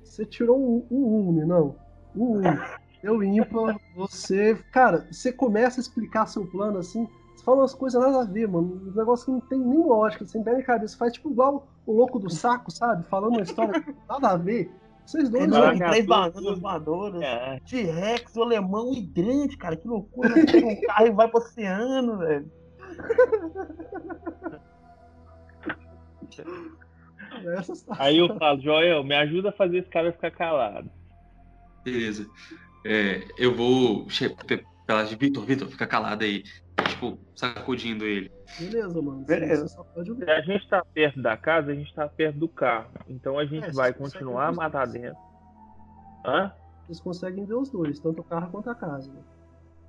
[0.03, 1.75] Você tirou um, um um, não?
[2.15, 2.59] Um um.
[3.03, 4.55] Eu ímpar, você.
[4.71, 7.07] Cara, você começa a explicar seu plano assim.
[7.47, 8.81] Você fala umas coisas nada a ver, mano.
[8.87, 10.97] Um negócio que não tem nem lógica, sem pé nem cabeça.
[10.97, 13.07] Faz tipo igual o louco do saco, sabe?
[13.07, 14.69] Falando uma história nada a ver.
[15.05, 15.77] Vocês dois, velho.
[15.77, 17.21] três bananas voadoras.
[17.21, 19.77] É, T-Rex, o alemão e grande, cara.
[19.77, 20.35] Que loucura.
[20.35, 20.43] né?
[20.51, 22.51] Pega um carro e vai pro oceano, velho.
[27.57, 30.89] Essas- Aí eu falo, Joel, me ajuda a fazer esse cara ficar calado.
[31.83, 32.27] Beleza.
[32.85, 34.09] É, eu vou
[34.87, 36.43] pe- pelas Vitor, Vitor, fica calado aí.
[36.89, 38.31] Tipo, sacudindo ele.
[38.59, 39.25] Beleza, mano.
[39.25, 39.67] Beleza.
[39.67, 40.29] Você só pode Se ver.
[40.29, 42.89] a gente tá perto da casa, a gente tá perto do carro.
[43.07, 45.01] Então a gente É, vai continuar a matar dois.
[45.01, 45.19] dentro.
[46.25, 46.51] Hã?
[46.85, 49.11] Vocês conseguem ver os dois, tanto o carro quanto a casa.
[49.11, 49.19] né?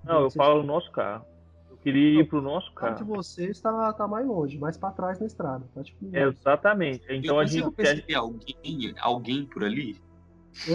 [0.04, 1.24] Não, eu falo o nosso carro.
[1.70, 4.90] Eu queria ir pro nosso O carro de vocês tá, tá mais longe, mais pra
[4.90, 5.64] trás na estrada.
[5.74, 6.04] Tá tipo.
[6.14, 7.04] Exatamente.
[7.08, 7.74] Então eu a consigo gente.
[7.76, 9.96] perceber alguém, alguém por ali?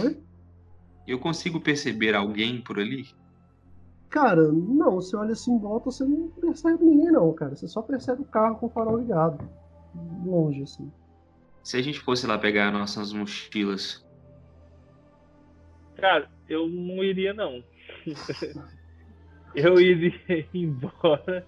[0.02, 0.18] Oi?
[1.06, 3.04] Eu consigo perceber alguém por ali?
[4.14, 7.56] Cara, não, você olha assim em volta, você não percebe ninguém não, cara.
[7.56, 9.44] Você só percebe o carro com o farol ligado.
[10.24, 10.88] Longe, assim.
[11.64, 14.06] Se a gente fosse lá pegar nossas mochilas,
[15.96, 17.60] Cara, eu não iria, não.
[19.52, 20.14] eu iria
[20.54, 21.44] embora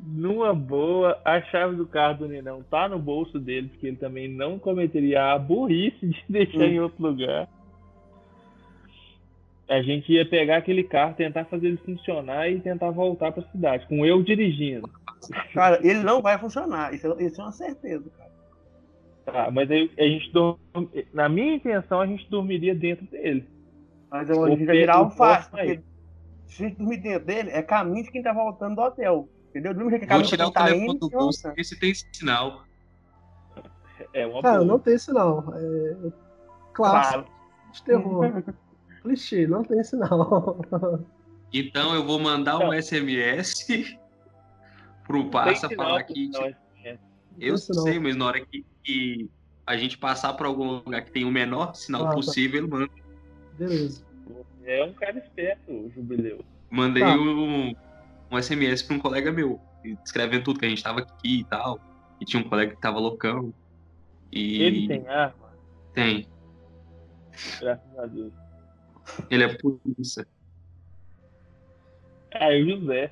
[0.00, 1.20] numa boa.
[1.24, 5.34] A chave do carro do Nenão tá no bolso dele, porque ele também não cometeria
[5.34, 7.48] a burrice de deixar em outro lugar.
[9.68, 13.86] A gente ia pegar aquele carro, tentar fazer ele funcionar e tentar voltar pra cidade,
[13.86, 14.88] com eu dirigindo.
[15.52, 16.94] Cara, ele não vai funcionar.
[16.94, 18.28] Isso é, isso é uma certeza, cara.
[19.26, 20.56] Tá, mas aí a gente dorm...
[21.12, 23.46] na minha intenção a gente dormiria dentro dele.
[24.10, 25.50] Mas eu, a O gente vai virar um fácil.
[25.50, 25.80] Porque
[26.46, 29.28] se a gente dormir dentro dele, é caminho de quem tá voltando do hotel.
[29.50, 29.74] Entendeu?
[29.74, 31.78] Do mesmo jeito que é Vou tirar o tá telefone indo, do bolso ver se
[31.78, 32.62] tem sinal.
[34.14, 34.66] É uma Cara, boa.
[34.66, 35.44] não tem sinal.
[35.54, 36.10] É
[36.72, 37.26] clássico Claro.
[37.72, 38.44] de terror.
[39.08, 40.60] Clichê, não tem sinal.
[41.50, 42.74] Então eu vou mandar um.
[42.74, 43.66] SMS
[45.06, 46.28] pro Passa falar que.
[46.28, 46.98] não, é-
[47.40, 49.30] Eu sei, mas na hora que, que
[49.66, 52.14] a gente passar por algum lugar que tem o menor sinal Ah, tá.
[52.16, 52.90] possível, ele manda.
[53.58, 54.04] Beleza.
[54.66, 56.44] É um cara esperto, o Jubileu.
[56.70, 57.16] Mandei Tá.
[57.16, 57.72] um,
[58.30, 59.58] um SMS pra um colega meu,
[60.04, 61.80] escrevendo tudo que a gente tava aqui e tal.
[62.20, 63.54] E tinha um colega que tava loucão.
[64.30, 65.48] E Ele tem arma,
[65.94, 66.28] tem.
[67.58, 68.32] graças a Deus.
[69.30, 70.26] Ele é polícia.
[72.34, 73.10] Ah, e o José.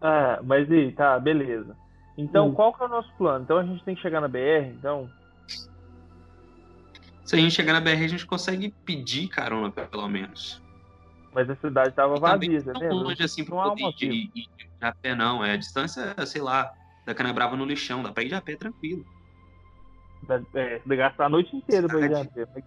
[0.00, 1.76] ah, mas aí, tá, beleza.
[2.16, 2.54] Então, Hum.
[2.54, 3.44] qual que é o nosso plano?
[3.44, 5.08] Então a gente tem que chegar na BR, então.
[7.24, 10.62] Se a gente chegar na BR, a gente consegue pedir carona, pelo menos.
[11.32, 12.94] Mas a cidade tava vazia, você não lembra?
[12.96, 14.12] longe assim Não pra há poder motivo.
[14.14, 14.48] ir, ir
[14.80, 15.44] de a pé, não.
[15.44, 16.72] É a distância, sei lá,
[17.04, 18.02] da Canabrava no lixão.
[18.02, 19.04] Dá pra ir de a pé tranquilo.
[20.54, 22.62] É, de gastar a noite inteira pra pé.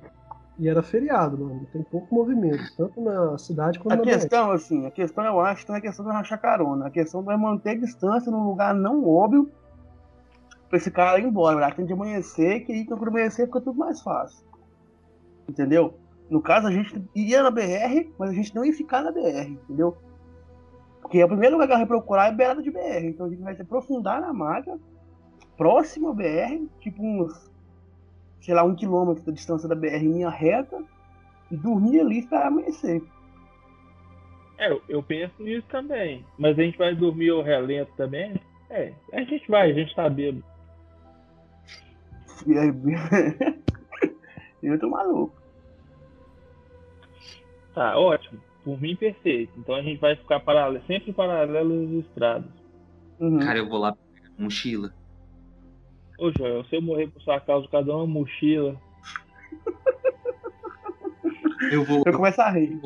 [0.57, 1.67] E era feriado, mano.
[1.71, 4.11] Tem pouco movimento, tanto na cidade quanto A na BR.
[4.11, 6.87] questão, assim, a questão eu acho que não é questão de rachar carona.
[6.87, 9.51] A questão é manter distância num lugar não óbvio
[10.69, 11.59] pra esse cara ir embora.
[11.59, 11.71] Né?
[11.71, 14.45] Tem de amanhecer, que aí quando amanhecer fica tudo mais fácil.
[15.47, 15.97] Entendeu?
[16.29, 19.49] No caso, a gente ia na BR, mas a gente não ia ficar na BR,
[19.49, 19.97] entendeu?
[21.01, 23.05] Porque o primeiro lugar que a gente vai procurar é beirada de BR.
[23.05, 24.79] Então a gente vai se aprofundar na mata,
[25.57, 27.51] próximo à BR, tipo uns,
[28.41, 30.83] sei lá, um quilômetro da distância da BR em linha reta,
[31.51, 33.01] e dormir ali e esperar amanhecer.
[34.57, 36.23] É, eu, penso nisso também.
[36.37, 38.39] Mas a gente vai dormir ao relento também?
[38.69, 40.43] É, a gente vai, a gente tá bêbado.
[42.45, 42.71] E aí,
[44.63, 45.33] eu tô maluco.
[47.73, 48.39] Tá, ótimo.
[48.63, 49.51] Por mim, perfeito.
[49.57, 52.51] Então a gente vai ficar paralelo, sempre paralelo às estradas.
[53.19, 53.39] Uhum.
[53.39, 54.93] Cara, eu vou lá pegar a mochila.
[56.21, 58.79] Ô, Joel, se eu morrer por sua causa, cada uma mochila.
[61.71, 62.03] Eu vou.
[62.05, 62.79] Eu começo a rir.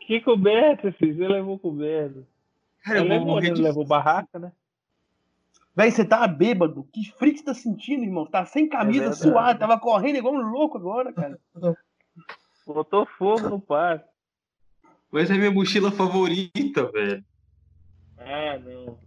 [0.00, 1.16] Que coberta, filho?
[1.16, 2.22] Você levou coberta.
[2.84, 3.54] Cara, Eu eu vou levou, morrer né?
[3.54, 4.52] de levou barraca, né?
[5.74, 6.86] Véi, você tá bêbado?
[6.92, 8.26] Que frio que você tá sentindo, irmão?
[8.26, 11.40] Tá sem camisa, É suado, tava correndo igual um louco agora, cara.
[12.66, 14.04] Botou fogo no parque.
[15.10, 17.24] Mas é minha mochila favorita, velho.
[18.18, 19.05] Ah, não.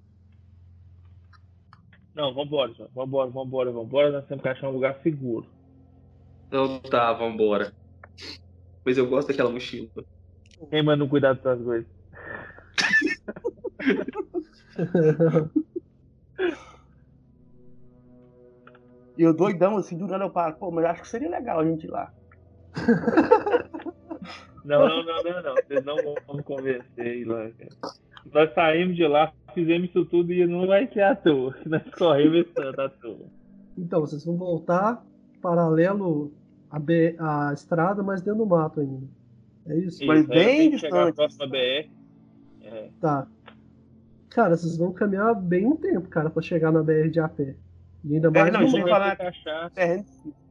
[2.20, 2.90] Não, vambora, Joel.
[2.94, 4.12] Vambora, vambora, vambora.
[4.12, 5.48] Nós temos que achar um lugar seguro.
[6.48, 7.72] Então tá, vambora.
[8.84, 9.88] Pois eu gosto daquela mochila.
[10.70, 11.88] Quem manda não cuidar dessas coisas?
[19.18, 20.58] E eu doidão, assim, do nada eu paro.
[20.58, 22.14] Pô, mas acho que seria legal a gente ir lá.
[24.66, 25.56] Não, não, não, não, não.
[25.56, 27.50] Vocês não vão me convencer lá.
[28.32, 31.56] Nós saímos de lá, fizemos isso tudo e não vai ser à toa.
[31.66, 33.26] Nós corremos esse tanto à toa.
[33.78, 35.04] Então, vocês vão voltar
[35.42, 36.32] paralelo
[36.70, 39.08] à, B- à estrada, mas dentro do mato ainda.
[39.68, 40.06] É isso?
[40.06, 41.14] Mas Isso, aí bem distante.
[41.16, 41.90] próximo da BR.
[42.64, 42.90] É.
[43.00, 43.28] Tá.
[44.30, 47.56] Cara, vocês vão caminhar bem um tempo, cara, pra chegar na BR de a pé.
[48.04, 49.70] E ainda mais não, no isso A aí gente falar- achar.
[49.72, 50.06] Terreno.
[50.06, 50.49] A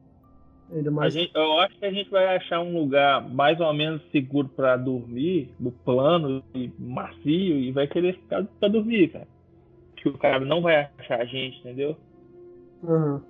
[0.91, 4.47] mais gente, eu acho que a gente vai achar um lugar mais ou menos seguro
[4.49, 9.27] pra dormir, do plano e macio, e vai querer ficar pra dormir, cara.
[9.95, 11.97] Que o cara não vai achar a gente, entendeu?
[12.83, 13.21] Aham.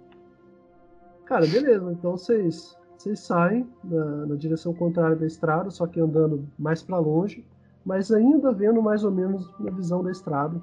[1.25, 1.91] Cara, beleza.
[1.91, 6.97] Então vocês, vocês saem na, na direção contrária da estrada, só que andando mais pra
[6.97, 7.45] longe,
[7.85, 10.61] mas ainda vendo mais ou menos na visão da estrada.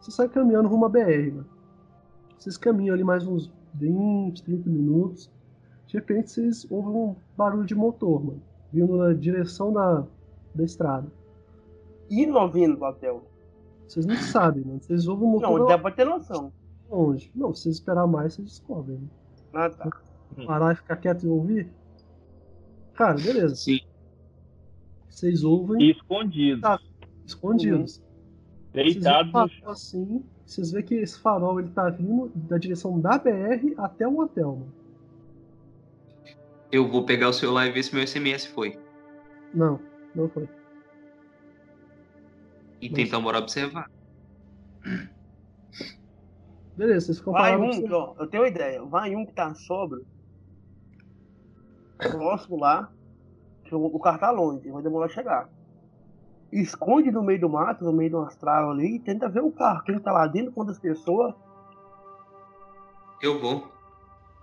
[0.00, 1.46] Você sai caminhando rumo à BR, mano.
[2.36, 5.30] Vocês caminham ali mais uns 20, 30 minutos.
[5.90, 8.40] De repente vocês ouvem um barulho de motor, mano.
[8.72, 10.06] Vindo na direção da,
[10.54, 11.08] da estrada.
[12.08, 13.24] Indo ou vindo do hotel?
[13.88, 14.80] Vocês não sabem, mano.
[14.80, 16.52] Vocês ouvem o motor Não, dá pra ter noção.
[16.88, 17.28] longe.
[17.34, 18.98] Não, se vocês esperar mais, vocês descobrem.
[18.98, 19.08] Né?
[19.52, 19.90] Ah, tá.
[20.46, 21.68] parar e ficar quieto e ouvir?
[22.94, 23.56] Cara, beleza.
[23.56, 23.80] Sim.
[25.08, 26.60] Vocês ouvem E escondido.
[26.60, 26.78] Tá.
[27.26, 28.00] escondidos.
[28.72, 32.58] Vocês Deitado vão no parar assim, vocês veem que esse farol ele tá vindo da
[32.58, 34.79] direção da BR até o hotel, mano.
[36.72, 38.78] Eu vou pegar o celular e ver se meu SMS foi.
[39.52, 39.80] Não,
[40.14, 40.48] não foi.
[42.80, 43.90] E Mas- tentar morar observar.
[46.76, 48.82] Beleza, vocês Vai um, que, ó, eu tenho uma ideia.
[48.84, 50.00] Vai um que tá sobra.
[51.98, 52.90] Próximo lá.
[53.64, 55.48] Que o, o carro tá longe, vai demorar a chegar.
[56.50, 59.84] Esconde no meio do mato, no meio do astral ali, e tenta ver o carro.
[59.84, 61.34] Quem tá lá dentro, quantas pessoas.
[63.20, 63.70] Eu vou.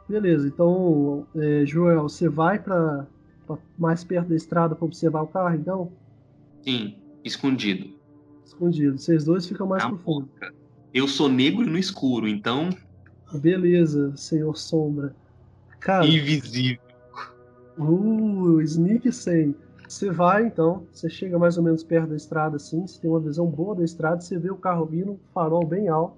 [0.08, 3.06] Beleza, então, é, Joel, você vai pra
[3.78, 5.92] mais perto da estrada pra observar o carro, então?
[6.62, 7.90] Sim, escondido.
[8.46, 8.98] Escondido.
[8.98, 10.28] Vocês dois ficam mais Na pro fundo.
[10.28, 10.54] boca.
[10.94, 12.70] Eu sou negro no escuro, então
[13.34, 15.14] Beleza, senhor Sombra.
[15.80, 16.80] Cara, invisível.
[17.78, 19.54] uh, Sneak 100.
[19.88, 23.20] Você vai então, você chega mais ou menos perto da estrada assim, você tem uma
[23.20, 26.18] visão boa da estrada, você vê o carro vindo, farol bem alto.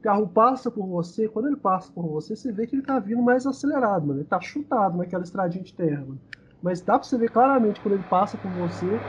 [0.00, 2.98] O carro passa por você, quando ele passa por você, você vê que ele tá
[2.98, 4.20] vindo mais acelerado, mano.
[4.20, 6.18] Ele tá chutado naquela estradinha de terra, mano.
[6.62, 9.02] Mas dá pra você ver claramente quando ele passa por você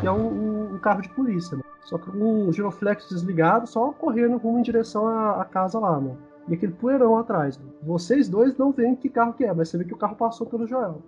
[0.00, 1.64] que é um, um- um carro de polícia, mano.
[1.84, 6.18] Só que o giroflex desligado, só correndo rumo em direção à, à casa lá, mano.
[6.48, 7.72] E aquele poeirão atrás, mano.
[7.82, 10.46] Vocês dois não veem que carro que é, mas você vê que o carro passou
[10.48, 11.00] pelo Joel.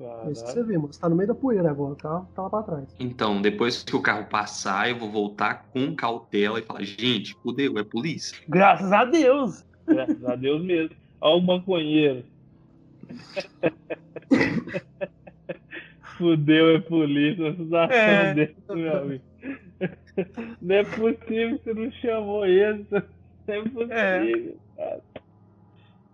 [0.00, 0.92] É isso que você vê, mano.
[0.92, 2.96] Você tá no meio da poeira agora, o carro tá lá pra trás.
[3.00, 7.78] Então, depois que o carro passar, eu vou voltar com cautela e falar, gente, fudeu,
[7.78, 8.38] é polícia.
[8.48, 9.64] Graças a Deus!
[9.86, 10.96] Graças a Deus mesmo.
[11.20, 12.24] Olha o maconheiro.
[16.16, 17.44] Fudeu, é polícia.
[17.44, 18.34] Uma situação É.
[18.34, 19.24] dessa, meu amigo.
[20.62, 22.86] Não é possível que você não chamou isso.
[22.90, 25.00] Não é possível, cara.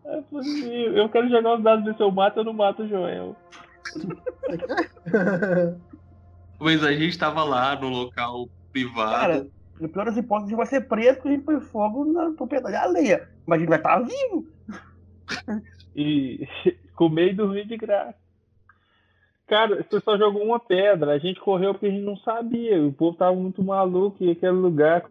[0.04, 0.96] Não é possível.
[0.96, 3.36] Eu quero jogar os dados ver se eu mato ou não mato o Joel.
[6.60, 9.10] Mas a gente tava lá no local privado.
[9.12, 9.46] Cara,
[9.80, 12.30] no pior das hipóteses, a gente vai ser preso porque a gente põe fogo na
[12.32, 13.28] propriedade alheia.
[13.46, 14.46] Mas a gente vai estar vivo.
[15.94, 16.48] E
[16.96, 18.16] comer e dormir de graça.
[19.46, 21.12] Cara, você só jogou uma pedra.
[21.12, 22.82] A gente correu porque a gente não sabia.
[22.82, 25.04] O povo tava muito maluco e aquele lugar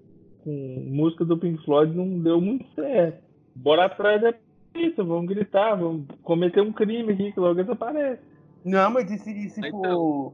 [0.44, 3.22] com música do Pink Floyd não deu muito certo.
[3.56, 4.34] Bora atrás da
[4.74, 8.22] polícia, vamos gritar, vamos cometer um crime aqui que logo desaparece.
[8.64, 9.82] Não, mas e se, e se Então.
[9.82, 10.34] for.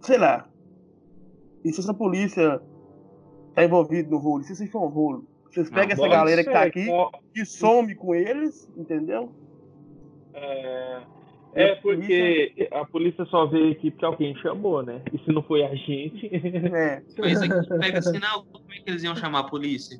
[0.00, 0.48] Sei lá.
[1.64, 2.60] E se essa polícia
[3.54, 4.42] tá envolvida no rolo?
[4.42, 5.26] E se isso for um rolo?
[5.50, 6.86] Vocês pegam essa galera que tá É, aqui
[7.34, 9.32] e some com eles, entendeu?
[10.34, 11.02] É,
[11.54, 15.02] é porque a polícia só veio aqui porque alguém chamou, né?
[15.12, 16.30] E se não foi a gente.
[16.32, 17.02] É.
[17.18, 19.98] Mas aqui pega sinal, como é que eles iam chamar a polícia?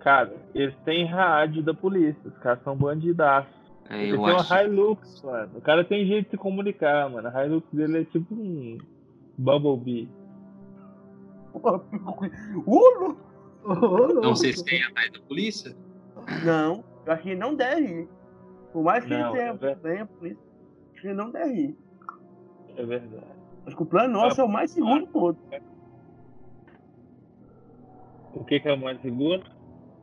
[0.00, 2.20] Cara, eles têm rádio da polícia.
[2.24, 3.57] Os caras são bandidaços.
[3.90, 4.52] É, Ele eu tem acho.
[4.52, 5.50] uma Hilux, mano.
[5.56, 7.28] O cara tem jeito de se comunicar, mano.
[7.28, 8.78] A Hilux dele é tipo um
[9.38, 10.08] Bumblebee.
[14.22, 15.74] Não sei se tem atrás da polícia.
[16.44, 18.08] não, eu acho que ele não deve ir.
[18.72, 20.38] Por mais que Não, ele é tenha, tenha polícia,
[20.92, 21.76] acho que ele não deve ir.
[22.76, 23.26] É verdade.
[23.66, 25.40] Acho que o plano nosso é o mais seguro de todos.
[28.34, 29.42] O que, que é o mais seguro?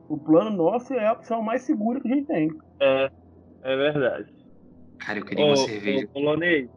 [0.10, 2.52] O plano nosso é a opção mais segura que a gente tem.
[2.80, 3.12] É,
[3.66, 4.34] é verdade.
[5.00, 6.06] Cara, eu queria Ô, uma cerveja.
[6.06, 6.70] ô, Polonês,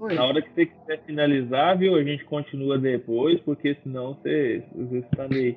[0.00, 0.14] Oi.
[0.14, 1.94] na hora que você quiser finalizar, viu?
[1.96, 5.56] A gente continua depois, porque senão você, você tá meio.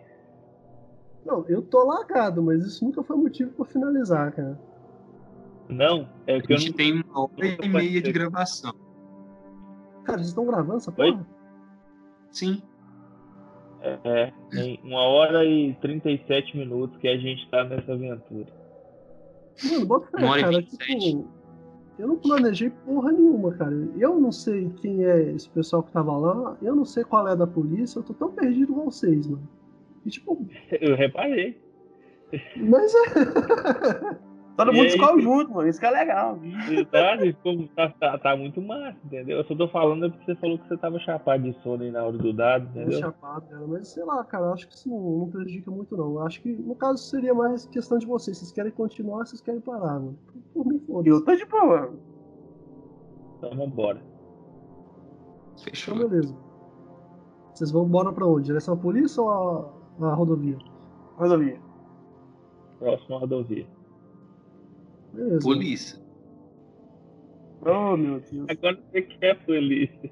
[1.26, 4.60] Não, eu tô lagado, mas isso nunca foi motivo pra finalizar, cara.
[5.70, 6.78] Não, é A que eu gente não.
[6.78, 8.74] tem uma hora e meia de gravação.
[10.04, 11.12] Cara, vocês estão gravando essa Oi?
[11.12, 11.28] porra?
[12.32, 12.62] Sim.
[13.84, 18.61] É, tem uma hora e 37 minutos que a gente tá nessa aventura.
[19.64, 20.60] Mano, bota fé, cara.
[20.60, 21.00] 27.
[21.00, 21.28] Tipo,
[22.00, 23.76] eu não planejei porra nenhuma, cara.
[23.98, 26.58] Eu não sei quem é esse pessoal que tava lá.
[26.62, 28.00] Eu não sei qual é da polícia.
[28.00, 29.48] Eu tô tão perdido com vocês, mano.
[30.06, 30.46] E tipo,
[30.82, 31.62] Eu reparei.
[32.58, 34.18] mas é.
[34.66, 34.88] Todo E mundo aí?
[34.90, 35.68] escolhe junto, mano.
[35.68, 36.38] Isso que é legal.
[37.76, 39.38] Tá, tá, tá muito massa, entendeu?
[39.40, 42.04] Eu só tô falando porque você falou que você tava chapado de sono aí na
[42.04, 43.00] hora do dado, é entendeu?
[43.00, 43.66] chapado, cara.
[43.68, 44.52] Mas sei lá, cara.
[44.52, 46.20] Acho que isso não, não prejudica muito, não.
[46.26, 48.38] Acho que no caso seria mais questão de vocês.
[48.38, 50.18] Vocês querem continuar, vocês querem parar, mano.
[50.54, 51.10] Por mim, foda-se.
[51.10, 51.94] Eu tô de boa.
[53.38, 54.02] Então vambora.
[55.64, 55.96] Fechou.
[55.96, 56.36] Então, beleza.
[57.54, 58.46] Vocês vão embora pra onde?
[58.46, 60.58] Direção à polícia ou à, à rodovia?
[61.18, 61.60] Rodovia.
[62.80, 63.68] Próxima rodovia.
[65.14, 65.40] Beleza.
[65.42, 66.02] Polícia.
[67.62, 68.48] Oh, meu Deus.
[68.50, 70.12] Agora você quer polícia.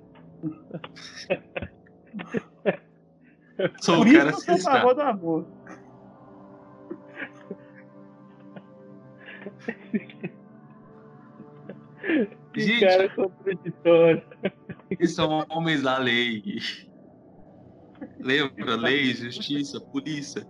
[3.81, 4.77] Sou Por o isso cara a sensato.
[4.77, 5.45] favor do amor.
[12.53, 12.79] Que Gente.
[12.81, 14.23] cara contraditório.
[14.89, 16.41] Eles são homens da lei.
[18.19, 18.75] Lembra?
[18.75, 20.45] Lei, justiça, polícia.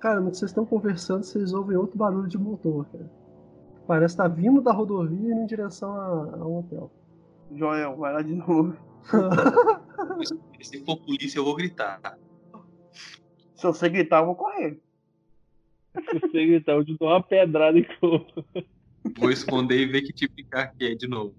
[0.00, 3.10] Cara, no que vocês estão conversando, vocês ouvem outro barulho de motor, cara.
[3.90, 6.92] Parece estar vindo da rodovia e indo em direção a, a um hotel.
[7.50, 8.76] Joel, vai lá de novo.
[10.62, 12.00] Se for polícia, eu vou gritar.
[13.56, 14.80] Se você gritar, eu vou correr.
[16.08, 18.28] Se você gritar, eu te dou uma pedrada e corro.
[19.18, 21.34] Vou esconder e ver que tipo de carro que é de novo.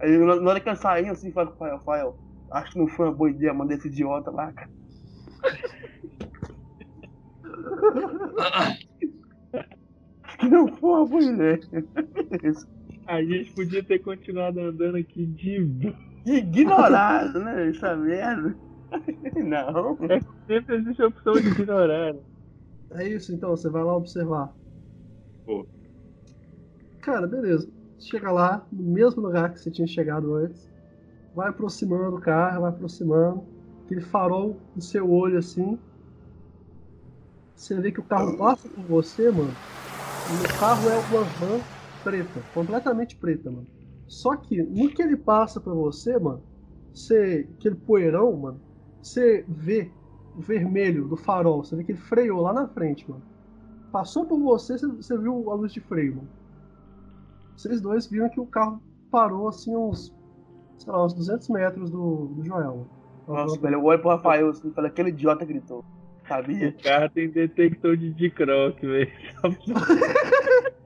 [0.00, 2.18] Aí na hora que eu saí, assim, falo com o Rafael, Rafael,
[2.50, 4.70] acho que não foi uma boa ideia mandar esse idiota lá, cara.
[10.38, 11.60] Que não foi uma boa ideia.
[13.06, 15.94] A gente podia ter continuado andando aqui de.
[16.26, 17.68] Ignorado, né?
[17.68, 18.54] Essa merda.
[19.36, 19.98] Não.
[20.46, 22.14] Sempre existe a opção de ignorar.
[22.92, 24.52] É isso, então, você vai lá observar.
[25.44, 25.66] Pô.
[27.00, 27.68] Cara, beleza.
[27.98, 30.70] Chega lá, no mesmo lugar que você tinha chegado antes.
[31.34, 33.44] Vai aproximando o carro, vai aproximando.
[33.84, 35.78] Aquele farol no seu olho assim.
[37.54, 39.52] Você vê que o carro passa por você, mano.
[40.30, 41.60] E o carro é uma van
[42.04, 43.66] preta, completamente preta, mano.
[44.06, 46.42] Só que no que ele passa pra você, mano,
[46.92, 48.60] você, aquele poeirão, mano,
[49.02, 49.90] você vê
[50.36, 53.22] o vermelho do farol, você vê que ele freou lá na frente, mano.
[53.90, 56.28] Passou por você, você, viu a luz de freio, mano.
[57.56, 60.14] Vocês dois viram que o carro parou assim uns,
[60.76, 62.76] sei lá, uns 200 metros do, do Joel.
[62.76, 62.90] mano.
[63.26, 65.84] Nossa, velho, eu olho pro Rafael assim e aquele idiota gritou.
[66.28, 66.68] Sabia?
[66.68, 69.12] O carro tem detector de dicroc, velho.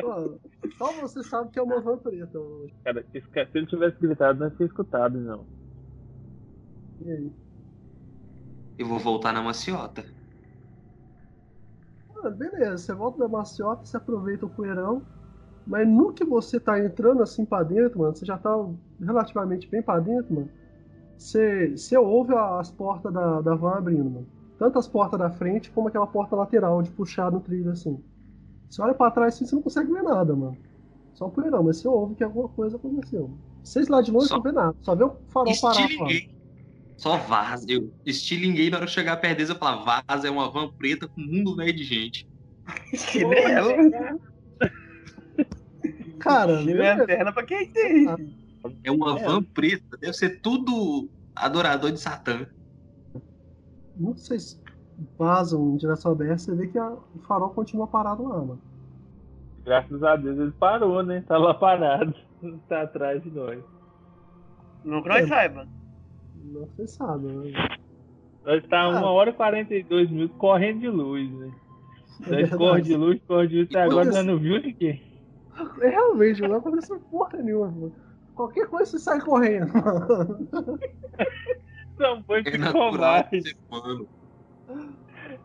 [0.00, 0.40] Mano,
[0.76, 2.68] só você sabe que é uma van preta, mano.
[2.84, 5.48] Cara, se cara- ele tivesse gritado, não tinha escutado, não.
[7.00, 7.36] E aí?
[8.78, 10.04] Eu vou voltar na maciota.
[12.24, 15.06] Ah, beleza, você volta da maciota, você aproveita o poeirão,
[15.66, 18.50] mas no que você tá entrando assim pra dentro, mano, você já tá
[19.00, 20.52] relativamente bem pra dentro, mano.
[21.16, 24.30] Você, você ouve as portas da, da van abrindo, mano.
[24.58, 28.02] Tanto as portas da frente como aquela porta lateral de puxar no trilho assim.
[28.68, 30.56] Você olha pra trás assim, você não consegue ver nada, mano.
[31.14, 33.30] Só o poeirão, mas você ouve que alguma coisa aconteceu.
[33.62, 35.80] Vocês lá de longe Só- não vê nada, só vê o farol parar.
[35.80, 36.30] Estilinguei.
[36.96, 37.66] Só vaza.
[37.68, 39.50] Eu estilinguei na hora de chegar perto deles.
[39.50, 42.26] Eu falava, vaza é uma van preta com um mundo velho de gente.
[43.12, 43.70] Que nem ela.
[46.18, 46.74] Cara, Que
[47.06, 48.06] perna pra quem tem.
[48.82, 49.24] É uma É.
[49.24, 49.96] van preta.
[49.98, 52.46] Deve ser tudo adorador de Satã.
[53.98, 54.60] Não sei se
[55.18, 58.60] vazam em direção aberta, você vê que a- o farol continua parado lá, mano.
[59.64, 61.24] Graças a Deus ele parou, né?
[61.26, 62.14] Tá lá parado.
[62.68, 63.62] Tá atrás de nós.
[64.84, 65.66] Não que nós saiba.
[66.44, 67.52] Não sei sabe, né?
[68.44, 68.88] Nós tá Ah.
[69.00, 71.50] 1 hora e 42 minutos correndo de luz, né?
[72.28, 75.02] É Nós corre de luz, corre de luz, até agora quando nós não viu ninguém.
[75.80, 77.92] É, Realmente, não aconteceu porra nenhuma, mano.
[78.34, 79.72] Qualquer coisa você sai correndo,
[81.98, 83.42] Não, um bando É de natural covarde.
[83.42, 84.08] ser humano.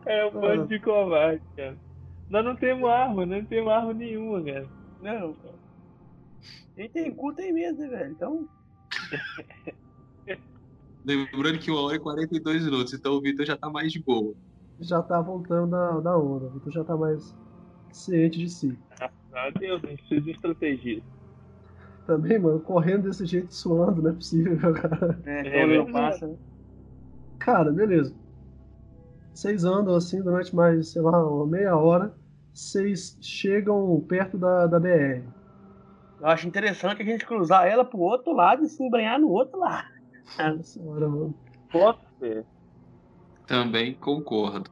[0.06, 1.76] É um bando de covarde, cara.
[2.28, 4.68] Nós não temos arma, nós não temos arma nenhuma, cara.
[5.00, 5.54] Não, cara.
[6.74, 8.10] Quem tem cu tem medo, né, velho?
[8.12, 8.48] Então,
[11.04, 12.94] Lembrando que 1 hora e 42 minutos.
[12.94, 14.34] Então o Vitor já tá mais de boa.
[14.80, 17.36] Já tá voltando da, da onda, o Vitor já tá mais
[17.90, 18.78] ciente de si.
[19.32, 21.02] Adeus, a gente precisa de estratégia.
[22.06, 25.20] Também, mano, correndo desse jeito suando, não é possível, cara.
[25.24, 26.36] é, É, não passa, né?
[27.38, 28.14] Cara, beleza.
[29.34, 32.14] Vocês andam assim durante mais, sei lá, uma meia hora.
[32.52, 35.24] Vocês chegam perto da, da BR.
[36.20, 39.58] Eu acho interessante a gente cruzar ela pro outro lado e se embranhar no outro
[39.58, 39.88] lado.
[40.38, 41.34] Nossa senhora, mano.
[41.70, 42.44] Posso ser.
[43.46, 44.70] Também concordo.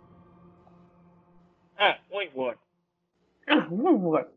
[1.76, 2.58] Ah, vamos embora.
[3.48, 4.28] Ah, Vamos embora.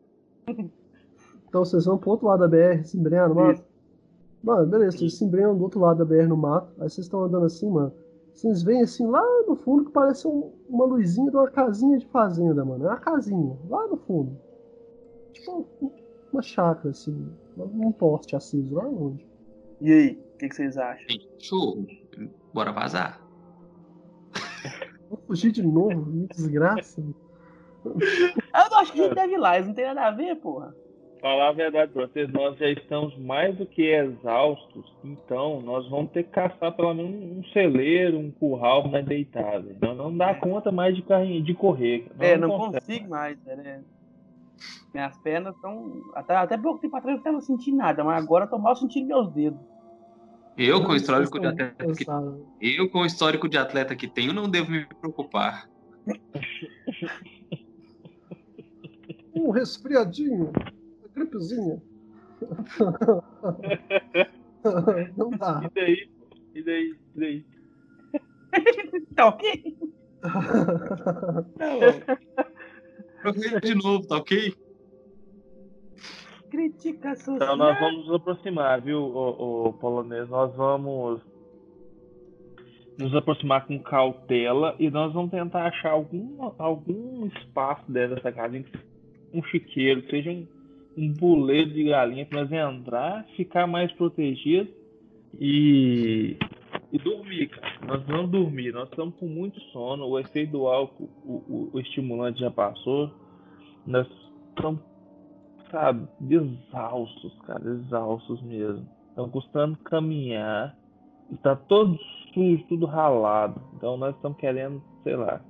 [1.53, 3.63] Então vocês vão pro outro lado da BR, se embrenhar no mato?
[4.43, 6.73] Mano, beleza, vocês se embrenham do outro lado da BR no mato.
[6.81, 7.93] Aí vocês estão andando assim, mano.
[8.33, 12.07] Vocês veem assim lá no fundo que parece um- uma luzinha de uma casinha de
[12.07, 12.83] fazenda, mano.
[12.85, 14.35] É uma casinha, lá no fundo.
[15.31, 15.91] Tipo um-
[16.33, 17.29] uma chácara, assim.
[17.55, 19.23] Um poste aceso lá longe.
[19.79, 21.05] E aí, o que, que vocês acham?
[21.37, 21.85] Show.
[22.51, 23.21] Bora vazar.
[25.07, 26.99] Vou fugir de novo, que desgraça.
[27.85, 30.75] Eu acho que a gente deve ir lá, isso não tem nada a ver, porra.
[31.23, 36.11] Falar a verdade pra vocês, nós já estamos mais do que exaustos, então nós vamos
[36.11, 39.73] ter que caçar pelo menos um celeiro, um curral mais deitado.
[39.81, 42.11] Não, não dá conta mais de, carrinho, de correr.
[42.17, 42.85] Nós É, não consegue.
[42.85, 43.81] consigo mais, né?
[44.93, 46.01] Minhas pernas estão.
[46.13, 48.75] Até, até pouco tempo atrás eu não tava sentindo nada, mas agora eu tô mal
[48.75, 49.61] sentindo meus dedos.
[50.57, 52.05] Eu, com o histórico de atleta que,
[52.79, 55.69] eu, com o histórico de atleta que tenho, não devo me preocupar.
[59.35, 60.51] Um resfriadinho,
[61.15, 61.81] gripezinha.
[65.17, 65.61] Não dá.
[65.63, 66.09] E daí?
[66.55, 66.95] E daí?
[67.15, 67.45] E daí?
[69.15, 69.77] Tá ok?
[73.21, 74.55] Troca de novo, tá ok?
[76.49, 77.35] Crítica social.
[77.35, 80.29] Então nós vamos nos aproximar, viu, o, o polonês?
[80.29, 81.21] Nós vamos
[82.97, 88.63] nos aproximar com cautela e nós vamos tentar achar algum, algum espaço dentro dessa casa,
[89.33, 90.47] um chiqueiro, seja um,
[90.97, 94.69] um buleiro de galinha para nós entrar, ficar mais protegido
[95.39, 96.37] e,
[96.91, 97.73] e dormir, cara.
[97.85, 101.79] Nós vamos dormir, nós estamos com muito sono, o efeito do álcool, o, o, o
[101.79, 103.11] estimulante já passou,
[103.85, 104.07] nós
[104.49, 104.81] estamos,
[105.71, 108.87] sabe, exaustos, cara, exaustos mesmo.
[109.09, 110.75] Estão custando caminhar,
[111.31, 111.97] está todo
[112.33, 113.61] sujo, tudo ralado.
[113.75, 115.41] Então nós estamos querendo, sei lá,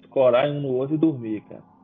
[0.00, 1.75] escorar um no outro e dormir, cara.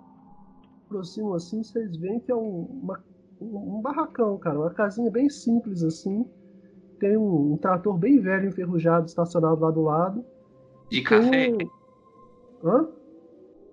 [0.93, 3.03] Aproximam assim, vocês veem que é um, uma-
[3.41, 4.59] um, barracão, cara.
[4.59, 6.31] Uma casinha bem simples assim.
[7.01, 10.25] Tem um, um trator bem velho, enferrujado, estacionado lá do lado.
[10.91, 11.49] De Tem café?
[11.51, 12.89] um- Hã?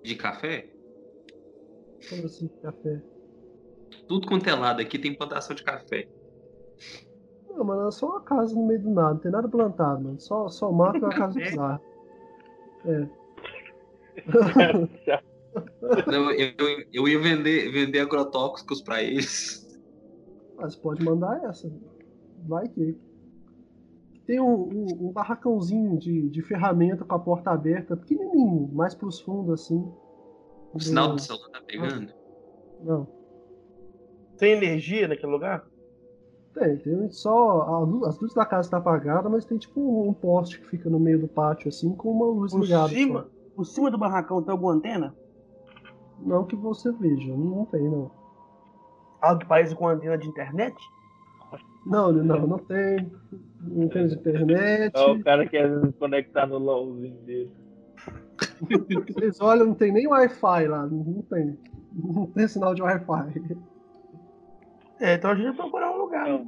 [0.02, 0.70] De café?
[2.08, 3.02] Como assim, café?
[4.08, 6.08] Tudo quanto é lado aqui tem plantação de café.
[7.50, 10.18] Não, mano, é só uma casa no meio do nada, não tem nada plantado, mano.
[10.18, 11.82] Só, só mato e uma casa bizarra.
[12.86, 13.20] É.
[16.06, 19.66] Não, eu, eu, eu ia vender, vender agrotóxicos pra eles.
[20.56, 21.70] Mas pode mandar essa.
[22.46, 22.96] Vai que.
[24.26, 29.20] Tem um, um- um barracãozinho de, de ferramenta com a porta aberta, pequenininho, mais pros
[29.20, 29.84] fundos assim.
[30.72, 32.12] O sinal do celular tá pegando?
[32.82, 33.06] Não,
[34.38, 35.66] Tem energia naquele lugar?
[36.54, 37.62] tem, tem só.
[37.62, 40.66] a lu- as luzes da casa estão apagadas, mas tem tipo um, um poste que
[40.66, 42.88] fica no meio do pátio assim, com uma luz Por ligada.
[42.88, 43.22] cima?
[43.24, 43.30] só.
[43.56, 45.14] Por cima do barracão tem alguma antena?
[46.20, 48.10] Não que você veja, não tem não.
[49.20, 50.76] Algo que parece com antena de internet?
[51.84, 53.10] Não, não, não tem.
[53.62, 54.92] Não tem internet.
[54.96, 57.50] Ó, o cara quer se conectar no LOLzinho dele.
[59.08, 61.58] Vocês olham, não tem nem Wi-Fi lá, não tem.
[61.92, 63.56] Não tem sinal de Wi-Fi.
[65.00, 66.28] É, então a gente vai procurar um lugar.
[66.28, 66.46] né?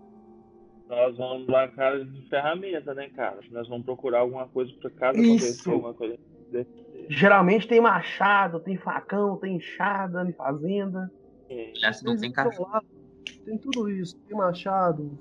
[0.88, 3.40] Nós vamos lá na casa de ferramenta, né, cara?
[3.50, 5.44] Nós vamos procurar alguma coisa pra casa Isso.
[5.46, 6.18] acontecer alguma coisa.
[7.08, 11.10] Geralmente tem machado, tem facão, tem enxada em fazenda.
[11.82, 12.62] Essa não Vocês tem estão café.
[12.62, 12.82] lá,
[13.44, 14.16] Tem tudo isso.
[14.26, 15.18] Tem machado,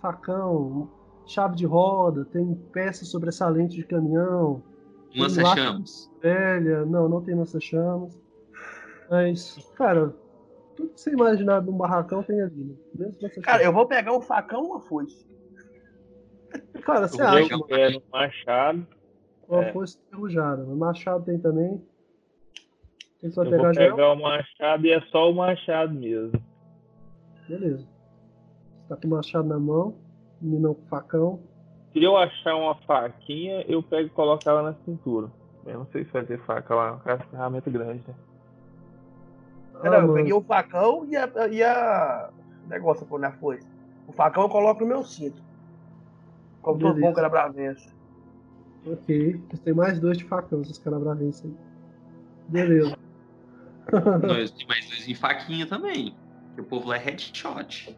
[0.00, 0.88] facão,
[1.26, 4.62] chave de roda, tem peça sobressalente de caminhão,
[5.16, 6.10] Lança-chamas.
[6.20, 6.84] velha.
[6.84, 8.18] Não, não tem lança-chamas.
[9.10, 10.14] Mas, cara,
[10.76, 13.12] tudo que você imaginar de um barracão tem ali, né?
[13.20, 13.42] Mesmo.
[13.42, 15.26] Cara, eu vou pegar um facão e uma foice.
[16.82, 18.86] Cara, você eu vou acha Eu quero um machado.
[19.52, 19.72] Uma é.
[19.72, 20.64] foice enferrujada.
[20.64, 21.82] Mas machado tem também.
[23.20, 23.96] Tem que só Eu vou pegar geral.
[23.96, 26.42] pegar o machado e é só o machado mesmo.
[27.48, 27.86] Beleza.
[27.86, 29.94] Você tá com o machado na mão,
[30.40, 31.40] menino com o facão.
[31.92, 35.30] Se eu achar uma faquinha, eu pego e coloco ela na cintura.
[35.66, 38.14] Eu não sei se vai ter faca lá, é uma ferramenta grande, né?
[39.84, 42.30] Não, Ah, eu peguei o facão e a, e a...
[42.64, 43.66] o negócio pô, na foice.
[44.06, 45.42] O facão eu coloco no meu cinto.
[46.62, 47.92] Como todo bom canabravense.
[48.84, 51.54] Ok, tem mais dois de facão, esses caras bravenses aí.
[52.48, 52.96] Beleza.
[54.26, 56.16] Nós tem mais dois em faquinha também.
[56.54, 57.96] Que o povo lá é headshot.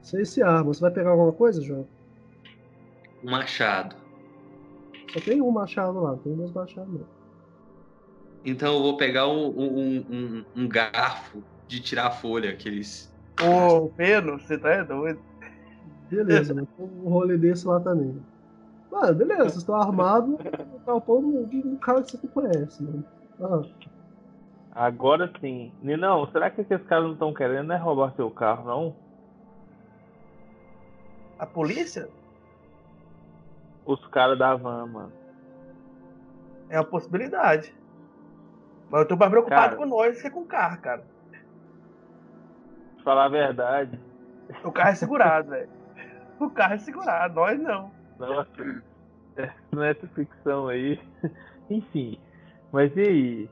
[0.00, 0.72] Você se arma.
[0.72, 1.86] Você vai pegar alguma coisa, João?
[3.24, 3.96] Um machado.
[5.12, 7.06] Só tem um machado lá, tem dois machados não.
[8.44, 13.12] Então eu vou pegar um, um, um, um garfo de tirar folha, aqueles.
[13.42, 15.20] Ô, Pedro, você tá doido?
[16.08, 18.22] Beleza, tem um rolê desse lá também.
[18.96, 20.36] Mano, beleza, vocês estão armados,
[20.86, 23.04] tá o povo de um cara que você não conhece, mano.
[24.72, 25.70] Ah, Agora sim.
[25.82, 28.96] Ninão, será que esses caras não estão querendo né, roubar seu carro, não?
[31.38, 32.08] A polícia?
[33.84, 35.12] Os caras da van, mano.
[36.70, 37.74] É uma possibilidade.
[38.88, 39.76] Mas eu tô mais preocupado Cara.
[39.76, 41.04] com nós do que com o carro, cara.
[43.04, 44.00] Falar a verdade.
[44.64, 45.68] O carro é segurado, velho.
[46.40, 47.90] O carro é segurado, nós não.
[48.18, 48.82] Nossa, é,
[49.74, 51.00] nessa ficção aí.
[51.70, 52.20] Enfim.
[52.72, 53.50] Mas e aí?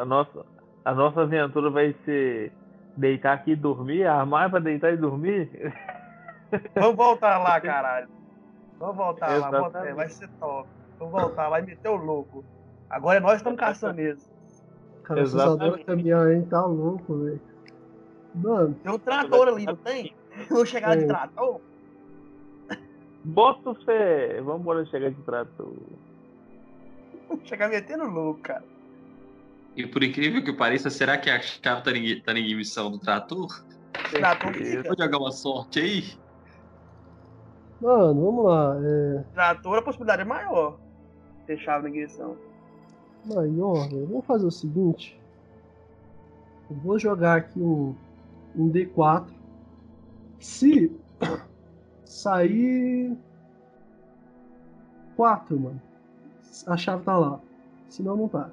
[0.00, 0.44] A nossa,
[0.84, 2.54] a nossa aventura vai ser
[2.96, 4.04] deitar aqui e dormir?
[4.06, 5.50] Armar pra deitar e dormir?
[6.74, 8.08] Vamos voltar lá, caralho.
[8.78, 9.72] Vamos voltar lá, Exatamente.
[9.72, 10.70] volta- vai ser top.
[10.98, 12.46] Vamos voltar lá e meter o louco.
[12.88, 14.30] Agora nós estamos caçando eles.
[15.02, 15.84] cara, Exatamente.
[15.84, 16.46] caminhar, hein?
[16.48, 17.42] Tá louco, velho.
[18.34, 20.14] Mano, Tem um trator ali, não tem?
[20.50, 21.62] Vamos chegar de trator?
[23.26, 24.40] Bota fé!
[24.40, 25.72] Vamos embora chegar de trator.
[27.28, 28.62] Vamos chegar metendo louco, cara.
[29.74, 32.98] E por incrível que pareça, será que a chave tá em, tá em emissão do
[33.00, 33.64] trator?
[34.10, 34.52] Trator.
[34.86, 36.04] Vou jogar uma sorte aí?
[37.80, 38.76] mano, vamos lá.
[38.80, 40.78] É, Trator a possibilidade é maior.
[41.46, 42.36] fechava na ignição.
[43.24, 44.06] Maior, velho.
[44.06, 45.20] Vamos fazer o seguinte.
[46.70, 47.94] Eu vou jogar aqui um,
[48.54, 49.26] um D4.
[50.38, 50.90] Se
[52.08, 53.16] sair
[55.16, 55.82] 4, mano.
[56.66, 57.40] A chave tá lá.
[57.88, 58.50] Senão não tá.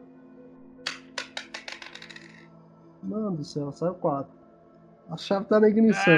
[3.01, 4.31] Mano do céu, saiu 4.
[5.09, 6.13] A chave tá na ignição.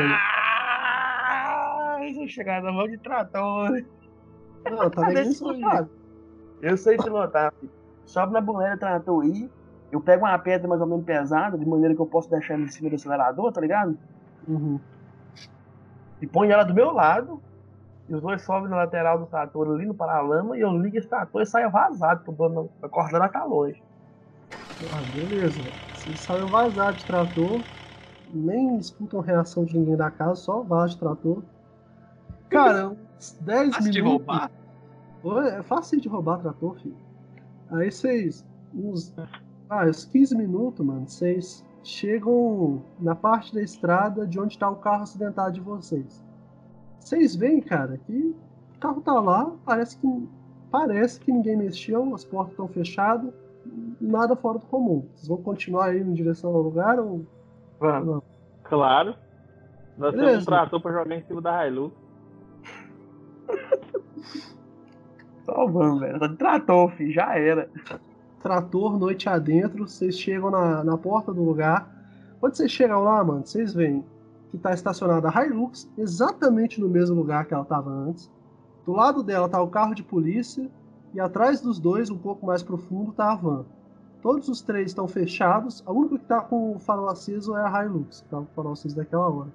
[0.93, 3.83] Ah, isso chegar na mão de trator.
[4.69, 5.89] Não, tá na ignição,
[6.61, 7.71] eu sei pilotar, filho.
[8.05, 9.49] Sobe na boleia trator aí.
[9.91, 12.63] Eu pego uma pedra mais ou menos pesada, de maneira que eu posso deixar ela
[12.63, 13.97] em cima do acelerador, tá ligado?
[14.47, 14.79] Uhum.
[16.25, 17.39] E põe ela do meu lado.
[18.09, 20.57] E os dois sobem na lateral do trator ali no paralama.
[20.57, 22.67] E eu ligo esse trator e saio vazado pro dono.
[22.81, 23.81] A corda tá longe.
[24.91, 25.71] Ah, beleza.
[25.93, 27.63] Vocês saem vazados de trator.
[28.33, 31.43] Nem escutam reação de ninguém da casa, só vaza de trator.
[32.49, 34.25] Cara, uns 10 Fácil de minutos.
[34.25, 34.51] roubar?
[35.21, 36.97] Pô, É fácil de roubar trator, filho.
[37.69, 38.43] Aí vocês,
[38.73, 39.13] uns,
[39.69, 44.75] ah, uns 15 minutos, mano, vocês chegam na parte da estrada de onde tá o
[44.77, 46.23] carro acidentado de vocês.
[46.99, 48.35] Vocês veem, cara, que
[48.75, 50.27] o carro tá lá, parece que
[50.71, 53.31] parece que ninguém mexeu, as portas estão fechadas,
[54.01, 55.07] nada fora do comum.
[55.13, 57.25] Vocês vão continuar aí em direção ao lugar ou
[57.79, 58.23] Vamos.
[58.63, 59.15] Claro.
[59.97, 60.41] Nós temos Beleza.
[60.41, 61.95] um trator pra jogar em cima da Hilux.
[65.45, 66.19] Só vamos, velho.
[66.19, 67.13] Tá de trator, filho.
[67.13, 67.69] Já era.
[68.49, 71.89] Trator noite adentro, vocês chegam na, na porta do lugar.
[72.39, 74.05] Quando vocês chegam lá, mano, vocês veem
[74.51, 78.31] que tá estacionada a Hilux exatamente no mesmo lugar que ela tava antes.
[78.85, 80.69] Do lado dela tá o carro de polícia
[81.11, 83.65] e atrás dos dois, um pouco mais profundo, tá a van.
[84.21, 85.81] Todos os três estão fechados.
[85.83, 88.55] A única que tá com o farol aceso é a Hilux, que tá com o
[88.55, 89.49] farol aceso daquela hora.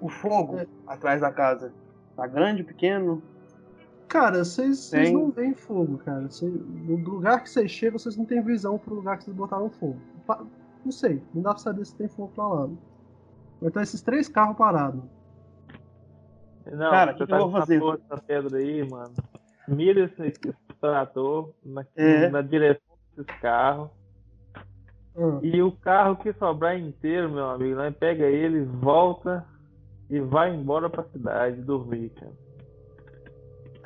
[0.00, 0.66] O fogo É.
[0.88, 1.72] atrás da casa.
[2.16, 3.22] Tá grande, pequeno?
[4.08, 6.30] Cara, vocês não veem fogo, cara.
[6.30, 9.68] Cê- no lugar que vocês chegam, vocês não têm visão pro lugar que vocês botaram
[9.70, 9.98] fogo.
[10.26, 10.44] Pa-
[10.84, 12.68] Não sei, não dá pra saber se tem fogo pra lá.
[13.60, 15.02] Então esses três carros parados.
[16.64, 17.80] Não, Cara, você que que tá eu vou fazer?
[17.80, 19.12] dessa pedra aí, mano.
[19.66, 20.38] Mira esse,
[20.80, 22.30] trator na, É.
[22.30, 23.90] na direção desses carros.
[25.16, 29.44] Ah, E o carro que sobrar inteiro, meu amigo, nós pega ele, volta
[30.08, 32.32] e vai embora pra cidade dormir, cara.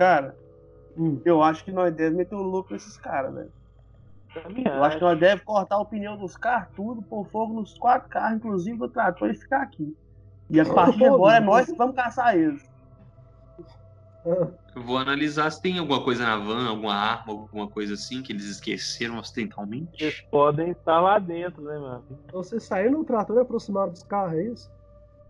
[0.02, 0.34] Cara,
[0.98, 1.20] hum.
[1.24, 3.52] eu acho que nós devemos meter um louco nesses caras, velho.
[4.64, 8.08] Eu acho que nós devemos cortar o pneu dos carros, tudo, pôr fogo nos quatro
[8.08, 9.96] carros, inclusive do trator, e ficar aqui.
[10.50, 12.68] E a partir de agora é nós que vamos caçar eles.
[14.26, 18.20] Ah, Eu vou analisar se tem alguma coisa na van, alguma arma, alguma coisa assim
[18.20, 20.02] que eles esqueceram acidentalmente.
[20.02, 22.18] Eles podem estar lá dentro, né, amigo?
[22.26, 24.68] então vocês saíram no trator e aproximaram dos carros, é isso?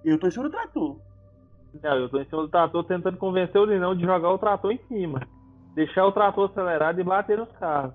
[0.02, 0.96] Eu tô em cima do trator.
[1.82, 4.72] Não, eu tô em cima do trator tentando convencer o Linão de jogar o trator
[4.72, 5.20] em cima.
[5.74, 7.94] Deixar o trator acelerado e bater nos carros.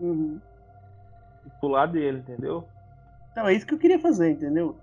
[0.00, 0.40] Uhum.
[1.46, 2.64] E pular dele, entendeu?
[3.30, 4.76] Então é isso que eu queria fazer, entendeu?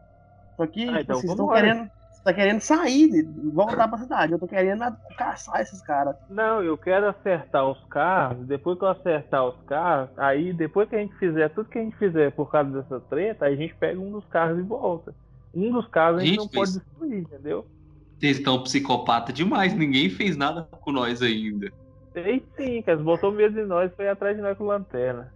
[0.56, 1.90] Só que Ah, então vocês estão querendo.
[2.12, 4.34] Você tá querendo sair, de- voltar pra cidade.
[4.34, 4.84] Eu tô querendo
[5.18, 6.18] caçar esses caras.
[6.30, 8.46] Não, eu quero acertar os carros.
[8.46, 11.82] Depois que eu acertar os carros, aí depois que a gente fizer tudo que a
[11.82, 15.16] gente fizer por causa dessa treta, aí a gente pega um dos carros e volta.
[15.56, 17.66] Um dos carros a gente Gente, não pode destruir, entendeu?
[18.20, 21.72] Vocês estão psicopata demais, ninguém fez nada com nós ainda.
[22.12, 22.98] Sei sim, cara.
[22.98, 25.32] Eles botou medo de nós e foi atrás de nós com lanterna.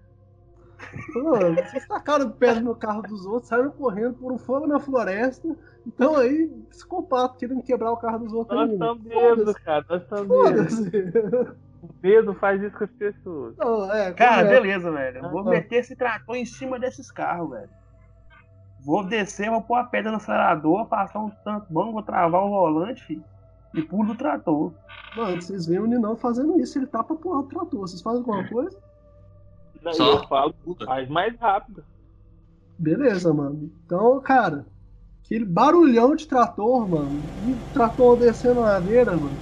[1.15, 5.55] Mano, vocês tacaram pedra no carro dos outros, saíram correndo por um fogo na floresta.
[5.87, 9.85] Então aí, psicopata, querendo quebrar o carro dos outros Nós estamos medo, Foda-se, cara.
[9.89, 10.43] Nós estamos medo.
[10.69, 11.63] Foda-se.
[11.83, 13.55] O medo faz isso com as pessoas.
[13.57, 14.49] Não, é, Cara, é?
[14.49, 15.17] beleza, velho.
[15.19, 15.51] Eu vou Ah.
[15.51, 17.69] meter esse trator em cima desses carros, velho.
[18.83, 22.49] Vou descer, vou pôr a pedra no acelerador, passar um tanto bom, vou travar o
[22.49, 23.23] volante, filho.
[23.73, 24.71] E pulo do trator.
[25.15, 27.79] Mano, vocês veem o Ninão fazendo isso, ele tapa porra do trator.
[27.79, 28.77] Vocês fazem alguma coisa?
[29.81, 30.17] Não, Só?
[30.17, 30.53] Eu falo,
[30.85, 31.83] faz mais rápido.
[32.77, 33.71] Beleza, mano.
[33.85, 34.65] Então, cara,
[35.23, 39.37] aquele barulhão de trator, mano, e o trator descendo a ladeira, mano.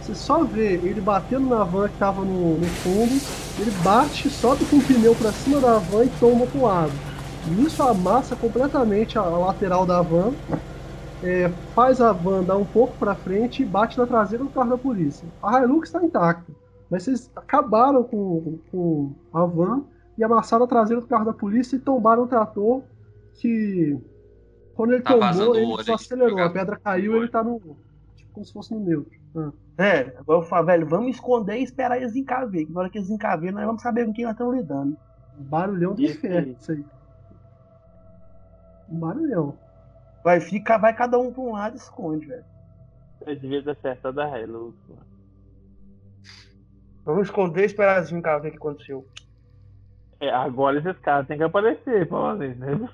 [0.00, 3.12] Você só vê ele batendo na van que tava no, no fundo,
[3.60, 7.11] ele bate, sobe com o pneu pra cima da van e tomba pro lado.
[7.48, 10.32] E isso amassa completamente a, lateral da van,
[11.22, 14.70] é, faz a van dar um pouco pra frente e bate na traseira do carro
[14.70, 15.26] da polícia.
[15.42, 16.52] A Hilux tá intacta,
[16.90, 19.84] mas vocês acabaram com, com a van
[20.16, 22.82] e amassaram a traseira do carro da polícia e tombaram o trator
[23.34, 23.98] que
[24.74, 27.60] quando ele Tá tombou, ele aqui, acelerou, a pedra caiu ele tá no.
[28.16, 29.12] Tipo como se fosse no neutro.
[29.36, 29.52] Ah.
[29.78, 32.66] É, agora eu falo, velho, vamos esconder e esperar eles encaver.
[32.70, 34.96] Na hora que eles encaverem, nós vamos saber com quem nós estamos lidando.
[35.38, 36.56] Barulhão inferno, aí.
[36.58, 36.84] isso aí.
[38.92, 39.58] Um barulhão.
[40.22, 42.44] Vai ficar, vai cada um pra um lado e esconde, velho.
[43.26, 45.12] Eu devia ter acertado a Hilux, mano.
[47.04, 49.06] Vamos esconder e esperar assim, cara, ver o que aconteceu.
[50.20, 52.88] É, agora esses caras têm que aparecer, Paulinho, né?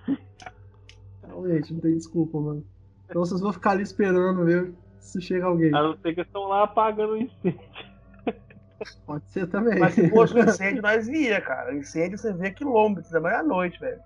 [1.26, 2.64] Realmente, não tem desculpa, mano.
[3.04, 5.74] Então vocês vão ficar ali esperando ver se chega alguém.
[5.74, 7.60] A não ser que estão lá apagando o incêndio.
[9.04, 9.78] Pode ser também.
[9.78, 11.74] Mas se fosse um incêndio, nós via, cara.
[11.74, 14.00] Incêndio você vê quilômetros, é meia-noite, velho.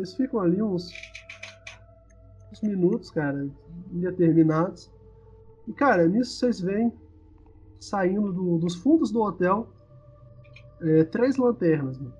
[0.00, 0.90] Vocês ficam ali uns,
[2.52, 3.46] uns minutos, cara,
[3.92, 4.90] indeterminados.
[5.68, 6.92] E, cara, nisso vocês veem,
[7.78, 9.68] saindo do- dos fundos do hotel,
[10.80, 12.14] é, três lanternas, mano.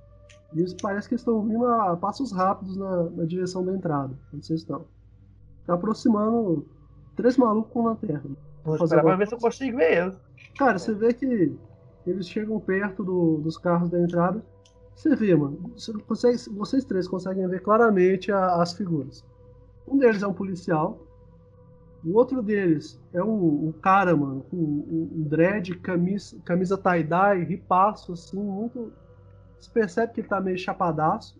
[0.52, 4.44] E isso parece que estão vindo a passos rápidos na, na direção da entrada, onde
[4.46, 4.84] vocês estão.
[5.66, 6.66] Tá aproximando
[7.16, 8.36] três malucos com lanterna.
[8.64, 10.16] Vou esperar pra ver se eu consigo ver eles.
[10.58, 11.56] Cara, você vê que
[12.06, 14.44] eles chegam perto do- dos carros da entrada.
[15.00, 15.58] Você vê, mano.
[15.74, 19.24] Você consegue- vocês três conseguem ver claramente a- as figuras.
[19.88, 20.98] Um deles é um policial.
[22.04, 28.38] O outro deles é um, cara, mano, com um, dread, camisa, camisa tie-dye, ripaço, assim,
[28.38, 28.92] muito.
[29.58, 31.34] Você percebe que ele tá meio chapadaço.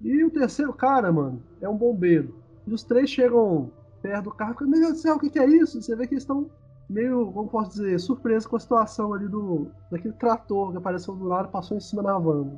[0.00, 2.32] E o terceiro cara, mano, é um bombeiro.
[2.64, 5.30] E os três chegam perto do carro e ficam, meu Deus do céu, o que,
[5.30, 5.82] que é isso?
[5.82, 6.48] Você vê que eles estão
[6.88, 11.24] meio, como posso dizer, surpreso com a situação ali do daquele trator que apareceu do
[11.24, 12.52] lado e passou em cima da van.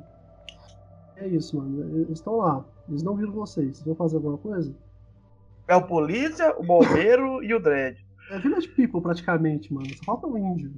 [1.17, 1.97] É isso, mano.
[1.97, 2.65] Eles estão lá.
[2.89, 3.77] Eles não viram vocês.
[3.77, 4.73] Vocês vão fazer alguma coisa?
[5.67, 7.97] É o polícia, o bombeiro e o dread.
[8.31, 9.87] É Village People praticamente, mano.
[9.97, 10.71] Só falta o índio.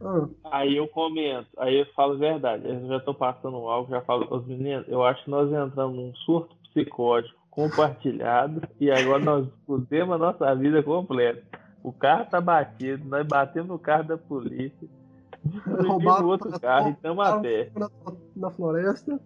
[0.00, 2.68] Ah, Aí eu comento, aí eu falo a verdade.
[2.68, 6.14] Eu já tô passando algo, já falo, os meninos, eu acho que nós entramos num
[6.14, 11.42] surto psicótico compartilhado e agora nós fudemos a nossa vida completa.
[11.82, 14.88] O carro tá batido, nós batemos no carro da polícia,
[15.44, 17.70] destruímos Roubaram o outro carro e estamos a pé.
[17.76, 17.90] na,
[18.36, 19.20] na floresta.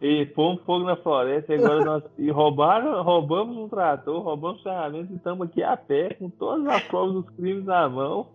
[0.00, 5.10] E pomos fogo na floresta, e agora nós e roubaram, roubamos um trator, roubamos ferramentas
[5.10, 8.28] e estamos aqui a pé, com todas as provas dos crimes na mão.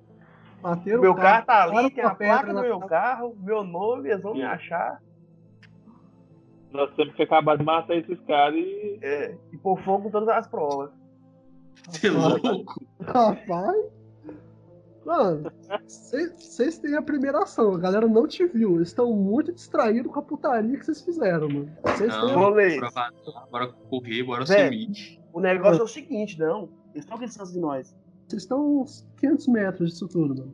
[0.61, 4.10] Bateram meu o carro tá ali, tem com a placa do meu carro, meu nome,
[4.10, 5.02] eles vão me achar.
[6.72, 8.99] Nós temos que acabar de matar esses caras e.
[9.02, 10.90] É, e pôr fogo em todas as provas.
[11.88, 12.85] Você é louco?
[13.06, 14.03] Rapaz.
[15.06, 15.52] Mano,
[15.86, 17.76] vocês têm a primeira ação.
[17.76, 18.76] A galera não te viu.
[18.76, 21.72] Eles estão muito distraídos com a putaria que vocês fizeram, mano.
[21.84, 22.28] Vocês Não.
[22.28, 22.36] têm.
[22.36, 22.80] Rolê.
[22.80, 23.12] Bora
[23.52, 25.20] bora correr, bora sumir.
[25.34, 26.70] O negócio é o seguinte, não.
[26.94, 27.96] Eles estão que distância de nós?
[28.28, 30.54] Vocês estão uns 500 metros disso tudo, mano.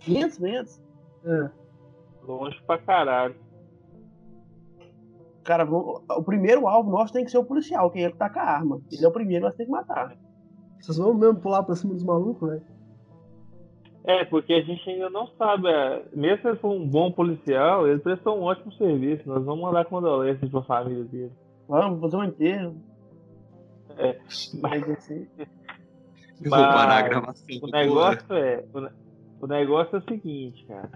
[0.00, 0.82] 500 metros?
[1.24, 1.50] É.
[2.24, 3.36] Longe pra caralho.
[5.44, 8.38] Cara, o primeiro alvo nosso tem que ser o policial, quem é que tá com
[8.38, 8.82] a arma.
[8.92, 10.14] Ele é o primeiro, nós temos que matar.
[10.78, 12.62] Vocês vão mesmo pular pra cima dos malucos, velho?
[14.08, 15.68] É, porque a gente ainda não sabe.
[15.68, 19.28] é, mesmo se ele for um bom policial, ele prestou um ótimo serviço.
[19.28, 21.32] Nós vamos mandar condolências pra família dele.
[21.68, 22.74] Vamos fazer um enterro.
[23.98, 24.18] É.
[24.62, 25.28] Mas assim.
[25.38, 25.46] Eu
[26.48, 27.56] vou parar a gravação.
[27.58, 27.82] O porra.
[27.82, 28.64] negócio é.
[28.72, 30.90] O, o negócio é o seguinte, cara.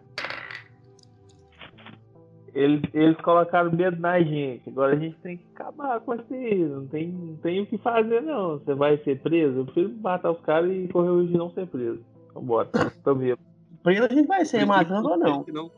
[2.54, 4.70] Eles, eles colocaram medo na gente.
[4.70, 6.30] Agora a gente tem que acabar com isso.
[6.30, 8.58] Não tem, não tem o que fazer, não.
[8.58, 9.58] Você vai ser preso?
[9.58, 12.11] Eu prefiro matar os caras e correr o risco de não ser preso.
[12.34, 12.68] Vambora.
[13.04, 13.44] Tô mesmo.
[13.82, 15.42] Preso a gente vai ser, matando ou não.
[15.42, 15.70] Tem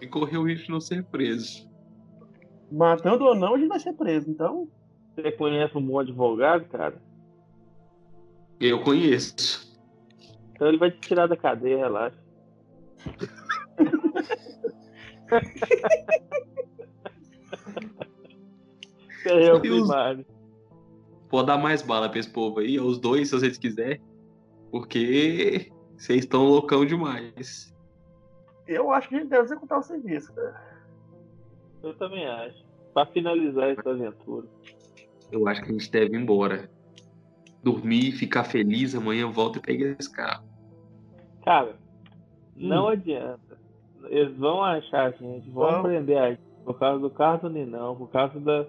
[0.00, 1.68] que correr o risco de não ser preso.
[2.70, 4.30] Matando ou não, a gente vai ser preso.
[4.30, 4.68] Então,
[5.14, 7.00] Você conhece um bom advogado, cara?
[8.60, 9.68] Eu conheço.
[10.52, 12.18] Então ele vai te tirar da cadeia, relaxa.
[19.24, 20.24] É o E primário.
[21.28, 24.00] Pode dar mais bala pra esse povo aí, os dois, se vocês quiserem.
[24.70, 27.74] Porque vocês estão loucão demais.
[28.66, 30.62] eu acho que a gente deve executar o serviço, cara.
[31.82, 32.64] Eu também acho.
[32.94, 34.46] Pra finalizar essa aventura.
[35.30, 36.70] Eu acho que a gente deve ir embora.
[37.62, 40.44] Dormir, ficar feliz, amanhã eu volto e pego esse carro.
[41.44, 41.76] Cara,
[42.56, 43.58] não adianta.
[44.04, 45.82] Eles vão achar a gente, vão Vão.
[45.82, 48.66] prender a gente por causa do carro do Ninão, por causa da...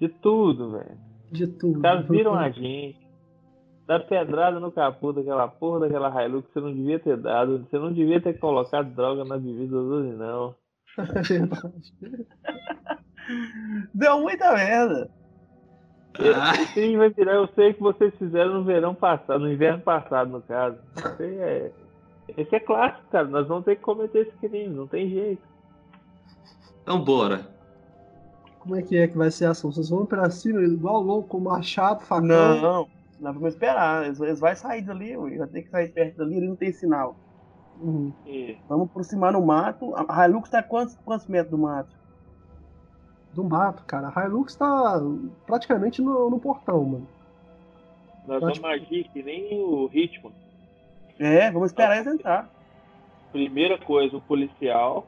[0.00, 0.98] de tudo, velho.
[1.30, 1.76] De tudo.
[1.76, 3.05] Os caras viram a gente.
[3.86, 7.58] Dá pedrada no capô daquela porra daquela Hilux que você não devia ter dado.
[7.58, 10.54] Você não devia ter colocado droga na bebida do Ninão.
[10.98, 11.94] É verdade.
[13.94, 15.10] Deu muita merda.
[16.18, 17.34] Ai, Sim, vai virar.
[17.34, 20.78] Eu sei que vocês fizeram no verão passado, no inverno passado, no caso.
[21.20, 21.72] Aí é.
[22.36, 23.28] Esse é clássico, cara.
[23.28, 25.42] Nós vamos ter que cometer esse crime, não tem jeito.
[26.82, 27.46] então bora.
[28.58, 29.70] Como é que é que vai ser a ação?
[29.70, 32.26] Vocês vão pra cima igual louco, com machado, facão?
[32.26, 32.88] Não,
[33.20, 34.04] nós vamos esperar.
[34.04, 35.38] Eles, eles vão sair dali, ué.
[35.38, 37.16] vai ter que sair perto dali, ali não tem sinal.
[37.80, 38.12] Uhum.
[38.26, 39.92] E Vamos aproximar no mato.
[40.08, 41.94] A Hilux tá quantos, quantos metros do mato?
[43.34, 44.12] Do mato, cara.
[44.14, 45.00] A Hilux tá
[45.46, 47.08] praticamente no, no portão, mano.
[48.26, 50.32] nós vamos agir que nem o ritmo.
[51.18, 52.48] É, vamos esperar eles entrar.
[53.32, 55.06] primeira coisa, o policial.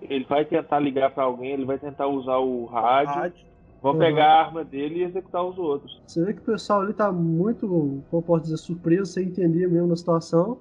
[0.00, 3.14] Ele vai tentar ligar pra alguém, ele vai tentar usar o rádio.
[3.14, 3.47] Rádio.
[3.82, 3.98] Vão Uhum.
[3.98, 6.02] pegar a arma dele e executar os outros.
[6.06, 9.68] Você vê que o pessoal ali tá muito, como eu posso dizer, surpreso, sem entender
[9.68, 10.58] mesmo a situação.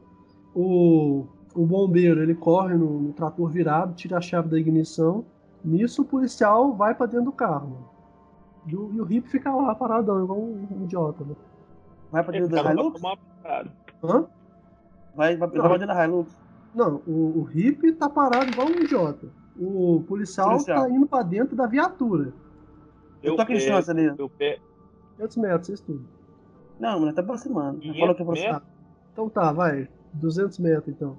[0.54, 1.26] O,
[1.56, 5.26] o bombeiro, ele corre no, no trator virado, tira a chave da ignição.
[5.66, 7.70] Nisso, o policial vai pra dentro do carro.
[7.70, 7.90] mano.
[8.68, 11.24] E o, e o Hip fica lá, paradão, igual um, um idiota.
[11.24, 11.36] Né?
[12.12, 13.02] Vai pra dentro da Hilux?
[14.04, 14.26] Hã?
[15.16, 15.62] Vai, vai, vai Não.
[15.70, 16.36] pra dentro da Hilux.
[16.76, 19.28] Não, o, o Hip tá parado igual um idiota.
[19.60, 20.84] O policial, Policial.
[20.84, 22.32] tá indo pra dentro da viatura.
[23.24, 24.06] Eu tô distância ali.
[24.18, 24.62] eu pego.
[25.18, 26.06] 500 metros, isso tudo.
[26.80, 27.78] Não, mas tá aproximando.
[27.82, 28.64] Já 500 falou que é aproximar.
[29.14, 29.88] Então tá, vai.
[30.14, 31.18] 200 metros, então.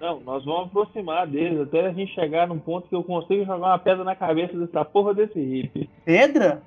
[0.00, 3.66] Não, nós vamos aproximar deles até a gente chegar num ponto que eu consigo jogar
[3.66, 5.90] uma pedra na cabeça dessa porra desse hippie.
[6.04, 6.62] Pedra?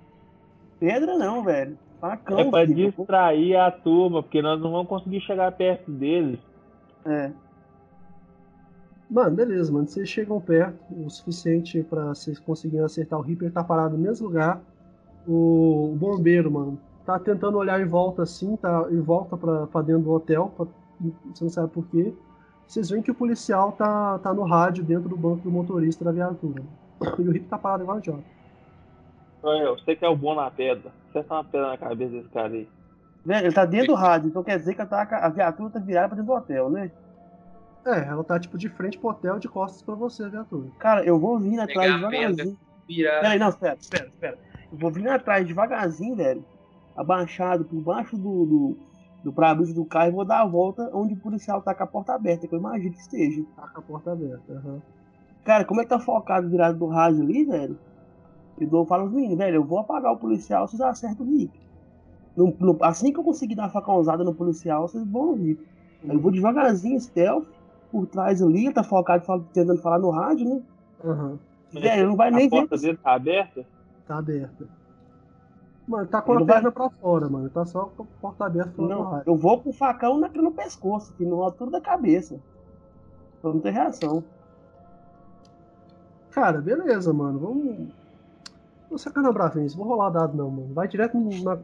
[0.80, 1.78] Pedra não, velho.
[2.02, 2.92] Facão, É pra filho.
[2.92, 6.40] distrair a turma, porque nós não vamos conseguir chegar perto deles.
[7.06, 7.32] É.
[9.12, 9.86] Mano, beleza, mano.
[9.88, 14.26] Vocês chegam perto o suficiente pra vocês conseguirem acertar o Reaper, tá parado no mesmo
[14.28, 14.62] lugar.
[15.28, 19.82] O, o bombeiro, mano, tá tentando olhar em volta assim, tá em volta pra, pra
[19.82, 20.66] dentro do hotel, pra-
[21.34, 22.14] você não sabe por quê.
[22.66, 26.12] Vocês veem que o policial tá, tá no rádio dentro do banco do motorista da
[26.14, 26.64] viatura.
[27.02, 28.24] E o Reaper tá parado igual idiota.
[29.44, 30.90] Olha, você que é o bom na pedra.
[31.10, 32.68] Acerta uma pedra na cabeça desse cara aí.
[33.26, 36.08] Velho, ele tá dentro do rádio, então quer dizer que tá, a viatura tá virada
[36.08, 36.90] pra dentro do hotel, né?
[37.86, 40.70] É, ela tá tipo de frente pro hotel, de costas pra você, a viatura.
[40.78, 42.58] Cara, eu vou vindo atrás Pegar a devagarzinho.
[42.88, 43.22] Virar.
[43.22, 44.38] Peraí, não, espera, espera, espera.
[44.72, 46.46] Eu vou vindo atrás devagarzinho, velho.
[46.96, 48.78] Abaixado por baixo do, do,
[49.24, 51.88] do para-brisa do carro e vou dar a volta onde o policial tá com a
[51.88, 53.44] porta aberta, que eu imagino que esteja.
[53.56, 54.54] Tá com a porta aberta.
[54.54, 54.82] aham.
[55.44, 57.80] Cara, como é que tá focado virado do rádio ali, velho?
[58.60, 61.60] E dou falo aos meninos, velho, eu vou apagar o policial, vocês acertam o Rick.
[62.38, 65.58] No- no- assim que eu conseguir dar uma facãozada no policial, vocês vão ouvir.
[66.04, 67.48] Eu vou devagarzinho, stealth,
[67.92, 70.62] por trás ali, ele tá focado fal- tentando falar no rádio, né?
[71.04, 71.38] Aham.
[71.74, 72.58] Velho, não vai nem a ver.
[72.62, 73.66] porta dele tá aberta?
[74.08, 74.68] Tá aberta.
[75.88, 77.50] Mano, tá com a Ele vai- perna pra fora, mano.
[77.50, 79.24] Tá só com a porta aberta falando no Não, rádio.
[79.32, 82.40] eu vou com o facão na, no pescoço, aqui, na altura da cabeça.
[83.42, 84.24] Pra não ter reação.
[86.32, 87.40] Cara, beleza, mano.
[87.40, 87.88] Vamos.
[88.90, 90.74] Não sacana bravense, vou rolar dado não, mano.
[90.74, 91.58] Vai direto no- na,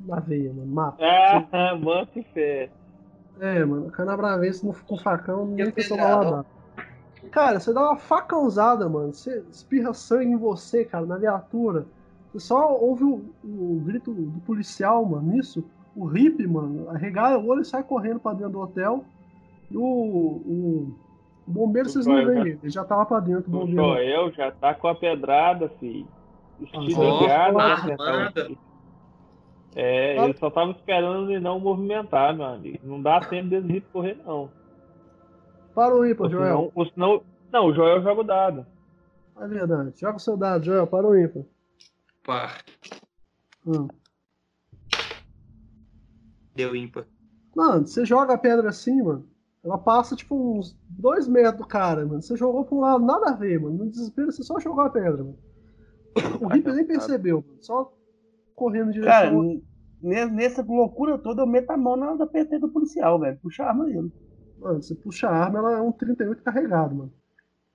[0.00, 0.66] na veia, mano.
[0.72, 0.98] Mata.
[1.02, 2.70] Ah, manto e fé.
[3.40, 3.90] É, mano.
[3.90, 6.00] Canabravense no- com facão, Eu pesado.
[6.02, 6.46] rolar dado.
[7.30, 9.12] Cara, você dá uma facãozada, mano.
[9.12, 11.84] Você espirra sangue em você, cara, na viatura.
[12.32, 15.32] Você só ouve o, o grito do policial, mano.
[15.32, 15.64] Nisso,
[15.94, 19.04] o Rip, mano, arregala o olho e sai correndo pra dentro do hotel.
[19.70, 20.94] E o, o,
[21.46, 22.58] o bombeiro, O vocês não veem já- ele.
[22.62, 23.82] Ele já tá lá pra dentro, o O bombeiro.
[23.82, 26.06] Joel já tá com a pedrada, filho.
[26.60, 28.50] Estilo ligado pra armada.
[29.78, 32.78] É, ele só tava esperando ele não movimentar, meu amigo.
[32.82, 34.50] Não dá tempo desse Rip correr, não.
[35.74, 36.46] Para o Ipa, Ou Joel.
[36.46, 37.22] senão- ou senão-
[37.52, 38.66] não, o Joel joga o dado.
[39.38, 39.92] É verdade.
[40.00, 40.86] Joga o seu dado, Joel.
[40.86, 41.42] Para o ímpar.
[42.24, 42.56] Pá,
[43.66, 43.86] Hum.
[46.54, 47.06] deu ímpar.
[47.54, 49.28] Mano, você joga a pedra assim, mano.
[49.62, 52.22] Ela passa tipo uns dois metros do cara, mano.
[52.22, 53.76] Você jogou pra um lado, nada a ver, mano.
[53.78, 55.38] No desespero, você só jogou a pedra, mano.
[56.40, 57.58] O Ripper nem percebeu, mano.
[57.62, 57.92] Só
[58.56, 59.30] correndo em Cara,
[60.02, 63.38] nessa loucura toda, eu meto a mão na da PT do policial, velho.
[63.42, 64.10] Puxa a arma dele.
[64.58, 67.12] Mano, você puxa a arma, ela é um 38 carregado, mano.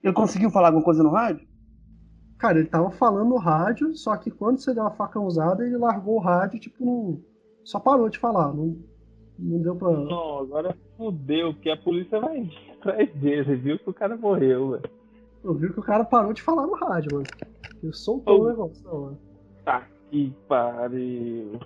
[0.04, 1.48] Ele conseguiu falar alguma coisa no rádio?
[2.40, 6.16] Cara, ele tava falando no rádio, só que quando você deu uma facãozada, ele largou
[6.16, 7.22] o rádio, tipo, não...
[7.64, 8.52] só parou de falar.
[8.52, 8.76] Não,
[9.38, 9.92] não deu pra.
[9.92, 12.50] Não, agora fudeu, porque a polícia vai
[12.80, 14.90] atrás dele, viu que o cara morreu, velho.
[15.44, 17.28] Eu vi que o cara parou de falar no rádio, mano.
[17.84, 18.44] Ele soltou Oh.
[18.44, 19.20] o negócio, não, mano.
[19.64, 21.60] Tá que pariu.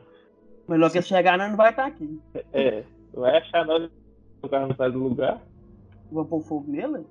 [0.67, 2.21] Melhor que chegar, nós não vai estar aqui.
[2.53, 3.89] É, vai achar nós
[4.41, 5.41] o carro não sai do lugar.
[6.11, 7.05] Vamos pôr fogo nele?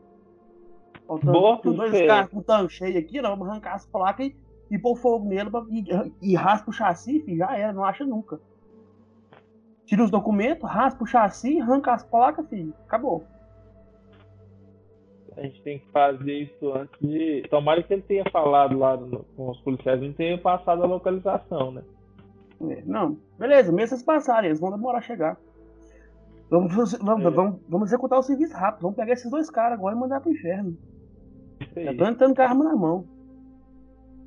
[1.07, 4.37] Faltando dois carros com tanque cheio aqui, nós vamos arrancar as placas e,
[4.71, 5.85] e pôr fogo nele pra, e,
[6.23, 8.41] e raspa o chassi, filho, já era, não acha nunca.
[9.85, 13.25] Tira os documentos, raspa o chassi, arranca as placas, filho, acabou.
[15.37, 17.43] A gente tem que fazer isso antes de.
[17.51, 21.73] Tomara que ele tenha falado lá no- com os policiais não tenha passado a localização,
[21.73, 21.83] né?
[22.71, 25.37] É, Não, beleza, mesmo eles passarem, eles vão demorar a chegar.
[26.49, 27.31] Vamos, vamos, É.
[27.31, 30.31] vamos, vamos executar o serviço rápido, vamos pegar esses dois caras agora e mandar pro
[30.31, 30.77] inferno.
[31.77, 33.05] Já tô entrando com a arma na mão.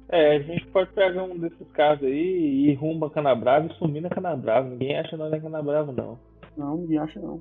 [0.09, 3.73] É, a gente pode pegar um desses casos aí e ir rumo a Canabrava e
[3.75, 4.67] sumir na Canabrava.
[4.69, 6.17] Ninguém acha nós na Canabrava, não.
[6.57, 7.39] Não, ninguém acha não.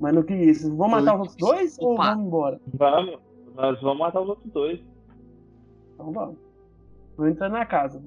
[0.00, 0.74] Mas no que isso?
[0.76, 2.04] Vão matar os outros dois ou Opa.
[2.10, 2.60] vamos embora?
[2.74, 3.20] Vamos,
[3.54, 4.80] nós vamos matar os outros dois.
[5.94, 6.38] Então vamos.
[7.16, 8.02] Vou entrar na casa.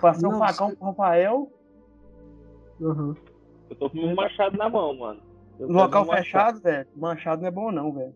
[0.00, 1.50] Passei o Não, facão você- pro Rafael.
[2.82, 3.16] Aham.
[3.70, 5.20] Eu tô com um machado na mão, mano.
[5.58, 6.24] Eu local um machado.
[6.24, 8.14] fechado, velho, manchado não é bom não, velho.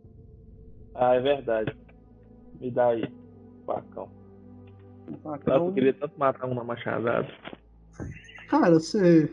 [0.95, 1.77] Ah, é verdade.
[2.61, 3.11] Me dá aí,
[3.65, 4.09] facão.
[5.09, 7.29] Um Nossa, facão- eu queria tanto matar um na machadada.
[8.49, 9.31] Cara, você.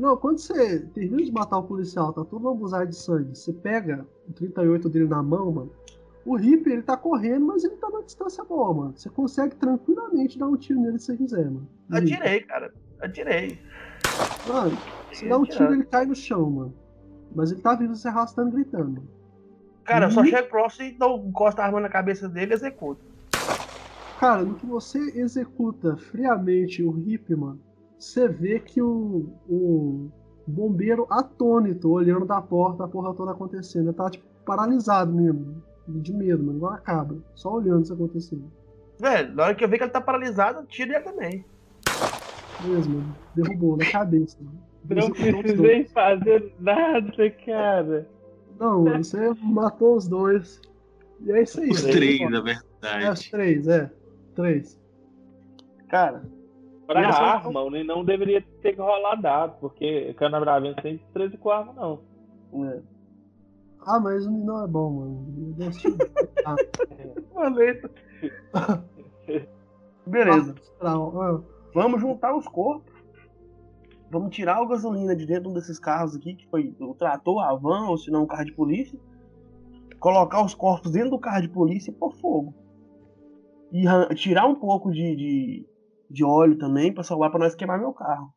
[0.00, 4.06] Não, quando você termina de matar o policial, tá todo lambuzado de sangue, você pega
[4.28, 5.72] o 38 dele na mão, mano.
[6.24, 8.94] O Ripper, ele tá correndo, mas ele tá numa distância boa, mano.
[8.96, 11.68] Você consegue tranquilamente dar um tiro nele se você quiser, mano.
[11.90, 12.74] Atirei, cara.
[13.00, 13.58] Atirei.
[14.48, 14.76] Mano,
[15.10, 16.74] você dá um tiro ele cai no chão, mano.
[17.34, 19.02] Mas ele tá vindo se arrastando e gritando.
[19.84, 23.00] Cara, eu só chego próximo e dou, encosto a arma na cabeça dele e executo.
[24.18, 27.60] Cara, no que você executa friamente o Rip, mano,
[27.98, 30.10] você vê que o, o
[30.46, 33.88] bombeiro atônito, olhando da porta, a porra toda acontecendo.
[33.88, 35.62] Ele tá, tipo, paralisado mesmo.
[35.88, 37.16] De medo, mano, igual a cabra.
[37.34, 38.50] Só olhando isso acontecendo.
[38.98, 41.44] Velho, na hora que eu ver que ele tá paralisado, eu tiro ele também.
[42.64, 43.16] Mesmo, mano.
[43.34, 44.36] Derrubou na cabeça.
[44.88, 48.08] Não precisei fazer nada, cara.
[48.58, 50.60] Não, mano, você matou os dois.
[51.20, 51.70] E é isso aí.
[51.70, 51.94] Os velho.
[51.94, 52.44] três, na É, os
[52.80, 53.30] verdade.
[53.30, 53.90] três, é.
[54.34, 54.80] Três.
[55.88, 56.22] Cara,
[56.86, 61.50] Pra Primeira arma, o não deveria ter que rolar dado, porque Canabravense tem 13 com
[61.50, 62.00] arma, não.
[62.64, 62.80] é.
[63.84, 65.56] Ah, mas o não é bom, mano.
[66.46, 66.54] Ah.
[70.06, 70.54] Beleza.
[70.80, 71.40] ah,
[71.74, 72.92] Vamos juntar os corpos.
[74.10, 77.42] Vamos tirar a gasolina de dentro de um desses carros aqui, que foi o trator,
[77.42, 78.98] a van, ou se não, um carro de polícia.
[79.98, 82.54] Colocar os corpos dentro do carro de polícia e pôr fogo.
[83.72, 83.84] E
[84.14, 85.66] tirar um pouco de, de,
[86.10, 88.28] de óleo também pra salvar pra nós queimar meu carro.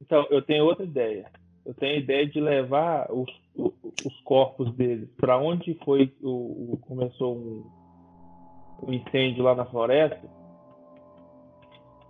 [0.00, 1.30] Então, eu tenho outra ideia.
[1.64, 3.72] Eu tenho a ideia de levar os, o-
[4.04, 7.64] os corpos deles para onde foi o, o- começou um,
[8.82, 10.28] um incêndio lá na floresta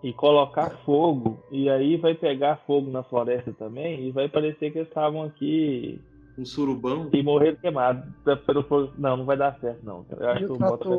[0.03, 4.79] e colocar fogo e aí vai pegar fogo na floresta também e vai parecer que
[4.79, 6.01] eles estavam aqui
[6.37, 7.09] Um surubão.
[7.13, 8.05] e morreram queimados
[8.47, 8.93] pelo fogo.
[8.99, 10.05] Não, não vai dar certo não.
[10.19, 10.99] Eu acho e que o o Bota vai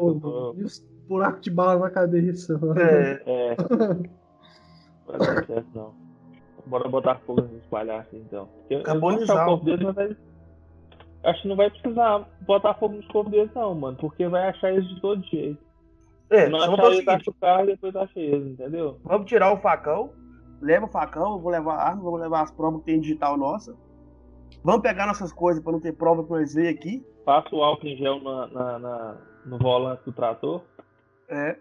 [1.08, 2.80] buracos de bala na cabeça, mano.
[2.80, 3.56] É, É.
[3.60, 4.08] Não
[5.08, 5.94] vai dar certo, não.
[6.66, 8.48] Bora botar fogo nesses palhaços, então.
[8.70, 10.18] Vou Carbonizar o deles, mas vai-
[11.26, 13.98] acho que não vai precisar botar fogo nos corpos deles, não, mano.
[13.98, 15.62] Porque vai achar eles de todo jeito.
[16.30, 18.98] é não achar eles, acha o carro e depois acha eles, entendeu?
[19.04, 20.12] vamos tirar o facão,
[20.62, 23.38] leva o facão, eu vou levar a arma, vamos levar as provas que tem digital
[23.38, 23.76] nossa.
[24.64, 27.06] Vamos pegar nossas coisas pra não ter prova que nós veio aqui.
[27.26, 30.62] Passa o álcool em gel na, na- na- no volante do trator.
[31.30, 31.58] É,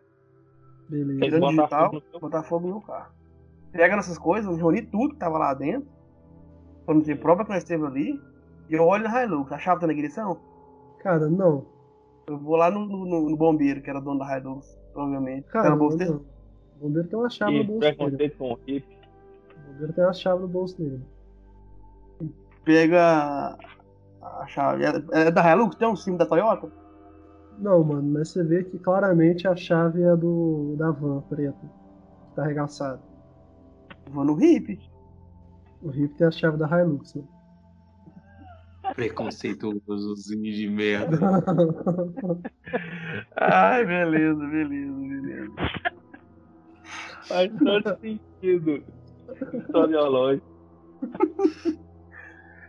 [0.89, 1.39] Beleza.
[1.41, 1.85] Botar digital.
[1.91, 3.13] fogo no seu botar fogo no carro.
[3.73, 5.89] Pega nossas coisas, reunir tudo que tava lá dentro.
[6.85, 8.21] Pra não ter prova que nós esteve ali.
[8.69, 9.51] E eu olho na Hilux.
[9.53, 10.39] A chave tá na ignição?
[11.01, 11.65] Cara, não.
[12.27, 15.47] Eu vou lá no, no- no bombeiro, que era dono da Hilux, provavelmente.
[15.49, 16.11] Cara, Tá no não, bolso dele?
[16.11, 16.21] não.
[16.81, 17.81] O bombeiro tem uma chave no bolso
[18.17, 18.31] dele.
[18.37, 18.99] com o hippie.
[19.57, 21.01] O bombeiro tem uma chave no bolso dele.
[22.65, 23.57] Pega
[24.21, 24.85] a chave.
[24.85, 24.93] É,
[25.27, 25.75] é da Hilux?
[25.77, 26.71] Tem um símbolo da Toyota?
[27.59, 31.57] Não, mano, mas você vê que claramente a chave é do da van preta.
[31.61, 33.01] que Tá arregaçada.
[34.11, 34.81] Vou no hip.
[35.83, 37.23] O Rip tem a chave da Hilux, né?
[38.95, 41.19] Preconceituosozinho de merda.
[43.37, 45.53] Ai, beleza, beleza, beleza.
[47.29, 48.85] Faz todo sentido.
[49.55, 50.47] Historiológico.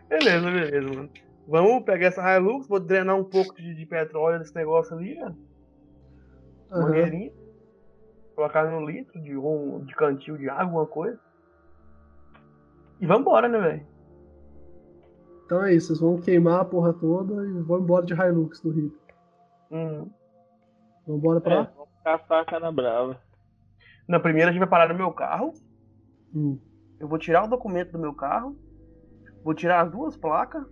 [0.08, 1.10] Beleza, beleza, mano.
[1.46, 5.34] Vamos pegar essa Hilux, vou drenar um pouco de, de petróleo desse negócio ali, né?
[6.70, 6.82] Aham.
[6.86, 7.32] mangueirinha,
[8.34, 11.20] colocar no litro de um de cantil de água, alguma coisa.
[13.00, 13.86] E vambora, né, velho?
[15.44, 18.70] Então é isso, vocês vão queimar a porra toda e vão embora de Hilux do
[18.70, 18.96] Rip.
[19.70, 20.10] Uhum.
[21.06, 21.72] Vão embora pra É, lá?
[21.76, 23.20] vamos caçar a brava.
[24.08, 25.52] Na primeira a gente vai parar no meu carro.
[26.34, 26.58] Hum.
[26.98, 28.56] Eu vou tirar o documento do meu carro.
[29.42, 30.64] Vou tirar as duas placas.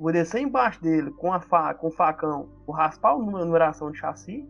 [0.00, 2.48] Vou descer embaixo dele com a fa com o facão.
[2.66, 4.48] Vou raspar a numeração de chassi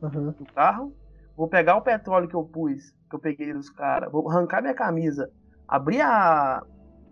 [0.00, 0.30] Aham.
[0.30, 0.94] do carro.
[1.36, 4.12] Vou pegar o petróleo que eu pus, que eu peguei dos caras.
[4.12, 5.28] Vou arrancar minha camisa.
[5.66, 6.62] Abrir a,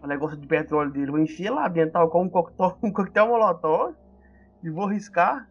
[0.01, 1.11] o negócio de petróleo dele.
[1.11, 3.97] Vou encher lá dentro, tal como um coquetel, um coquetel molotov.
[4.63, 5.51] E vou riscar.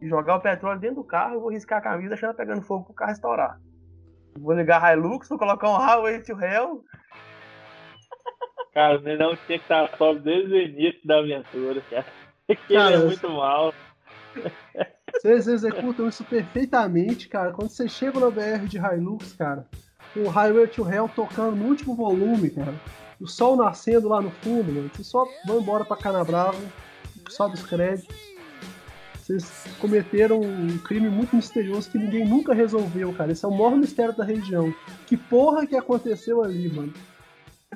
[0.00, 1.34] E jogar o petróleo dentro do carro.
[1.34, 3.60] E vou riscar a camisa, deixando ela pegando fogo pro carro estourar.
[4.40, 6.82] Vou ligar a Hilux, vou colocar um Highway to Hell.
[8.78, 12.06] Cara, o Nenão tinha que estar sóbrio desde o início da aventura, cara.
[12.46, 13.74] Porque ele Cara, é muito mal.
[15.12, 17.50] Vocês executam isso perfeitamente, cara.
[17.50, 19.66] Quando vocês chegam na BR de Hilux, cara,
[20.14, 22.72] com o Highway to Hell tocando no último volume, cara,
[23.20, 26.62] o sol nascendo lá no fundo, mano, vocês só vão embora pra Canabrava,
[27.30, 28.16] sobe os créditos.
[29.16, 33.32] Vocês cometeram um crime muito misterioso que ninguém nunca resolveu, cara.
[33.32, 34.72] Esse é o maior mistério da região.
[35.04, 36.94] Que porra que aconteceu ali, mano?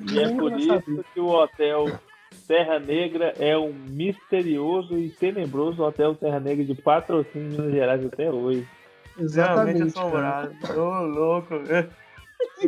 [0.01, 1.99] E é por isso que o hotel
[2.47, 8.05] Terra Negra é um misterioso e tenebroso hotel Terra Negra de patrocínio em Minas Gerais
[8.05, 8.67] até hoje.
[9.17, 9.83] Exatamente.
[9.83, 10.55] assombrado.
[10.75, 11.55] Ô, louco.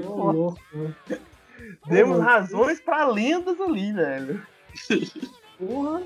[0.06, 0.96] Ô, louco, mano.
[1.88, 4.46] Demos razões pra lendas ali, velho.
[5.58, 6.04] Porra.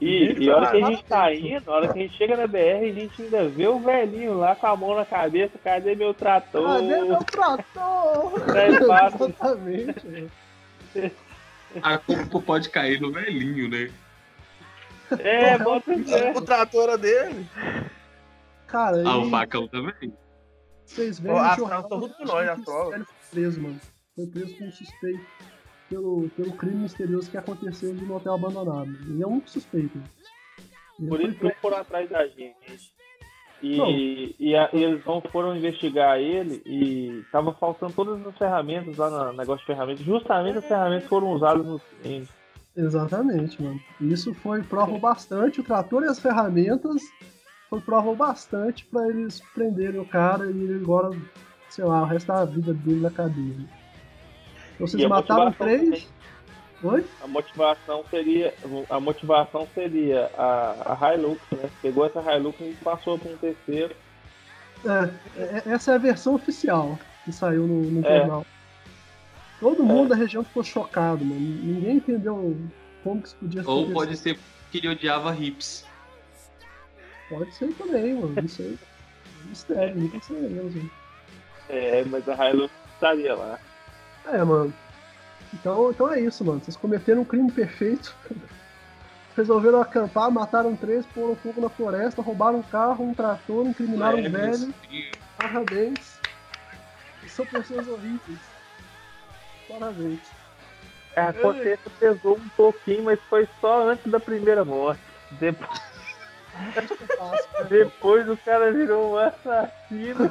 [0.00, 2.36] E, e a hora que a gente tá indo, a hora que a gente chega
[2.36, 5.94] na BR, a gente ainda vê o velhinho lá com a mão na cabeça, cadê
[5.94, 6.66] meu trator?
[6.66, 8.32] Cadê meu trator?
[8.70, 9.24] Espaço.
[9.32, 10.06] Exatamente.
[10.06, 10.30] mano.
[11.82, 13.90] A culpa pode cair no velhinho, né?
[15.18, 15.92] É, bota.
[16.34, 17.46] O trator era dele.
[18.66, 20.12] Cara, Ah, o facão também.
[20.84, 23.80] vocês veem as jornal, tudo com nós, velho foi preso, mano.
[24.14, 25.26] Foi preso com um suspeito
[25.88, 28.88] pelo, pelo crime misterioso que aconteceu de um hotel abandonado.
[29.08, 30.00] Ele é um suspeito.
[30.98, 32.95] Ele Por isso que foram atrás da gente.
[33.62, 38.96] E, e, a- e eles vão, foram investigar ele e tava faltando todas as ferramentas
[38.98, 40.04] lá no negócio de ferramentas.
[40.04, 42.28] Justamente as ferramentas foram usadas no crime.
[42.76, 43.80] Exatamente, mano.
[44.00, 45.60] Isso foi prova bastante.
[45.60, 47.00] O trator e as ferramentas
[47.70, 51.10] foi prova bastante pra eles prenderem o cara e ele agora,
[51.70, 53.56] sei lá, o resto da vida dele na cadeia.
[54.74, 56.12] Então vocês mataram três.
[56.82, 57.04] Oi?
[57.22, 58.54] A motivação seria.
[58.90, 61.70] A motivação seria a, a Hilux, né?
[61.80, 63.94] Pegou essa Hilux e passou para um terceiro.
[64.84, 68.18] É, é- essa é a versão oficial que saiu no, no É.
[68.18, 68.46] jornal.
[69.58, 71.40] Todo mundo da região ficou chocado, mano.
[71.40, 72.56] Ninguém entendeu
[73.02, 73.94] como que isso podia Ou acontecer.
[73.94, 74.38] pode ser
[74.70, 75.86] que ele odiava hips.
[77.30, 78.34] Pode ser também, mano.
[78.44, 78.78] Isso aí.
[78.78, 80.90] é Mistério, nunca saberemos, mano.
[81.70, 83.58] É, mas a Hilux estaria lá.
[84.26, 84.72] É, mano.
[85.54, 86.60] Então, então é isso, mano.
[86.60, 88.14] Vocês cometeram um crime perfeito.
[89.36, 94.24] Resolveram acampar, mataram três, poram fogo na floresta, roubaram um carro, um trator, incriminaram um
[94.24, 94.74] É, velho.
[94.90, 96.18] e- Parabéns.
[97.28, 98.38] São pessoas horríveis.
[99.68, 100.20] Parabéns.
[101.14, 105.00] A consciência pesou um pouquinho, mas foi só antes da primeira morte.
[105.32, 105.80] Depois,
[107.68, 110.30] depois o cara virou um assassino,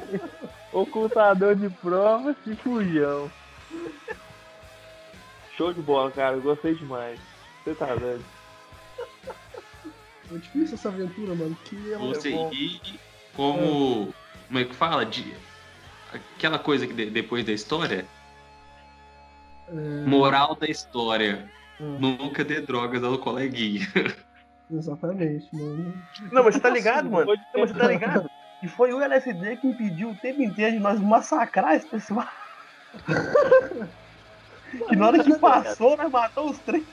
[0.72, 3.30] ocultador de provas e fujão.
[5.58, 6.36] Show de bola, cara.
[6.36, 7.18] eu Gostei demais.
[7.64, 8.24] Você tá doido.
[10.28, 11.56] Foi difícil essa aventura, mano.
[11.64, 12.80] Que ela Você levou- e
[13.34, 14.14] como.
[14.46, 15.04] Como é que fala?
[15.04, 15.34] De,
[16.14, 18.06] aquela coisa que de- depois da história.
[20.06, 21.50] Moral da história.
[21.80, 21.98] Hum.
[21.98, 23.86] Nunca dê drogas ao coleguinha.
[24.70, 25.94] Exatamente, mano.
[26.30, 27.26] Não, mas você tá ligado, mano?
[27.26, 28.30] Não, mas você tá ligado?
[28.62, 32.28] E foi o LSD que impediu o tempo inteiro de nós massacrar esse pessoal.
[34.70, 36.84] que na hora que passou, nós matou os três.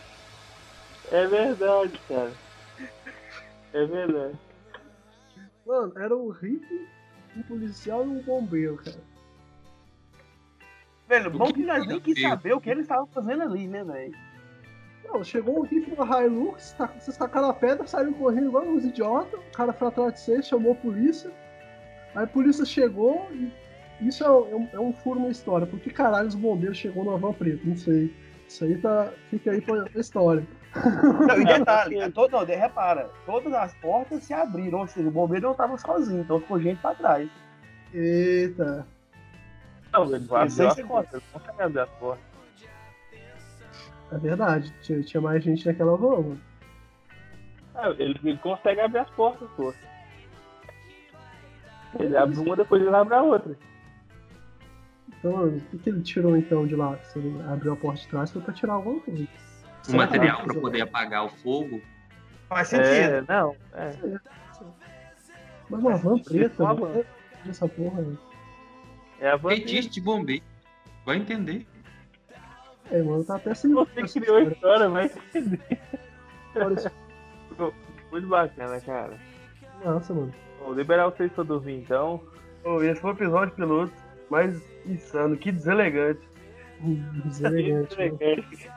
[1.12, 2.32] É verdade, cara.
[3.74, 4.36] É verdade.
[5.66, 6.88] Mano, era um hippie,
[7.36, 8.98] um policial e um bombeiro, cara.
[11.08, 14.14] Velho, bom que nós nem quis saber o que eles estavam fazendo ali, né, velho?
[15.04, 18.84] Não, chegou um hippie na Hilux, tá- vocês tacaram a pedra, saíram correndo igual uns
[18.86, 19.40] idiotas.
[19.40, 21.32] O cara foi atrás de vocês, chamou a polícia.
[22.16, 23.52] Aí a polícia chegou e.
[24.02, 25.66] Isso é um, é um furo na história.
[25.66, 27.66] Por que caralho os bombeiros chegou no Avan Preto?
[27.68, 28.14] Não sei.
[28.48, 29.12] Isso aí tá.
[29.30, 30.46] Fica aí pra história.
[30.76, 35.08] Não, e detalhe, é todo, não, de- repara, todas as portas se abriram, ou seja,
[35.08, 37.30] o bombeiro não tava sozinho, então ficou gente pra trás.
[37.94, 38.86] Eita.
[39.94, 41.14] Não, ele vai abrir as portas.
[41.14, 42.26] Ele consegue abrir as portas.
[44.12, 44.74] É verdade.
[44.82, 46.36] Tinha, tinha mais gente naquela van.
[47.74, 49.74] Ah, ele, ele consegue abrir as portas, pô.
[51.98, 53.58] Ele abre uma, depois ele abre a outra.
[55.28, 56.98] Então, o que, que ele tirou então de lá?
[57.06, 59.28] Se ele abriu a porta de trás foi pra tirar alguma coisa.
[59.90, 60.48] Um material Será?
[60.48, 61.82] para poder apagar o fogo.
[62.48, 62.84] Faz É,
[63.22, 63.26] sentido.
[63.28, 63.56] não.
[63.74, 63.92] É.
[65.68, 67.50] Mas uma van preta, Uma mano, van.
[67.50, 68.02] essa porra.
[68.04, 68.16] né?
[69.20, 70.44] É a van de bombeiro.
[71.06, 71.66] Vai entender.
[72.92, 73.74] É, mano, tá até sem.
[73.74, 74.90] Você criou a história.
[74.90, 75.60] vai entender.
[78.12, 79.18] Muito bacana, cara.
[79.84, 80.34] Nossa, mano.
[80.60, 82.22] Vou liberar vocês pra dormir, então.
[82.64, 83.94] Ô, esse foi o episódio piloto
[84.30, 86.22] mais insano, que deselegante.
[87.26, 87.98] Deselegante.
[87.98, 88.18] mano.
[88.18, 88.70] Deselegante.